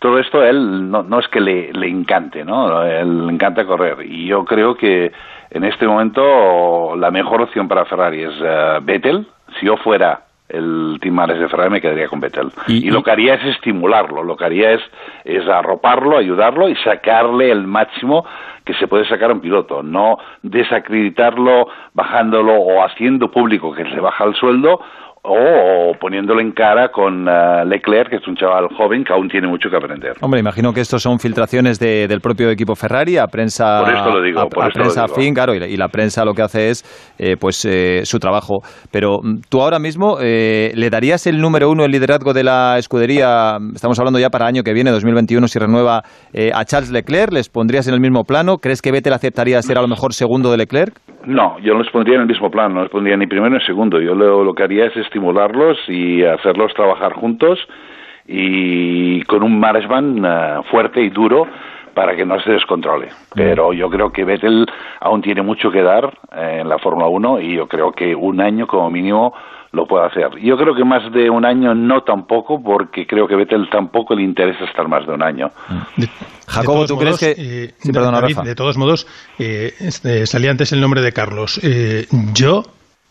todo 0.00 0.18
esto 0.18 0.40
a 0.40 0.48
él 0.48 0.90
no, 0.90 1.02
no 1.02 1.20
es 1.20 1.28
que 1.28 1.40
le, 1.40 1.72
le 1.72 1.86
encante, 1.86 2.44
¿no? 2.44 2.82
Él 2.82 3.26
le 3.26 3.32
encanta 3.32 3.64
correr 3.64 3.98
y 4.04 4.26
yo 4.26 4.44
creo 4.44 4.76
que 4.76 5.12
en 5.54 5.64
este 5.64 5.86
momento 5.86 6.96
la 6.96 7.10
mejor 7.10 7.40
opción 7.42 7.68
para 7.68 7.84
Ferrari 7.84 8.24
es 8.24 8.34
eh, 8.42 8.78
Vettel, 8.82 9.26
si 9.58 9.66
yo 9.66 9.76
fuera 9.76 10.24
el 10.48 10.98
team 11.00 11.16
de 11.26 11.48
Ferrari 11.48 11.70
me 11.70 11.80
quedaría 11.80 12.08
con 12.08 12.20
Vettel. 12.20 12.50
Y, 12.66 12.90
lo 12.90 13.02
que 13.02 13.12
haría 13.12 13.34
es 13.34 13.56
estimularlo, 13.56 14.22
lo 14.22 14.36
que 14.36 14.44
haría 14.44 14.72
es, 14.72 14.82
es 15.24 15.48
arroparlo, 15.48 16.18
ayudarlo 16.18 16.68
y 16.68 16.76
sacarle 16.76 17.50
el 17.50 17.66
máximo 17.66 18.26
que 18.64 18.74
se 18.74 18.88
puede 18.88 19.06
sacar 19.06 19.30
a 19.30 19.34
un 19.34 19.40
piloto, 19.40 19.82
no 19.82 20.18
desacreditarlo 20.42 21.68
bajándolo 21.92 22.54
o 22.54 22.82
haciendo 22.84 23.30
público 23.30 23.72
que 23.72 23.84
se 23.90 24.00
baja 24.00 24.24
el 24.24 24.34
sueldo 24.34 24.80
o 25.26 25.92
poniéndolo 25.98 26.40
en 26.40 26.52
cara 26.52 26.88
con 26.90 27.26
eh, 27.26 27.64
Leclerc, 27.66 28.10
que 28.10 28.16
es 28.16 28.28
un 28.28 28.36
chaval 28.36 28.66
joven 28.76 29.04
que 29.04 29.12
aún 29.12 29.28
tiene 29.28 29.48
mucho 29.48 29.70
que 29.70 29.76
aprender. 29.76 30.12
Hombre, 30.20 30.40
imagino 30.40 30.72
que 30.72 30.80
estos 30.80 31.02
son 31.02 31.18
filtraciones 31.18 31.78
de- 31.80 32.06
del 32.06 32.20
propio 32.20 32.50
equipo 32.50 32.74
Ferrari 32.74 33.16
a 33.16 33.26
prensa, 33.26 33.80
Por 33.84 33.94
esto 33.94 34.10
lo 34.10 34.22
digo, 34.22 34.40
a, 34.40 34.46
por 34.48 34.64
a 34.64 34.66
esto 34.68 34.78
lo 34.80 34.84
prensa 34.84 35.02
digo. 35.04 35.14
afín, 35.14 35.34
claro, 35.34 35.54
y 35.54 35.60
la, 35.60 35.66
y 35.66 35.76
la 35.78 35.88
prensa 35.88 36.24
lo 36.26 36.34
que 36.34 36.42
hace 36.42 36.68
es 36.68 37.14
eh, 37.18 37.36
pues 37.40 37.64
eh, 37.64 38.02
su 38.04 38.18
trabajo. 38.18 38.58
Pero 38.92 39.18
mm, 39.22 39.40
tú 39.48 39.62
ahora 39.62 39.78
mismo 39.78 40.18
eh, 40.20 40.72
le 40.74 40.90
darías 40.90 41.26
el 41.26 41.38
número 41.40 41.70
uno 41.70 41.84
el 41.86 41.90
liderazgo 41.90 42.34
de 42.34 42.44
la 42.44 42.76
escudería. 42.78 43.56
Estamos 43.74 43.98
hablando 43.98 44.18
ya 44.18 44.28
para 44.28 44.46
año 44.46 44.62
que 44.62 44.74
viene, 44.74 44.90
2021, 44.90 45.48
si 45.48 45.58
renueva 45.58 46.02
eh, 46.34 46.50
a 46.54 46.64
Charles 46.66 46.90
Leclerc. 46.90 47.32
¿Les 47.32 47.48
pondrías 47.48 47.88
en 47.88 47.94
el 47.94 48.00
mismo 48.00 48.24
plano? 48.24 48.58
¿Crees 48.58 48.82
que 48.82 48.92
Vettel 48.92 49.14
aceptaría 49.14 49.60
ser 49.62 49.78
a 49.78 49.82
lo 49.82 49.88
mejor 49.88 50.12
segundo 50.12 50.50
de 50.50 50.58
Leclerc? 50.58 50.94
No, 51.26 51.58
yo 51.60 51.72
no 51.72 51.78
los 51.78 51.90
pondría 51.90 52.16
en 52.16 52.22
el 52.22 52.26
mismo 52.28 52.50
plano, 52.50 52.74
no 52.74 52.82
los 52.82 52.90
pondría 52.90 53.16
ni 53.16 53.26
primero 53.26 53.48
ni 53.54 53.64
segundo. 53.64 53.98
Yo 53.98 54.14
lo, 54.14 54.44
lo 54.44 54.52
que 54.52 54.62
haría 54.64 54.84
es 54.84 54.94
estimularlos 55.14 55.78
y 55.88 56.24
hacerlos 56.24 56.74
trabajar 56.74 57.12
juntos 57.12 57.58
y 58.26 59.22
con 59.22 59.42
un 59.44 59.58
management 59.60 60.24
eh, 60.26 60.60
fuerte 60.70 61.00
y 61.02 61.10
duro 61.10 61.46
para 61.94 62.16
que 62.16 62.24
no 62.26 62.40
se 62.40 62.50
descontrole. 62.50 63.08
Pero 63.34 63.72
yo 63.72 63.88
creo 63.88 64.10
que 64.10 64.24
Vettel 64.24 64.66
aún 65.00 65.22
tiene 65.22 65.42
mucho 65.42 65.70
que 65.70 65.82
dar 65.82 66.12
eh, 66.36 66.58
en 66.62 66.68
la 66.68 66.78
Fórmula 66.78 67.06
1 67.06 67.40
y 67.42 67.54
yo 67.56 67.68
creo 67.68 67.92
que 67.92 68.12
un 68.14 68.40
año 68.40 68.66
como 68.66 68.90
mínimo 68.90 69.32
lo 69.70 69.86
puede 69.86 70.06
hacer. 70.06 70.36
Yo 70.40 70.56
creo 70.56 70.74
que 70.74 70.84
más 70.84 71.10
de 71.12 71.30
un 71.30 71.44
año 71.44 71.74
no 71.74 72.02
tampoco, 72.02 72.60
porque 72.62 73.06
creo 73.06 73.26
que 73.28 73.34
Vettel 73.36 73.68
tampoco 73.70 74.14
le 74.16 74.22
interesa 74.22 74.64
estar 74.64 74.86
más 74.88 75.04
de 75.06 75.12
un 75.14 75.22
año. 75.22 75.50
Jacobo, 76.48 76.82
De 76.82 76.86
todos 76.86 76.88
¿tú 76.88 76.96
crees 76.98 77.10
modos, 77.10 77.20
que...? 77.20 77.34
eh, 77.64 77.70
Sí, 77.78 77.92
perdona, 77.92 78.20
David, 78.20 78.36
Rafa. 78.36 78.48
de 78.48 78.54
todos 78.54 78.76
modos, 78.78 79.06
eh, 79.38 79.72
este, 79.80 80.26
salía 80.26 80.50
antes 80.52 80.72
el 80.72 80.80
nombre 80.80 81.00
de 81.02 81.12
Carlos. 81.12 81.60
Eh, 81.62 82.06
yo 82.32 82.62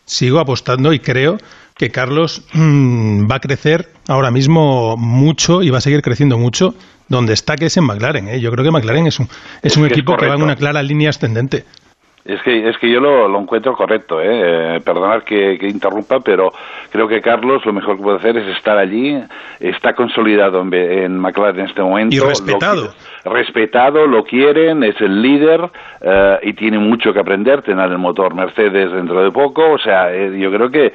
sigo 0.04 0.38
apostando 0.40 0.92
y 0.92 0.98
creo 0.98 1.38
que 1.76 1.90
Carlos 1.90 2.46
mm, 2.52 3.30
va 3.30 3.36
a 3.36 3.40
crecer 3.40 3.88
ahora 4.08 4.30
mismo 4.30 4.96
mucho 4.96 5.62
y 5.62 5.70
va 5.70 5.78
a 5.78 5.80
seguir 5.80 6.02
creciendo 6.02 6.38
mucho 6.38 6.74
donde 7.08 7.32
está, 7.32 7.56
que 7.56 7.66
es 7.66 7.76
en 7.76 7.84
McLaren. 7.84 8.28
¿eh? 8.28 8.40
Yo 8.40 8.50
creo 8.50 8.64
que 8.64 8.70
McLaren 8.70 9.06
es 9.06 9.18
un, 9.18 9.28
es 9.62 9.76
un 9.76 9.82
que 9.82 9.88
es 9.88 9.92
equipo 9.92 10.16
que 10.16 10.26
va 10.26 10.34
en 10.34 10.42
una 10.42 10.56
clara 10.56 10.82
línea 10.82 11.10
ascendente. 11.10 11.64
Es 12.24 12.40
que, 12.40 12.70
es 12.70 12.78
que 12.78 12.90
yo 12.90 13.00
lo, 13.00 13.28
lo 13.28 13.38
encuentro 13.38 13.76
correcto, 13.76 14.18
¿eh? 14.18 14.76
Eh, 14.76 14.80
perdonad 14.82 15.24
que, 15.24 15.58
que 15.58 15.68
interrumpa, 15.68 16.20
pero 16.20 16.54
creo 16.90 17.06
que 17.06 17.20
Carlos 17.20 17.66
lo 17.66 17.74
mejor 17.74 17.98
que 17.98 18.02
puede 18.02 18.16
hacer 18.16 18.38
es 18.38 18.56
estar 18.56 18.78
allí, 18.78 19.22
está 19.60 19.92
consolidado 19.94 20.62
en, 20.62 21.18
McLaren 21.18 21.60
en 21.60 21.66
este 21.66 21.82
momento. 21.82 22.16
Y 22.16 22.20
respetado. 22.20 22.94
Respetado, 23.24 24.06
lo 24.06 24.24
quieren, 24.24 24.82
es 24.84 25.00
el 25.00 25.22
líder 25.22 25.60
eh, 26.00 26.38
y 26.42 26.52
tiene 26.52 26.78
mucho 26.78 27.12
que 27.12 27.20
aprender, 27.20 27.62
tener 27.62 27.90
el 27.90 27.98
motor 27.98 28.34
Mercedes 28.34 28.92
dentro 28.92 29.22
de 29.22 29.30
poco, 29.30 29.72
o 29.72 29.78
sea, 29.78 30.12
eh, 30.14 30.36
yo 30.38 30.50
creo 30.52 30.70
que 30.70 30.92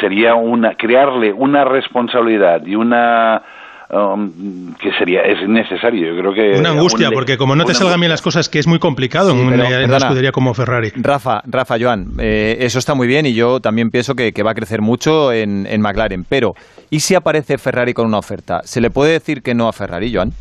sería 0.00 0.34
una, 0.34 0.74
crearle 0.74 1.32
una 1.32 1.64
responsabilidad 1.64 2.64
y 2.66 2.74
una... 2.74 3.42
um, 3.90 4.74
que 4.78 4.92
sería 4.98 5.22
es 5.22 5.48
necesario 5.48 6.12
yo 6.14 6.20
creo 6.20 6.34
que 6.34 6.58
Una 6.58 6.70
angustia, 6.70 7.08
le- 7.08 7.14
porque 7.14 7.38
como 7.38 7.56
no 7.56 7.64
te 7.64 7.72
salgan 7.74 7.98
bien 8.00 8.10
las 8.10 8.20
cosas, 8.22 8.48
que 8.48 8.58
es 8.58 8.66
muy 8.66 8.78
complicado 8.78 9.30
Sí, 9.32 9.40
en, 9.40 9.48
pero, 9.48 9.54
una, 9.60 9.68
en 9.68 9.72
una 9.76 9.80
perdona. 9.86 9.96
escudería 9.98 10.32
como 10.32 10.52
Ferrari. 10.54 10.90
Rafa, 10.96 11.40
Rafa, 11.46 11.76
Joan, 11.80 12.08
eh, 12.18 12.58
eso 12.60 12.78
está 12.78 12.94
muy 12.94 13.06
bien 13.06 13.24
y 13.24 13.32
yo 13.34 13.60
también 13.60 13.90
pienso 13.90 14.14
que, 14.14 14.32
que 14.32 14.42
va 14.42 14.50
a 14.50 14.54
crecer 14.54 14.82
mucho 14.82 15.32
en, 15.32 15.66
en 15.66 15.80
McLaren. 15.80 16.24
Pero, 16.28 16.54
¿y 16.90 17.00
si 17.00 17.14
aparece 17.14 17.56
Ferrari 17.56 17.94
con 17.94 18.06
una 18.06 18.18
oferta? 18.18 18.60
¿Se 18.64 18.80
le 18.82 18.90
puede 18.90 19.12
decir 19.12 19.42
que 19.42 19.54
no 19.54 19.68
a 19.68 19.72
Ferrari, 19.72 20.12
Joan? 20.14 20.32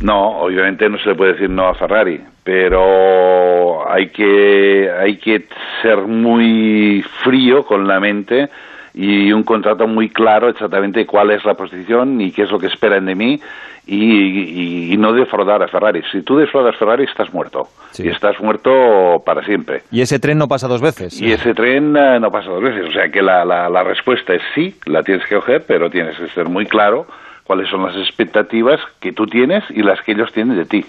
No, 0.00 0.38
obviamente 0.40 0.88
no 0.88 0.98
se 0.98 1.10
le 1.10 1.14
puede 1.14 1.32
decir 1.32 1.48
no 1.50 1.66
a 1.66 1.74
Ferrari, 1.74 2.20
pero 2.42 3.90
hay 3.90 4.08
que 4.08 4.90
hay 4.90 5.16
que 5.16 5.46
ser 5.82 5.98
muy 5.98 7.04
frío 7.22 7.64
con 7.64 7.86
la 7.86 8.00
mente 8.00 8.48
y 8.94 9.32
un 9.32 9.42
contrato 9.42 9.86
muy 9.86 10.08
claro 10.10 10.48
exactamente 10.48 11.06
cuál 11.06 11.30
es 11.30 11.44
la 11.44 11.54
posición 11.54 12.20
y 12.20 12.30
qué 12.32 12.42
es 12.42 12.50
lo 12.50 12.58
que 12.58 12.66
esperan 12.66 13.06
de 13.06 13.14
mí 13.14 13.40
y, 13.86 14.04
y- 14.04 14.92
y 14.92 14.96
no 14.96 15.12
defraudar 15.12 15.62
a 15.62 15.68
Ferrari. 15.68 16.02
Si 16.12 16.22
tú 16.22 16.36
defraudas 16.38 16.74
a 16.74 16.78
Ferrari 16.78 17.04
estás 17.04 17.32
muerto 17.34 17.68
y 18.04 18.08
estás 18.08 18.38
muerto 18.40 19.22
para 19.26 19.42
siempre. 19.44 19.82
Y 19.90 20.00
ese 20.00 20.18
tren 20.18 20.38
no 20.38 20.48
pasa 20.48 20.68
dos 20.68 20.80
veces. 20.80 21.20
Y 21.20 21.32
ese 21.32 21.54
tren 21.54 21.94
eh, 21.96 22.18
no 22.20 22.30
pasa 22.30 22.50
dos 22.50 22.62
veces. 22.62 22.88
O 22.88 22.92
sea 22.92 23.08
que 23.10 23.20
la, 23.20 23.44
la, 23.44 23.68
la 23.68 23.82
respuesta 23.82 24.32
es 24.34 24.42
sí, 24.54 24.74
la 24.86 25.02
tienes 25.02 25.26
que 25.26 25.34
coger, 25.34 25.64
pero 25.66 25.90
tienes 25.90 26.16
que 26.18 26.28
ser 26.28 26.48
muy 26.48 26.66
claro 26.66 27.06
cuáles 27.44 27.68
son 27.68 27.84
las 27.84 27.94
expectativas 27.96 28.80
que 29.00 29.12
tú 29.12 29.26
tienes 29.26 29.62
y 29.70 29.82
las 29.82 30.00
que 30.02 30.12
ellos 30.12 30.32
tienen 30.32 30.56
de 30.56 30.64
ti. 30.64 30.84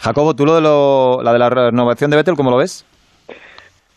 Jacobo, 0.00 0.34
¿tú 0.34 0.44
lo 0.46 0.54
de 0.54 0.60
lo- 0.60 1.22
la 1.22 1.32
de 1.32 1.38
la 1.38 1.48
renovación 1.50 2.10
de 2.10 2.16
Vettel, 2.18 2.36
cómo 2.36 2.50
lo 2.50 2.58
ves? 2.58 2.84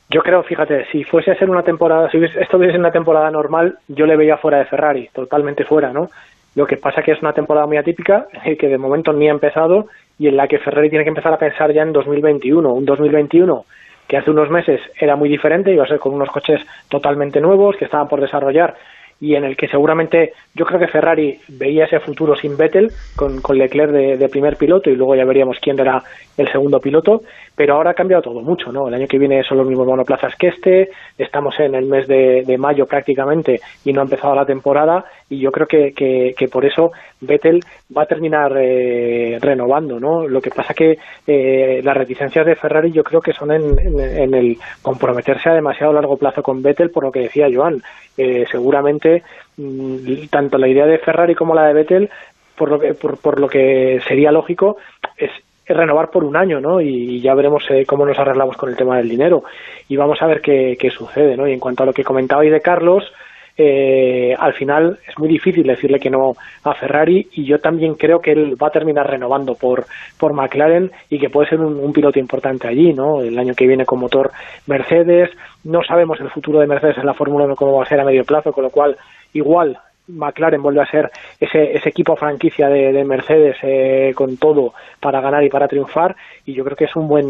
Yo 0.09 0.21
creo, 0.23 0.43
fíjate, 0.43 0.85
si 0.91 1.03
fuese 1.05 1.31
a 1.31 1.35
ser 1.35 1.49
una 1.49 1.63
temporada, 1.63 2.09
si 2.11 2.17
esto 2.17 2.57
hubiese 2.57 2.73
sido 2.73 2.81
una 2.81 2.91
temporada 2.91 3.31
normal, 3.31 3.77
yo 3.87 4.05
le 4.05 4.17
veía 4.17 4.37
fuera 4.37 4.57
de 4.57 4.65
Ferrari, 4.65 5.09
totalmente 5.13 5.63
fuera, 5.63 5.93
¿no? 5.93 6.09
Lo 6.55 6.65
que 6.65 6.75
pasa 6.75 7.01
que 7.01 7.13
es 7.13 7.21
una 7.21 7.31
temporada 7.31 7.65
muy 7.65 7.77
atípica, 7.77 8.25
que 8.59 8.67
de 8.67 8.77
momento 8.77 9.13
ni 9.13 9.27
ha 9.29 9.31
empezado 9.31 9.85
y 10.19 10.27
en 10.27 10.35
la 10.35 10.47
que 10.47 10.59
Ferrari 10.59 10.89
tiene 10.89 11.05
que 11.05 11.09
empezar 11.09 11.33
a 11.33 11.37
pensar 11.37 11.71
ya 11.71 11.81
en 11.83 11.93
2021, 11.93 12.73
un 12.73 12.85
2021 12.85 13.65
que 14.07 14.17
hace 14.17 14.29
unos 14.31 14.49
meses 14.49 14.81
era 14.99 15.15
muy 15.15 15.29
diferente, 15.29 15.71
iba 15.71 15.85
a 15.85 15.87
ser 15.87 15.99
con 15.99 16.13
unos 16.13 16.29
coches 16.29 16.59
totalmente 16.89 17.39
nuevos 17.39 17.77
que 17.77 17.85
estaban 17.85 18.09
por 18.09 18.19
desarrollar 18.19 18.75
y 19.21 19.35
en 19.35 19.45
el 19.45 19.55
que 19.55 19.67
seguramente 19.67 20.33
yo 20.55 20.65
creo 20.65 20.79
que 20.79 20.87
Ferrari 20.87 21.39
veía 21.47 21.85
ese 21.85 21.99
futuro 21.99 22.35
sin 22.35 22.57
Vettel 22.57 22.91
con, 23.15 23.39
con 23.39 23.57
Leclerc 23.57 23.91
de, 23.91 24.29
primer 24.29 24.57
piloto 24.57 24.89
y 24.89 24.95
luego 24.95 25.15
ya 25.15 25.25
veríamos 25.25 25.57
quién 25.61 25.79
era 25.79 26.01
el 26.37 26.51
segundo 26.51 26.79
piloto, 26.79 27.21
pero 27.55 27.75
ahora 27.75 27.91
ha 27.91 27.93
cambiado 27.93 28.23
todo 28.23 28.41
mucho, 28.41 28.71
¿no? 28.71 28.87
El 28.87 28.95
año 28.95 29.07
que 29.07 29.19
viene 29.19 29.43
son 29.43 29.59
los 29.59 29.67
mismos 29.67 29.85
monoplazas 29.85 30.35
que 30.35 30.47
este, 30.47 30.89
estamos 31.17 31.59
en 31.59 31.75
el 31.75 31.85
mes 31.85 32.07
de, 32.07 32.43
de 32.45 32.57
mayo 32.57 32.87
prácticamente 32.87 33.61
y 33.85 33.93
no 33.93 34.01
ha 34.01 34.05
empezado 34.05 34.33
la 34.33 34.45
temporada 34.45 35.05
y 35.31 35.39
yo 35.39 35.51
creo 35.51 35.65
que, 35.65 35.93
que, 35.93 36.47
por 36.49 36.65
eso 36.65 36.91
Vettel 37.21 37.63
va 37.97 38.03
a 38.03 38.05
terminar 38.05 38.51
eh, 38.57 39.37
renovando, 39.41 39.97
¿no? 39.99 40.27
Lo 40.27 40.41
que 40.41 40.49
pasa 40.51 40.73
que 40.73 40.97
eh, 41.25 41.79
las 41.83 41.95
reticencias 41.95 42.45
de 42.45 42.55
Ferrari 42.55 42.91
yo 42.91 43.01
creo 43.03 43.21
que 43.21 43.31
son 43.31 43.51
en, 43.51 43.79
en- 43.79 44.33
el 44.35 44.57
comprometerse 44.81 45.49
a 45.49 45.53
demasiado 45.53 45.93
largo 45.93 46.17
plazo 46.17 46.43
con 46.43 46.61
Vettel, 46.61 46.89
por 46.91 47.05
lo 47.05 47.11
que 47.11 47.21
decía 47.21 47.47
Joan. 47.51 47.81
Eh, 48.17 48.45
seguramente 48.51 49.23
mm, 49.57 50.25
tanto 50.29 50.57
la 50.57 50.67
idea 50.67 50.85
de 50.85 50.97
Ferrari 50.99 51.33
como 51.33 51.55
la 51.55 51.65
de 51.67 51.73
Vettel, 51.73 52.09
por 52.57 52.69
lo 52.69 52.77
que, 52.79 52.93
por, 52.93 53.17
por 53.17 53.39
lo 53.39 53.47
que 53.47 54.01
sería 54.07 54.31
lógico, 54.33 54.75
es, 55.17 55.31
es 55.65 55.77
renovar 55.77 56.09
por 56.09 56.25
un 56.25 56.35
año, 56.35 56.59
¿no? 56.59 56.81
Y 56.81 57.21
ya 57.21 57.33
veremos 57.35 57.63
eh, 57.69 57.85
cómo 57.87 58.05
nos 58.05 58.19
arreglamos 58.19 58.57
con 58.57 58.69
el 58.69 58.75
tema 58.75 58.97
del 58.97 59.07
dinero. 59.07 59.43
Y 59.87 59.95
vamos 59.95 60.21
a 60.21 60.27
ver 60.27 60.41
qué, 60.41 60.75
qué 60.77 60.89
sucede, 60.89 61.37
¿no? 61.37 61.47
Y 61.47 61.53
en 61.53 61.59
cuanto 61.61 61.83
a 61.83 61.85
lo 61.85 61.93
que 61.93 62.03
comentabais 62.03 62.51
de 62.51 62.59
Carlos, 62.59 63.11
eh, 63.57 64.33
al 64.37 64.53
final 64.53 64.99
es 65.07 65.17
muy 65.19 65.27
difícil 65.27 65.63
decirle 65.67 65.99
que 65.99 66.09
no 66.09 66.33
a 66.63 66.73
Ferrari 66.73 67.27
y 67.33 67.45
yo 67.45 67.59
también 67.59 67.95
creo 67.95 68.19
que 68.19 68.31
él 68.31 68.55
va 68.61 68.67
a 68.67 68.71
terminar 68.71 69.09
renovando 69.09 69.55
por, 69.55 69.85
por 70.17 70.33
McLaren 70.33 70.91
y 71.09 71.19
que 71.19 71.29
puede 71.29 71.49
ser 71.49 71.59
un, 71.59 71.91
piloto 71.91 72.19
importante 72.19 72.67
allí, 72.67 72.93
¿no? 72.93 73.21
El 73.21 73.37
año 73.37 73.53
que 73.53 73.67
viene 73.67 73.85
con 73.85 73.99
motor 73.99 74.31
Mercedes, 74.67 75.29
no 75.65 75.83
sabemos 75.83 76.19
el 76.21 76.29
futuro 76.29 76.59
de 76.59 76.67
Mercedes 76.67 76.97
en 76.97 77.05
la 77.05 77.13
Fórmula 77.13 77.45
1 77.45 77.55
cómo 77.55 77.77
va 77.77 77.83
a 77.83 77.89
ser 77.89 77.99
a 77.99 78.05
medio 78.05 78.23
plazo, 78.23 78.53
con 78.53 78.63
lo 78.63 78.69
cual 78.69 78.95
igual 79.33 79.77
McLaren 80.07 80.61
vuelve 80.61 80.81
a 80.81 80.85
ser 80.85 81.09
ese, 81.39 81.73
ese 81.73 81.89
equipo 81.89 82.15
franquicia 82.15 82.67
de, 82.67 82.91
de 82.91 83.03
Mercedes 83.03 83.57
eh, 83.63 84.11
con 84.15 84.37
todo 84.37 84.73
para 84.99 85.21
ganar 85.21 85.43
y 85.43 85.49
para 85.49 85.67
triunfar 85.67 86.15
y 86.45 86.53
yo 86.53 86.63
creo 86.63 86.75
que 86.75 86.85
es 86.85 86.95
un 86.95 87.07
buen 87.07 87.25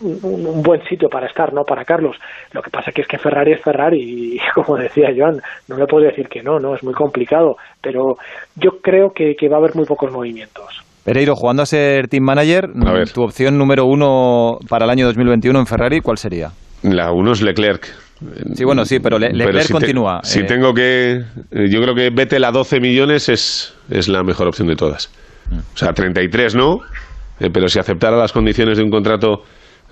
un, 0.00 0.46
un 0.46 0.62
buen 0.62 0.82
sitio 0.84 1.08
para 1.08 1.26
estar 1.26 1.52
no 1.52 1.64
para 1.64 1.84
Carlos. 1.84 2.16
Lo 2.52 2.62
que 2.62 2.70
pasa 2.70 2.92
que 2.92 3.02
es 3.02 3.08
que 3.08 3.18
Ferrari 3.18 3.52
es 3.52 3.62
Ferrari 3.62 4.00
y 4.00 4.38
como 4.54 4.76
decía 4.76 5.10
Joan 5.16 5.40
no 5.68 5.76
le 5.76 5.86
puedo 5.86 6.06
decir 6.06 6.28
que 6.28 6.42
no 6.42 6.58
no 6.58 6.74
es 6.74 6.82
muy 6.82 6.94
complicado 6.94 7.56
pero 7.80 8.16
yo 8.56 8.80
creo 8.82 9.10
que, 9.14 9.34
que 9.38 9.48
va 9.48 9.56
a 9.56 9.58
haber 9.58 9.76
muy 9.76 9.84
pocos 9.84 10.10
movimientos. 10.10 10.82
Pereiro, 11.04 11.36
jugando 11.36 11.62
a 11.62 11.66
ser 11.66 12.08
team 12.08 12.24
manager, 12.24 12.70
tu 13.12 13.22
opción 13.22 13.58
número 13.58 13.84
uno 13.84 14.58
para 14.68 14.86
el 14.86 14.90
año 14.90 15.06
2021 15.06 15.58
en 15.58 15.66
Ferrari, 15.66 16.00
¿cuál 16.00 16.16
sería? 16.16 16.50
La 16.82 17.12
uno 17.12 17.32
es 17.32 17.42
Leclerc. 17.42 18.03
Sí, 18.54 18.64
bueno, 18.64 18.84
sí, 18.84 18.98
pero 19.00 19.18
Le- 19.18 19.28
Pero 19.30 19.38
Leclerc 19.52 19.62
si 19.62 19.68
te- 19.68 19.72
continúa. 19.72 20.20
si 20.22 20.40
eh, 20.40 20.44
tengo 20.44 20.72
que. 20.72 21.22
eh, 21.50 21.68
Yo 21.70 21.80
creo 21.82 21.94
que 21.94 22.10
Vettel 22.10 22.44
a 22.44 22.50
12 22.50 22.80
millones 22.80 23.28
es, 23.28 23.74
es 23.90 24.08
la 24.08 24.22
mejor 24.22 24.46
opción 24.48 24.68
de 24.68 24.76
todas. 24.76 25.10
O 25.52 25.76
sea, 25.76 25.92
33 25.92 26.54
no, 26.54 26.78
eh, 27.40 27.50
pero 27.52 27.68
si 27.68 27.78
aceptara 27.78 28.16
las 28.16 28.32
condiciones 28.32 28.78
de 28.78 28.84
un 28.84 28.90
contrato 28.90 29.42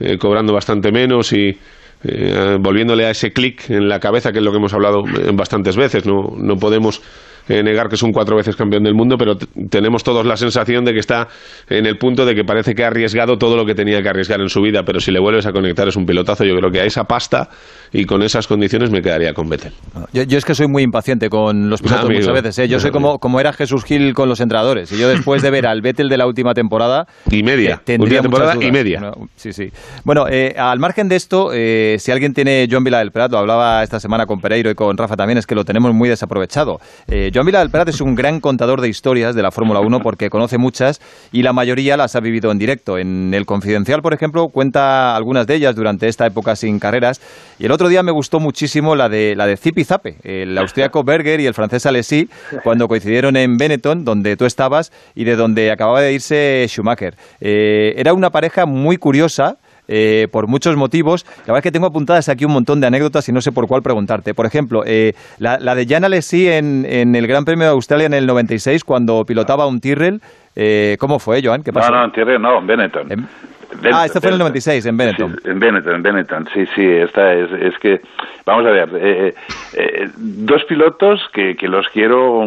eh, 0.01 0.17
cobrando 0.19 0.53
bastante 0.55 0.91
menos 0.91 1.33
y 1.33 1.59
eh, 2.05 2.57
volviéndole 2.59 3.05
a 3.07 3.11
ese 3.11 3.33
clic 3.33 3.69
en 3.71 3.89
la 3.89 4.01
cabeza, 4.01 4.33
que 4.33 4.39
es 4.39 4.45
lo 4.45 4.51
que 4.51 4.57
hemos 4.59 4.73
hablado 4.75 5.03
bastantes 5.35 5.77
veces, 5.77 6.07
no, 6.07 6.33
no 6.37 6.57
podemos 6.57 7.03
eh, 7.49 7.63
negar 7.63 7.89
que 7.89 7.95
es 7.97 8.03
un 8.03 8.13
cuatro 8.13 8.37
veces 8.37 8.57
campeón 8.57 8.83
del 8.85 8.95
mundo, 8.95 9.17
pero 9.19 9.37
tenemos 9.71 10.03
todos 10.05 10.25
la 10.27 10.37
sensación 10.37 10.85
de 10.85 10.93
que 10.93 11.01
está 11.01 11.29
en 11.69 11.87
el 11.87 11.99
punto 11.99 12.25
de 12.25 12.35
que 12.35 12.45
parece 12.45 12.75
que 12.75 12.85
ha 12.85 12.89
arriesgado 12.89 13.39
todo 13.39 13.57
lo 13.57 13.65
que 13.65 13.75
tenía 13.75 14.03
que 14.03 14.09
arriesgar 14.09 14.41
en 14.41 14.49
su 14.49 14.61
vida, 14.61 14.83
pero 14.85 15.01
si 15.01 15.11
le 15.11 15.21
vuelves 15.21 15.47
a 15.47 15.53
conectar 15.53 15.89
es 15.89 15.97
un 15.97 16.07
pilotazo. 16.07 16.45
Yo 16.45 16.57
creo 16.57 16.71
que 16.71 16.81
a 16.81 16.85
esa 16.85 17.05
pasta 17.05 17.49
y 17.93 18.05
con 18.05 18.23
esas 18.23 18.47
condiciones 18.47 18.91
me 18.91 19.03
quedaría 19.03 19.33
con 19.35 19.49
Vettel. 19.49 19.73
Yo, 20.13 20.23
yo 20.23 20.39
es 20.39 20.45
que 20.45 20.55
soy 20.55 20.67
muy 20.69 20.83
impaciente 20.83 21.29
con 21.29 21.69
los 21.69 21.83
pilotos 21.83 22.07
Amigo. 22.07 22.21
muchas 22.21 22.35
veces. 22.35 22.59
¿eh? 22.61 22.69
Yo 22.69 22.81
soy 22.81 22.91
como, 22.91 23.19
como 23.19 23.41
era 23.41 23.53
Jesús 23.53 23.85
Gil 23.85 24.15
con 24.15 24.29
los 24.29 24.41
entrenadores. 24.41 24.91
Y 24.93 24.99
yo 24.99 25.09
después 25.09 25.43
de 25.43 25.51
ver 25.51 25.67
al 25.67 25.83
Vettel 25.83 26.09
de 26.09 26.17
la 26.17 26.27
última 26.27 26.55
temporada... 26.55 27.07
Y 27.31 27.43
media. 27.43 27.83
eh, 27.87 27.97
Última 28.01 28.23
temporada 28.23 28.55
y 28.65 28.71
media. 28.73 29.01
No, 29.01 29.13
sí, 29.37 29.53
sí. 29.53 29.71
Bueno, 30.05 30.27
eh, 30.29 30.55
al 30.57 30.79
margen 30.79 31.09
de 31.09 31.17
esto, 31.17 31.51
eh, 31.53 31.97
si 31.99 32.11
alguien 32.13 32.35
tiene 32.35 32.67
John 32.71 32.85
Vila 32.85 32.99
del 32.99 33.11
Prat, 33.11 33.31
lo 33.33 33.39
hablaba 33.39 33.83
esta 33.83 34.01
semana 34.01 34.27
con 34.27 34.41
Pereiro 34.41 34.71
y 34.71 34.75
con 34.75 34.97
Rafa 34.97 35.17
también, 35.17 35.39
es 35.39 35.47
que 35.47 35.55
lo 35.55 35.65
tenemos 35.65 35.93
muy 35.93 36.09
desaprovechado. 36.09 36.81
Eh, 37.09 37.31
John 37.35 37.47
Vila 37.47 37.61
del 37.61 37.71
Prat 37.71 37.89
es 37.89 38.03
un 38.03 38.15
gran 38.15 38.41
contador 38.41 38.83
de 38.83 38.91
historias 38.91 39.35
de 39.35 39.43
la 39.43 39.51
Fórmula 39.51 39.81
1 39.81 40.01
porque 40.01 40.29
conoce 40.29 40.59
muchas 40.59 41.01
y 41.33 41.43
la 41.43 41.55
mayoría 41.55 41.97
las 41.97 42.15
ha 42.15 42.21
vivido 42.21 42.51
en 42.51 42.59
directo. 42.59 42.99
En 42.99 43.33
El 43.33 43.47
Confidencial, 43.47 44.03
por 44.03 44.13
ejemplo, 44.13 44.49
cuenta 44.49 45.17
algunas 45.17 45.47
de 45.47 45.55
ellas 45.55 45.75
durante 45.75 46.09
esta 46.09 46.27
época 46.27 46.57
sin 46.57 46.79
carreras. 46.79 47.23
Y 47.59 47.65
el 47.65 47.73
otro 47.73 47.89
día 47.89 48.03
me 48.03 48.13
gustó 48.13 48.39
muchísimo 48.39 48.97
la 48.97 49.09
de, 49.09 49.35
la 49.35 49.47
de 49.47 49.57
Zipi 49.57 49.83
Zape, 49.85 50.17
el 50.25 50.59
austriaco 50.59 51.05
Berger 51.05 51.41
y 51.41 51.47
el 51.47 51.55
francés 51.55 51.87
Alesi, 51.87 52.29
cuando 52.65 52.87
coincidieron 52.87 53.37
en 53.37 53.57
Benetton, 53.57 54.05
donde 54.05 54.37
tú 54.37 54.45
estabas 54.45 54.93
y 55.15 55.25
de 55.25 55.35
donde 55.35 55.71
acababa 55.71 56.03
de 56.03 56.13
irse 56.13 56.67
Schumacher. 56.69 57.17
Eh, 57.41 57.95
era 57.97 58.13
una 58.13 58.29
pareja 58.29 58.67
muy 58.67 58.99
curiosa. 58.99 59.57
Eh, 59.89 60.29
por 60.31 60.47
muchos 60.47 60.77
motivos. 60.77 61.25
La 61.41 61.53
verdad 61.55 61.59
es 61.59 61.63
que 61.65 61.73
tengo 61.73 61.87
apuntadas 61.87 62.29
aquí 62.29 62.45
un 62.45 62.53
montón 62.53 62.81
de 62.81 62.87
anécdotas 62.87 63.29
y 63.29 63.33
no 63.33 63.41
sé 63.41 63.53
por 63.53 63.67
cuál 63.67 63.83
preguntarte. 63.83 64.35
Por 64.35 64.47
ejemplo, 64.47 64.83
eh, 64.87 65.15
la, 65.39 65.59
la 65.59 65.75
de 65.75 65.87
Jan 65.87 66.05
Alesi 66.05 66.49
en, 66.49 66.87
en 66.89 67.15
el 67.15 67.27
Gran 67.27 67.45
Premio 67.45 67.65
de 67.67 67.73
Australia 67.73 68.07
en 68.07 68.15
el 68.15 68.27
96, 68.27 68.85
cuando 68.85 69.25
pilotaba 69.25 69.67
un 69.67 69.81
Tyrrell. 69.81 70.21
Eh, 70.55 70.97
¿Cómo 71.01 71.19
fue, 71.19 71.41
Joan? 71.43 71.63
¿Qué 71.63 71.73
No, 71.73 71.81
pasó? 71.81 71.93
no, 71.93 72.05
en 72.05 72.13
Tierra 72.13 72.39
no, 72.39 72.59
en 72.59 72.67
Benetton. 72.67 73.29
ah, 73.93 74.05
este 74.05 74.21
fue 74.21 74.29
en 74.29 74.35
el 74.35 74.39
96, 74.41 74.85
en 74.85 74.97
Benetton. 74.99 75.37
En 75.45 75.59
Benetton, 75.59 75.95
en 75.95 76.03
Benetton, 76.03 76.49
sí, 76.53 76.67
sí, 76.75 76.85
esta 76.87 77.33
es, 77.33 77.51
es 77.53 77.79
que, 77.79 78.03
vamos 78.45 78.67
a 78.67 78.71
ver, 78.71 78.91
eh, 78.97 79.35
eh, 79.73 80.09
dos 80.17 80.63
pilotos 80.65 81.21
que, 81.33 81.57
que 81.57 81.69
los 81.69 81.89
quiero 81.89 82.45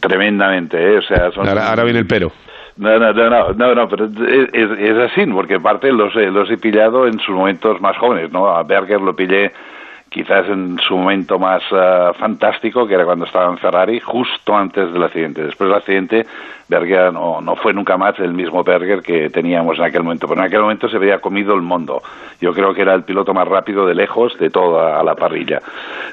tremendamente, 0.00 0.76
eh, 0.80 0.98
o 0.98 1.02
sea, 1.02 1.30
son... 1.32 1.48
Ahora, 1.48 1.68
ahora 1.70 1.84
viene 1.84 1.98
el 1.98 2.06
pero. 2.06 2.30
No, 2.78 2.96
no, 2.98 3.12
no, 3.12 3.28
no, 3.28 3.52
no, 3.54 3.74
no, 3.74 3.88
pero 3.88 4.04
es, 4.06 4.48
es- 4.52 5.10
así, 5.10 5.26
porque 5.26 5.56
aparte 5.56 5.90
los, 5.92 6.14
los 6.14 6.48
he 6.50 6.56
pillado 6.58 7.06
en 7.08 7.18
sus 7.18 7.34
momentos 7.34 7.80
más 7.80 7.96
jóvenes, 7.98 8.30
¿no? 8.30 8.46
A 8.48 8.62
Berger 8.62 9.00
lo 9.00 9.16
pillé 9.16 9.50
quizás 10.10 10.48
en 10.48 10.78
su 10.78 10.96
momento 10.96 11.38
más 11.38 11.62
ah, 11.72 12.12
fantástico, 12.18 12.86
que 12.86 12.94
era 12.94 13.04
cuando 13.04 13.24
estaba 13.26 13.50
en 13.50 13.58
Ferrari, 13.58 14.00
justo 14.00 14.54
antes 14.56 14.92
del 14.92 15.02
accidente. 15.02 15.42
Después 15.44 15.68
del 15.68 15.76
accidente, 15.78 16.26
Berger 16.68 17.12
no, 17.12 17.40
no 17.40 17.56
fue 17.56 17.72
nunca 17.72 17.96
más 17.96 18.18
el 18.20 18.32
mismo 18.34 18.62
Berger 18.62 19.00
que 19.02 19.30
teníamos 19.30 19.78
en 19.78 19.84
aquel 19.84 20.02
momento, 20.02 20.26
pero 20.28 20.40
en 20.40 20.46
aquel 20.46 20.60
momento 20.62 20.88
se 20.88 20.96
había 20.96 21.18
comido 21.20 21.54
el 21.54 21.62
mundo. 21.62 22.02
Yo 22.40 22.52
creo 22.52 22.74
que 22.74 22.82
era 22.82 22.94
el 22.94 23.04
piloto 23.04 23.32
más 23.34 23.48
rápido 23.48 23.86
de 23.86 23.94
lejos 23.94 24.38
de 24.38 24.50
toda 24.50 25.02
la 25.02 25.14
parrilla. 25.14 25.60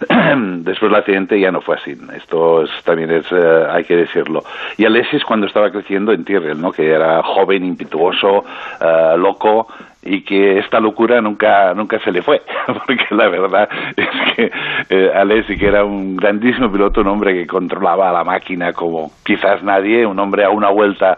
Después 0.35 0.91
del 0.91 0.95
accidente 0.99 1.39
ya 1.39 1.51
no 1.51 1.61
fue 1.61 1.75
así. 1.75 1.93
Esto 2.15 2.63
es- 2.63 2.83
también 2.83 3.11
es, 3.11 3.25
eh, 3.31 3.65
hay 3.69 3.83
que 3.83 3.95
decirlo. 3.95 4.43
Y 4.77 4.85
Alexis 4.85 5.23
cuando 5.23 5.47
estaba 5.47 5.69
creciendo 5.71 6.11
en 6.11 6.23
Tyrrell, 6.23 6.59
¿no? 6.61 6.71
Que 6.71 6.89
era 6.89 7.21
joven, 7.23 7.65
impetuoso, 7.65 8.43
eh, 8.81 9.15
loco 9.17 9.67
y 10.07 10.21
que 10.21 10.59
esta 10.59 10.79
locura 10.79 11.19
nunca 11.19 11.73
nunca 11.73 11.99
se 11.99 12.11
le 12.11 12.21
fue 12.21 12.41
porque 12.67 13.05
la 13.09 13.27
verdad 13.27 13.67
es 13.97 14.07
que 14.35 14.51
eh, 14.89 15.11
Alessi 15.15 15.57
que 15.57 15.67
era 15.67 15.83
un 15.83 16.15
grandísimo 16.15 16.71
piloto 16.71 17.01
un 17.01 17.07
hombre 17.07 17.33
que 17.33 17.47
controlaba 17.47 18.11
la 18.11 18.23
máquina 18.23 18.71
como 18.71 19.11
quizás 19.25 19.63
nadie 19.63 20.05
un 20.05 20.19
hombre 20.19 20.43
a 20.45 20.51
una 20.51 20.69
vuelta 20.69 21.17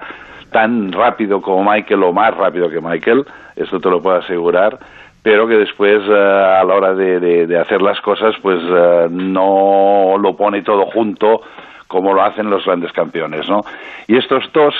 tan 0.51 0.91
rápido 0.93 1.41
como 1.41 1.69
Michael 1.69 2.03
o 2.03 2.13
más 2.13 2.33
rápido 2.35 2.69
que 2.69 2.79
Michael 2.79 3.25
esto 3.57 3.79
te 3.79 3.89
lo 3.89 4.01
puedo 4.01 4.17
asegurar 4.17 4.79
pero 5.21 5.45
que 5.47 5.57
después 5.57 6.01
eh, 6.07 6.13
a 6.13 6.63
la 6.63 6.73
hora 6.73 6.93
de, 6.93 7.19
de- 7.45 7.59
hacer 7.59 7.81
las 7.81 7.99
cosas 7.99 8.35
pues 8.41 8.59
eh, 8.63 9.07
no 9.11 10.15
lo 10.17 10.37
pone 10.37 10.61
todo 10.61 10.85
junto 10.85 11.41
como 11.87 12.13
lo 12.13 12.21
hacen 12.21 12.49
los 12.49 12.65
grandes 12.65 12.91
campeones, 12.91 13.47
¿no? 13.49 13.61
Y 14.07 14.17
estos 14.17 14.43
dos 14.51 14.75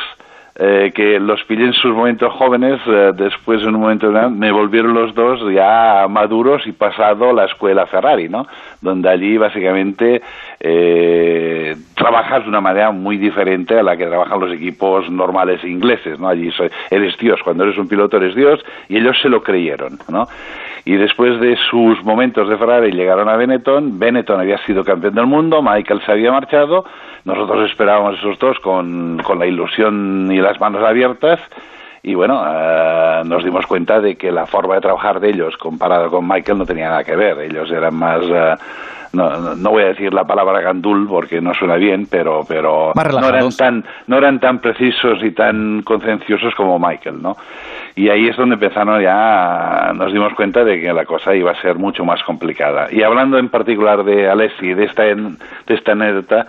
eh, 0.60 0.92
que 0.96 1.20
los 1.20 1.44
pillé 1.44 1.66
en 1.66 1.74
sus 1.74 1.94
momentos 1.94 2.34
jóvenes, 2.34 2.80
eh, 2.88 3.12
después 3.16 3.62
en 3.62 3.76
un 3.76 3.82
momento 3.82 4.10
me 4.32 4.52
volvieron 4.52 4.92
los 4.92 5.14
dos 5.14 5.40
ya 5.54 6.08
maduros 6.10 6.66
y 6.66 6.72
pasado 6.72 7.32
la 7.32 7.46
escuela 7.46 7.86
Ferrari, 7.86 8.28
¿no? 8.28 8.48
Donde 8.82 9.08
allí 9.08 9.38
básicamente 9.38 10.20
eh, 10.60 11.76
trabajas 11.94 12.42
de 12.42 12.50
una 12.50 12.60
manera 12.60 12.90
muy 12.90 13.18
diferente 13.18 13.78
a 13.78 13.84
la 13.84 13.96
que 13.96 14.08
trabajan 14.08 14.40
los 14.40 14.52
equipos 14.52 15.08
normales 15.12 15.64
ingleses, 15.64 16.20
¿no? 16.20 16.28
Allí 16.28 16.50
eres 16.90 17.16
Dios, 17.20 17.40
cuando 17.44 17.64
eres 17.64 17.78
un 17.78 17.88
piloto 17.88 18.18
eres 18.18 18.34
Dios 18.34 18.60
y 18.90 18.98
ellos 18.98 19.16
se 19.22 19.30
lo 19.30 19.44
creyeron, 19.44 20.00
¿no? 20.10 20.26
Y 20.86 20.96
después 20.96 21.40
de 21.40 21.56
sus 21.70 22.04
momentos 22.04 22.50
de 22.50 22.58
Ferrari 22.58 22.92
llegaron 22.94 23.30
a 23.30 23.36
Benetton, 23.36 24.00
Benetton 24.00 24.40
había 24.40 24.58
sido 24.66 24.84
campeón 24.84 25.14
del 25.14 25.28
mundo, 25.28 25.62
Michael 25.62 26.02
se 26.04 26.12
había 26.12 26.32
marchado, 26.32 26.84
nosotros 27.28 27.70
esperábamos 27.70 28.18
esos 28.18 28.40
dos 28.40 28.58
con, 28.60 29.20
con 29.24 29.38
la 29.38 29.46
ilusión 29.46 30.32
y 30.32 30.38
las 30.38 30.60
manos 30.60 30.84
abiertas 30.84 31.40
y 32.04 32.16
bueno, 32.16 32.42
eh, 32.48 33.22
nos 33.26 33.44
dimos 33.44 33.66
cuenta 33.68 34.00
de 34.00 34.16
que 34.16 34.32
la 34.32 34.46
forma 34.46 34.76
de 34.76 34.82
trabajar 34.82 35.20
de 35.20 35.30
ellos 35.30 35.58
comparado 35.58 36.10
con 36.10 36.28
Michael 36.28 36.58
no 36.58 36.66
tenía 36.66 36.88
nada 36.90 37.04
que 37.04 37.16
ver, 37.16 37.38
ellos 37.40 37.70
eran 37.72 37.94
más... 37.96 38.22
eh, 38.24 38.56
no, 39.14 39.30
no- 39.30 39.56
no 39.56 39.70
voy 39.72 39.84
a 39.84 39.88
decir 39.88 40.14
la 40.14 40.26
palabra 40.26 40.60
gandul 40.62 41.08
porque 41.08 41.40
no 41.42 41.54
suena 41.54 41.76
bien, 41.76 42.08
pero, 42.10 42.42
pero 42.48 42.92
no 43.22 43.28
eran 43.30 43.44
tan 43.58 43.84
no 44.06 44.18
eran 44.18 44.40
tan 44.40 44.60
precisos 44.60 45.24
y 45.24 45.32
tan 45.32 45.82
concienciosos 45.84 46.54
como 46.56 46.78
Michael, 46.78 47.22
¿no? 47.22 47.36
Y 47.96 48.10
ahí 48.10 48.28
es 48.28 48.36
donde 48.38 48.56
empezaron 48.56 49.02
ya, 49.02 49.92
nos 49.96 50.12
dimos 50.14 50.34
cuenta 50.34 50.64
de 50.64 50.80
que 50.82 50.94
la 50.94 51.06
cosa 51.06 51.34
iba 51.34 51.52
a 51.52 51.62
ser 51.62 51.76
mucho 51.76 52.04
más 52.06 52.22
complicada. 52.24 52.88
Y 52.92 53.02
hablando 53.02 53.38
en 53.40 53.50
particular 53.50 54.04
de 54.04 54.30
Alessi, 54.30 54.74
de 54.74 54.84
esta, 54.84 55.04
de 55.04 55.36
esta 55.68 55.94
anécdota, 55.94 56.46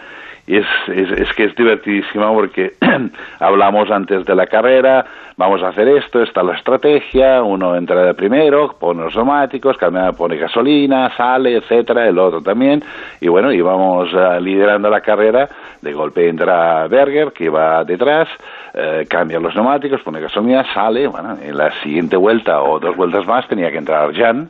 es, 0.57 0.66
es, 0.88 1.11
es 1.12 1.32
que 1.34 1.44
es 1.44 1.55
divertidísima 1.55 2.32
porque 2.32 2.72
hablamos 3.40 3.90
antes 3.90 4.24
de 4.24 4.34
la 4.34 4.46
carrera, 4.46 5.05
vamos 5.36 5.62
a 5.62 5.68
hacer 5.68 5.88
esto, 5.88 6.22
está 6.22 6.42
la 6.42 6.55
estrategia, 6.55 7.42
uno 7.42 7.76
entra 7.76 8.03
de 8.03 8.14
primero, 8.14 8.74
pone 8.78 9.03
los 9.03 9.14
neumáticos, 9.14 9.76
cambia, 9.76 10.12
pone 10.12 10.36
gasolina, 10.36 11.14
sale, 11.16 11.57
etcétera, 11.57 12.09
el 12.09 12.18
otro 12.18 12.40
también, 12.40 12.82
y 13.20 13.28
bueno, 13.28 13.53
íbamos 13.53 14.09
eh, 14.12 14.40
liderando 14.40 14.88
la 14.88 15.01
carrera, 15.01 15.49
de 15.80 15.92
golpe 15.92 16.28
entra 16.28 16.88
Berger, 16.88 17.32
que 17.32 17.49
va 17.49 17.84
detrás, 17.84 18.28
eh, 18.74 19.07
cambia 19.09 19.38
los 19.38 19.55
neumáticos, 19.55 20.01
pone 20.03 20.20
gasolina, 20.20 20.64
sale, 20.72 21.07
bueno, 21.07 21.36
en 21.42 21.57
la 21.57 21.70
siguiente 21.82 22.16
vuelta 22.16 22.62
o 22.62 22.78
dos 22.80 22.96
vueltas 22.96 23.26
más 23.26 23.46
tenía 23.49 23.70
que 23.70 23.78
entrar 23.78 24.12
Jan, 24.14 24.49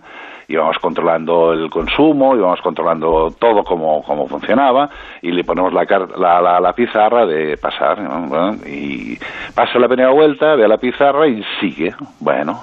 íbamos 0.49 0.79
controlando 0.79 1.53
el 1.53 1.69
consumo, 1.69 2.35
íbamos 2.35 2.61
controlando 2.63 3.29
todo 3.39 3.63
como, 3.63 4.03
como 4.03 4.27
funcionaba 4.27 4.89
y 5.21 5.31
le 5.31 5.45
ponemos 5.45 5.73
la, 5.75 5.85
la, 6.17 6.41
la, 6.41 6.59
la 6.61 6.73
pizarra 6.73 7.27
de 7.27 7.57
pasar. 7.59 8.01
¿no? 8.01 8.27
Bueno, 8.27 8.53
y 8.67 9.19
pasa 9.55 9.79
la 9.79 9.87
primera 9.89 10.11
vuelta, 10.11 10.57
ve 10.57 10.67
la 10.67 10.79
pizarra 10.79 11.29
y 11.29 11.43
sigue. 11.61 11.95
Bueno, 12.19 12.61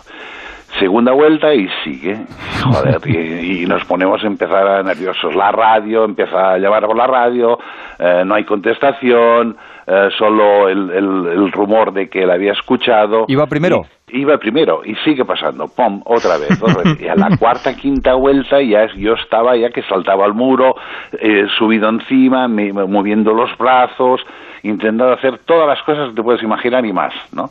segunda 0.79 1.11
vuelta 1.13 1.53
y 1.53 1.69
sigue. 1.83 2.17
Joder, 2.63 2.99
y, 3.05 3.63
y 3.63 3.65
nos 3.67 3.85
ponemos 3.85 4.23
a 4.23 4.27
empezar 4.27 4.67
a 4.67 4.81
nerviosos. 4.83 5.35
La 5.35 5.51
radio, 5.51 6.05
empieza 6.05 6.53
a 6.53 6.57
llamar 6.57 6.87
por 6.87 6.97
la 6.97 7.05
radio, 7.05 7.59
eh, 7.99 8.23
no 8.25 8.33
hay 8.33 8.45
contestación, 8.45 9.55
eh, 9.85 10.09
solo 10.17 10.67
el, 10.67 10.89
el, 10.89 11.27
el 11.27 11.51
rumor 11.51 11.93
de 11.93 12.09
que 12.09 12.25
la 12.25 12.33
había 12.33 12.53
escuchado. 12.53 13.25
¿Iba 13.27 13.45
primero? 13.45 13.83
Iba 14.17 14.37
primero 14.37 14.81
y 14.85 14.95
sigue 15.03 15.25
pasando, 15.25 15.67
pum, 15.67 16.01
otra 16.05 16.37
vez, 16.37 16.61
otra 16.61 16.83
vez. 16.83 17.01
Y 17.01 17.07
a 17.07 17.15
la 17.15 17.35
cuarta, 17.39 17.75
quinta 17.75 18.13
vuelta 18.13 18.61
ya 18.61 18.87
yo 18.95 19.13
estaba 19.13 19.55
ya 19.57 19.69
que 19.71 19.81
saltaba 19.83 20.25
al 20.25 20.33
muro, 20.33 20.75
eh, 21.19 21.45
subido 21.57 21.89
encima, 21.89 22.47
me- 22.47 22.71
moviendo 22.73 23.33
los 23.33 23.55
brazos, 23.57 24.21
intentando 24.63 25.11
hacer 25.13 25.39
todas 25.45 25.67
las 25.67 25.81
cosas 25.83 26.09
que 26.09 26.15
te 26.15 26.23
puedes 26.23 26.41
imaginar 26.43 26.85
y 26.85 26.93
más, 26.93 27.13
¿no? 27.33 27.49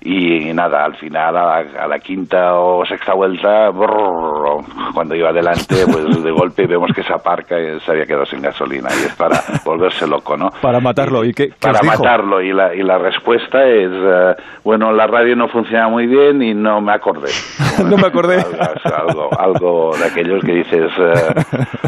Y 0.00 0.52
nada, 0.54 0.84
al 0.84 0.96
final, 0.96 1.36
a 1.36 1.62
la, 1.62 1.82
a 1.84 1.88
la 1.88 1.98
quinta 1.98 2.54
o 2.54 2.84
sexta 2.86 3.14
vuelta, 3.14 3.70
brrr, 3.70 4.64
cuando 4.94 5.14
iba 5.14 5.30
adelante, 5.30 5.84
pues 5.92 6.22
de 6.22 6.30
golpe 6.30 6.66
vemos 6.66 6.90
que 6.94 7.02
se 7.02 7.12
aparca 7.12 7.58
y 7.58 7.80
se 7.80 7.90
había 7.90 8.04
quedado 8.04 8.26
sin 8.26 8.40
gasolina. 8.40 8.88
Y 8.90 9.06
es 9.06 9.14
para 9.16 9.40
volverse 9.64 10.06
loco, 10.06 10.36
¿no? 10.36 10.50
Para 10.60 10.80
matarlo. 10.80 11.24
¿Y 11.24 11.32
qué, 11.32 11.48
qué 11.48 11.54
para 11.60 11.80
dijo? 11.80 12.02
matarlo 12.02 12.40
y 12.40 12.52
la, 12.52 12.74
y 12.74 12.82
la 12.82 12.98
respuesta 12.98 13.64
es 13.66 13.90
eh, 13.90 14.34
bueno 14.64 14.92
la 14.92 15.06
radio 15.06 15.34
no 15.36 15.48
funciona 15.48 15.88
muy 15.88 16.06
bien 16.06 16.42
y 16.42 16.54
no 16.54 16.80
me 16.80 16.92
acordé 16.92 17.30
no 17.84 17.96
me 17.96 18.06
acordé 18.06 18.36
algo, 18.84 19.28
algo, 19.38 19.96
de 19.96 20.04
aquellos 20.04 20.42
que 20.44 20.52
dices 20.52 20.90
eh, 20.98 21.44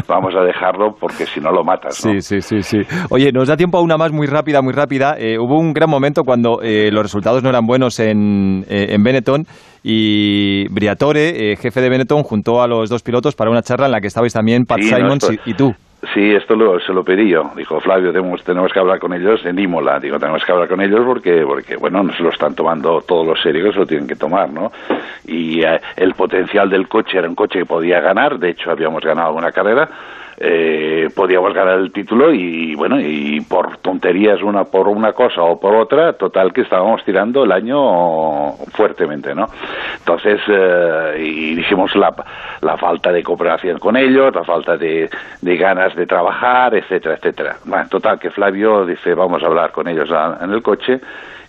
vamos 0.07 0.35
a 0.35 0.41
dejarlo 0.41 0.95
porque 0.99 1.25
si 1.25 1.39
no 1.39 1.51
lo 1.51 1.63
matas 1.63 2.03
¿no? 2.05 2.11
Sí, 2.13 2.21
sí, 2.21 2.41
sí, 2.41 2.61
sí. 2.61 2.79
Oye, 3.09 3.31
nos 3.31 3.47
da 3.47 3.57
tiempo 3.57 3.77
a 3.77 3.81
una 3.81 3.97
más 3.97 4.11
muy 4.11 4.27
rápida, 4.27 4.61
muy 4.61 4.73
rápida. 4.73 5.15
Eh, 5.17 5.37
hubo 5.37 5.57
un 5.57 5.73
gran 5.73 5.89
momento 5.89 6.23
cuando 6.23 6.61
eh, 6.61 6.89
los 6.91 7.03
resultados 7.03 7.43
no 7.43 7.49
eran 7.49 7.65
buenos 7.65 7.99
en, 8.09 8.65
eh, 8.69 8.87
en 8.89 9.03
Benetton 9.03 9.45
y 9.83 10.67
Briatore, 10.69 11.51
eh, 11.53 11.55
jefe 11.57 11.81
de 11.81 11.89
Benetton, 11.89 12.23
juntó 12.23 12.61
a 12.61 12.67
los 12.67 12.89
dos 12.89 13.01
pilotos 13.03 13.35
para 13.35 13.49
una 13.51 13.61
charla 13.61 13.85
en 13.87 13.91
la 13.91 14.01
que 14.01 14.07
estabais 14.07 14.33
también 14.33 14.65
Pat 14.65 14.79
Sí, 14.81 14.91
no, 14.91 14.97
Simons 14.97 15.23
esto- 15.29 15.33
y, 15.45 15.51
y 15.51 15.53
tú. 15.53 15.73
Sí, 16.15 16.31
esto 16.33 16.55
lo, 16.55 16.79
se 16.79 16.91
lo 16.93 17.03
pedí 17.03 17.29
yo. 17.29 17.51
Dijo 17.55 17.79
Flavio, 17.79 18.11
tenemos, 18.11 18.43
tenemos 18.43 18.73
que 18.73 18.79
hablar 18.79 18.97
con 18.99 19.13
ellos 19.13 19.39
en 19.45 19.59
Imola. 19.59 19.99
Digo, 19.99 20.17
tenemos 20.17 20.43
que 20.43 20.51
hablar 20.51 20.67
con 20.67 20.81
ellos 20.81 21.01
porque, 21.05 21.43
porque 21.45 21.75
bueno, 21.75 22.01
no 22.01 22.11
se 22.13 22.23
lo 22.23 22.29
están 22.31 22.55
tomando 22.55 23.01
todos 23.01 23.27
los 23.27 23.39
serios 23.39 23.67
que 23.67 23.73
se 23.73 23.79
lo 23.79 23.85
tienen 23.85 24.07
que 24.07 24.15
tomar, 24.15 24.49
¿no? 24.49 24.71
Y 25.27 25.61
eh, 25.63 25.79
el 25.97 26.15
potencial 26.15 26.71
del 26.71 26.87
coche 26.87 27.19
era 27.19 27.29
un 27.29 27.35
coche 27.35 27.59
que 27.59 27.65
podía 27.65 27.99
ganar. 27.99 28.39
De 28.39 28.49
hecho, 28.49 28.71
habíamos 28.71 29.03
ganado 29.03 29.27
alguna 29.27 29.51
carrera. 29.51 29.87
Eh, 30.43 31.09
podíamos 31.15 31.53
ganar 31.53 31.77
el 31.77 31.91
título 31.91 32.33
y 32.33 32.73
bueno 32.73 32.99
y 32.99 33.41
por 33.41 33.77
tonterías 33.77 34.41
una 34.41 34.63
por 34.63 34.87
una 34.87 35.13
cosa 35.13 35.43
o 35.43 35.59
por 35.59 35.75
otra 35.75 36.13
total 36.13 36.51
que 36.51 36.61
estábamos 36.61 37.05
tirando 37.05 37.43
el 37.43 37.51
año 37.51 38.53
fuertemente 38.73 39.35
no 39.35 39.45
entonces 39.99 40.41
eh, 40.47 41.17
y 41.19 41.53
dijimos 41.53 41.95
la, 41.95 42.11
la 42.61 42.75
falta 42.75 43.11
de 43.11 43.21
cooperación 43.21 43.77
con 43.77 43.95
ellos 43.95 44.33
la 44.33 44.43
falta 44.43 44.77
de, 44.77 45.07
de 45.43 45.57
ganas 45.57 45.95
de 45.95 46.07
trabajar 46.07 46.73
etcétera 46.73 47.17
etcétera. 47.17 47.57
Bueno, 47.63 47.87
total 47.87 48.17
que 48.17 48.31
Flavio 48.31 48.83
dice 48.83 49.13
vamos 49.13 49.43
a 49.43 49.45
hablar 49.45 49.71
con 49.71 49.87
ellos 49.87 50.09
en 50.41 50.49
el 50.49 50.63
coche 50.63 51.01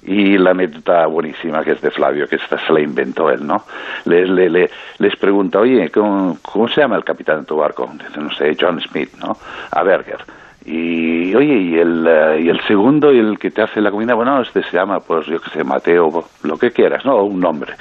y 0.04 0.36
la 0.38 0.50
anécdota 0.50 1.06
buenísima 1.06 1.62
que 1.62 1.72
es 1.72 1.80
de 1.80 1.90
Flavio, 1.90 2.26
que 2.26 2.36
esta 2.36 2.58
se 2.66 2.72
la 2.72 2.80
inventó 2.80 3.30
él, 3.30 3.46
¿no? 3.46 3.64
Les, 4.04 4.28
le- 4.28 4.50
le- 4.50 4.70
les 4.98 5.14
pregunta, 5.16 5.60
oye, 5.60 5.90
¿cómo, 5.90 6.38
cómo 6.42 6.66
se 6.68 6.80
llama 6.80 6.96
el 6.96 7.04
capitán 7.04 7.40
de 7.40 7.46
tu 7.46 7.56
barco? 7.56 7.88
Dice, 7.92 8.20
no 8.20 8.30
sé, 8.34 8.56
John 8.60 8.80
Smith, 8.80 9.10
¿no? 9.20 9.36
A 9.70 9.82
Berger. 9.82 10.18
Y, 10.64 11.34
oye, 11.34 11.54
y 11.54 11.74
el, 11.78 12.06
eh, 12.06 12.40
y 12.42 12.48
el 12.48 12.60
segundo, 12.68 13.12
y 13.12 13.18
el 13.18 13.36
que 13.38 13.50
te 13.50 13.62
hace 13.62 13.80
la 13.80 13.90
comida, 13.90 14.14
bueno, 14.14 14.40
este 14.42 14.62
se 14.62 14.76
llama, 14.76 15.00
pues, 15.00 15.26
yo 15.26 15.40
qué 15.40 15.50
sé, 15.50 15.64
Mateo, 15.64 16.24
lo 16.44 16.56
que 16.56 16.70
quieras, 16.70 17.04
¿no? 17.04 17.22
Un 17.24 17.40
nombre. 17.40 17.74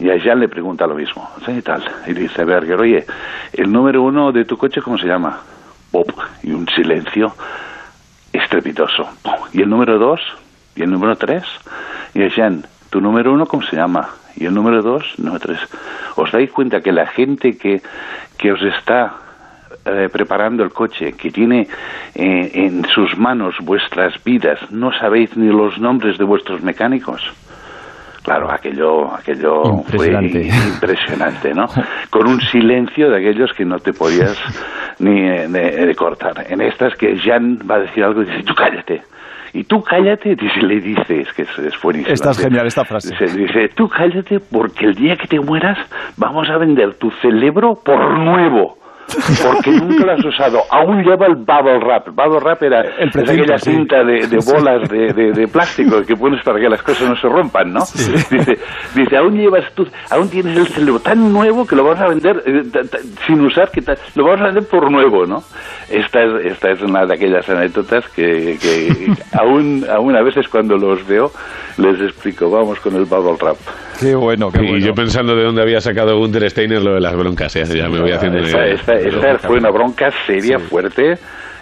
Y 0.00 0.10
a 0.10 0.16
Jean 0.16 0.40
le 0.40 0.48
pregunta 0.48 0.86
lo 0.88 0.94
mismo. 0.96 1.28
Y 1.46 1.62
tal. 1.62 1.84
Y 2.06 2.12
dice 2.14 2.44
Berger, 2.44 2.80
oye, 2.80 3.06
¿el 3.52 3.70
número 3.72 4.02
uno 4.02 4.32
de 4.32 4.44
tu 4.44 4.56
coche 4.56 4.82
cómo 4.82 4.98
se 4.98 5.06
llama? 5.06 5.40
Y 6.42 6.50
un 6.52 6.66
silencio 6.68 7.32
estrepitoso. 8.32 9.08
¿Y 9.52 9.62
el 9.62 9.68
número 9.70 9.98
dos? 9.98 10.20
¿Y 10.76 10.82
el 10.82 10.90
número 10.90 11.16
tres? 11.16 11.42
Y 12.14 12.20
decían, 12.20 12.64
¿tu 12.90 13.00
número 13.00 13.32
uno 13.32 13.46
cómo 13.46 13.62
se 13.62 13.76
llama? 13.76 14.10
Y 14.36 14.44
el 14.44 14.54
número 14.54 14.82
dos, 14.82 15.14
número 15.16 15.40
tres. 15.40 15.58
¿Os 16.16 16.30
dais 16.30 16.50
cuenta 16.52 16.80
que 16.80 16.92
la 16.92 17.06
gente 17.06 17.56
que, 17.56 17.82
que 18.36 18.52
os 18.52 18.62
está 18.62 19.14
eh, 19.84 20.08
preparando 20.12 20.62
el 20.62 20.70
coche, 20.70 21.14
que 21.14 21.30
tiene 21.30 21.66
eh, 22.14 22.50
en 22.54 22.84
sus 22.86 23.16
manos 23.16 23.54
vuestras 23.60 24.22
vidas, 24.22 24.58
no 24.70 24.92
sabéis 24.92 25.36
ni 25.36 25.48
los 25.48 25.78
nombres 25.78 26.18
de 26.18 26.24
vuestros 26.24 26.62
mecánicos? 26.62 27.22
Claro, 28.26 28.50
aquello, 28.50 29.14
aquello 29.14 29.62
fue 29.96 30.08
Impresionante. 30.74 31.54
¿no? 31.54 31.66
Con 32.10 32.26
un 32.28 32.40
silencio 32.40 33.08
de 33.10 33.16
aquellos 33.18 33.52
que 33.54 33.64
no 33.64 33.78
te 33.78 33.92
podías 33.92 34.36
ni 34.98 35.20
eh, 35.20 35.46
de- 35.48 35.86
de 35.86 35.94
cortar. 35.94 36.44
En 36.50 36.60
estas 36.60 36.94
que 36.96 37.16
Jan 37.18 37.58
va 37.70 37.76
a 37.76 37.78
decir 37.80 38.04
algo 38.04 38.22
y 38.22 38.26
dice, 38.26 38.42
tú 38.42 38.54
cállate. 38.54 39.02
Y 39.52 39.64
tú 39.64 39.80
cállate, 39.82 40.34
dice, 40.36 40.60
le 40.60 40.80
dices, 40.80 41.32
que 41.34 41.42
es, 41.42 41.58
es 41.60 41.80
buenísimo. 41.80 42.12
Esta 42.12 42.32
es 42.32 42.38
genial, 42.38 42.66
esta 42.66 42.84
frase. 42.84 43.16
Dice, 43.18 43.38
dice, 43.38 43.68
tú 43.74 43.88
cállate 43.88 44.38
porque 44.40 44.84
el 44.86 44.94
día 44.94 45.16
que 45.16 45.26
te 45.28 45.40
mueras 45.40 45.78
vamos 46.18 46.50
a 46.50 46.58
vender 46.58 46.94
tu 46.94 47.10
cerebro 47.22 47.78
por 47.82 48.18
nuevo. 48.18 48.76
Porque 49.06 49.70
nunca 49.70 50.04
lo 50.04 50.12
has 50.12 50.24
usado. 50.24 50.58
Aún 50.70 51.02
lleva 51.02 51.26
el 51.26 51.36
bubble 51.36 51.78
wrap. 51.78 52.08
Bubble 52.08 52.40
wrap 52.40 52.62
era 52.62 52.80
El 52.98 53.08
es 53.08 53.16
aquella 53.16 53.58
sí. 53.58 53.70
cinta 53.70 54.02
de, 54.04 54.26
de 54.26 54.38
bolas 54.44 54.88
de, 54.88 55.12
de- 55.12 55.32
de 55.32 55.48
plástico 55.48 56.02
que 56.02 56.14
pones 56.16 56.42
para 56.44 56.58
que 56.60 56.68
las 56.68 56.82
cosas 56.82 57.08
no 57.10 57.16
se 57.16 57.28
rompan, 57.28 57.72
¿no? 57.72 57.80
Dice, 57.80 58.58
dice, 58.94 59.16
aún 59.16 59.36
llevas 59.36 59.64
tú, 59.74 59.86
aún 60.10 60.28
tienes 60.28 60.56
el 60.56 60.66
cerebro 60.66 60.98
tan 61.00 61.32
nuevo 61.32 61.66
que 61.66 61.76
lo 61.76 61.84
vamos 61.84 62.00
a 62.00 62.08
vender 62.08 62.42
eh, 62.46 62.62
ta- 62.72 62.82
ta- 62.82 62.98
sin 63.26 63.40
usar, 63.42 63.70
que 63.70 63.80
ta- 63.82 63.94
lo 64.16 64.24
vamos 64.24 64.40
a 64.40 64.44
vender 64.46 64.64
por 64.68 64.90
nuevo, 64.90 65.24
¿no? 65.24 65.42
Esta 65.88 66.24
es, 66.24 66.46
esta 66.52 66.72
es 66.72 66.82
una 66.82 67.06
de 67.06 67.14
aquellas 67.14 67.48
anécdotas 67.48 68.08
que, 68.08 68.58
que 68.60 69.12
aún, 69.38 69.84
aún 69.88 70.16
a 70.16 70.22
veces 70.22 70.48
cuando 70.48 70.76
los 70.76 71.06
veo 71.06 71.30
les 71.78 72.00
explico, 72.00 72.50
vamos 72.50 72.80
con 72.80 72.94
el 72.96 73.04
bubble 73.04 73.36
wrap. 73.40 73.56
Qué 74.00 74.14
bueno, 74.14 74.50
qué 74.50 74.62
y 74.62 74.68
bueno. 74.68 74.86
yo 74.86 74.92
pensando 74.92 75.34
de 75.34 75.44
dónde 75.44 75.62
había 75.62 75.80
sacado 75.80 76.18
Gunther 76.18 76.50
Steiner 76.50 76.82
lo 76.82 76.94
de 76.94 77.00
las 77.00 77.16
broncas, 77.16 77.54
¿eh? 77.56 77.64
ya 77.64 77.88
me 77.88 78.00
voy 78.00 78.12
haciendo 78.12 78.38
una 78.40 78.46
esta, 78.46 78.58
idea. 78.64 78.74
esta- 78.74 78.94
esta 78.96 79.38
fue 79.48 79.58
una 79.58 79.70
bronca 79.70 80.10
seria, 80.26 80.58
fuerte, 80.58 81.18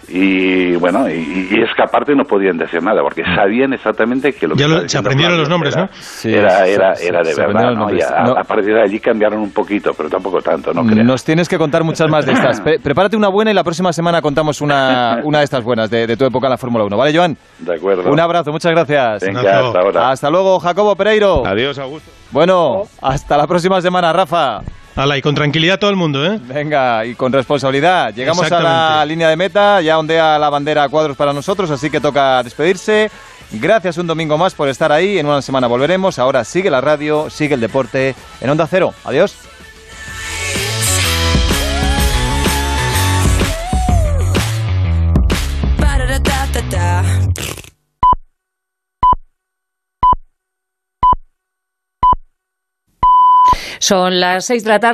y, 0.07 0.77
bueno, 0.77 1.09
y, 1.09 1.49
y 1.51 1.63
es 1.63 1.71
que 1.75 1.83
aparte 1.83 2.15
no 2.15 2.25
podían 2.25 2.59
decir 2.59 2.83
nada, 2.83 3.01
porque 3.03 3.23
sabían 3.35 3.73
exactamente 3.73 4.35
que 4.35 4.47
lo 4.47 4.55
que 4.55 4.61
Ya 4.61 4.69
lo- 4.69 4.75
estaba 4.75 4.89
se 4.91 4.99
aprendieron 4.99 5.39
los 5.39 5.49
nombres, 5.49 5.75
era, 5.75 5.85
¿no? 5.87 5.91
Sí, 5.99 6.35
era, 6.35 6.67
era, 6.67 6.95
se- 6.95 7.09
era 7.09 7.23
de 7.23 7.35
verdad, 7.35 7.73
¿no? 7.73 7.91
Y 7.91 8.03
a. 8.03 8.23
No. 8.23 8.33
a 8.33 8.45
partir 8.45 8.75
de 8.75 8.83
allí 8.83 9.01
cambiaron 9.01 9.41
un 9.41 9.51
poquito, 9.53 9.93
pero 9.97 10.11
tampoco 10.11 10.43
tanto, 10.43 10.75
¿no 10.75 10.85
creas? 10.85 11.07
Nos 11.07 11.25
tienes 11.25 11.49
que 11.49 11.57
contar 11.57 11.85
muchas 11.85 12.11
más 12.11 12.27
de 12.27 12.33
estas. 12.33 12.61
Pre- 12.65 12.79
prepárate 12.81 13.17
una 13.17 13.29
buena 13.29 13.51
y 13.51 13.55
la 13.55 13.65
próxima 13.65 13.95
semana 13.95 14.21
contamos 14.21 14.61
una, 14.61 15.21
una 15.25 15.39
de 15.39 15.45
estas 15.45 15.65
buenas 15.65 15.89
de, 15.89 16.07
de 16.07 16.17
tu 16.19 16.27
época 16.27 16.49
en 16.49 16.51
la 16.51 16.59
Fórmula 16.59 16.85
1. 16.85 16.97
¿Vale, 16.99 17.17
Joan? 17.17 17.39
De 17.61 17.75
acuerdo. 17.75 18.11
Un 18.13 18.21
abrazo, 18.21 18.53
muchas 18.53 18.73
gracias. 18.73 19.23
Venga, 19.23 19.41
hasta 19.69 19.81
ahora. 19.81 20.11
Hasta 20.11 20.29
luego, 20.29 20.61
Jacobo 20.61 20.95
Pereiro. 20.97 21.47
Adiós, 21.47 21.79
Augusto. 21.79 22.11
Bueno, 22.31 22.83
hasta 23.01 23.39
la 23.39 23.47
próxima 23.47 23.81
semana, 23.81 24.13
Rafa. 24.13 24.61
Ala, 24.97 25.19
y 25.19 25.23
con 25.23 25.35
tranquilidad 25.35 25.79
todo 25.79 25.91
el 25.91 25.97
mundo, 25.97 26.25
¿eh? 26.25 26.39
Venga, 26.43 27.05
y 27.05 27.15
con 27.17 27.33
responsabilidad. 27.33 28.15
Llegamos 28.15 28.51
a 28.51 28.61
la 28.61 29.05
línea 29.05 29.29
de 29.29 29.37
meta, 29.37 29.81
ya 29.81 29.99
ondea 29.99 30.39
la 30.39 30.51
bandera 30.51 30.85
a 30.85 30.89
cuadros 30.89 31.17
para 31.17 31.33
nosotros, 31.33 31.71
así 31.71 31.91
que 31.91 32.01
toca 32.01 32.43
despedirse. 32.45 33.11
Gracias 33.51 33.99
un 33.99 34.07
domingo 34.07 34.39
más 34.39 34.55
por 34.55 34.69
estar 34.69 34.93
ahí. 34.93 35.19
En 35.19 35.27
una 35.27 35.43
semana 35.43 35.67
volveremos. 35.67 36.19
Ahora 36.19 36.45
sigue 36.45 36.71
la 36.71 36.81
radio, 36.81 37.29
sigue 37.29 37.55
el 37.55 37.61
deporte 37.61 38.15
en 38.41 38.51
Onda 38.51 38.67
Cero. 38.69 38.95
Adiós. 39.05 39.35
Son 53.85 54.19
las 54.19 54.47
seis 54.47 54.65
de 54.65 54.71
la 54.71 54.81
tarde. 54.81 54.93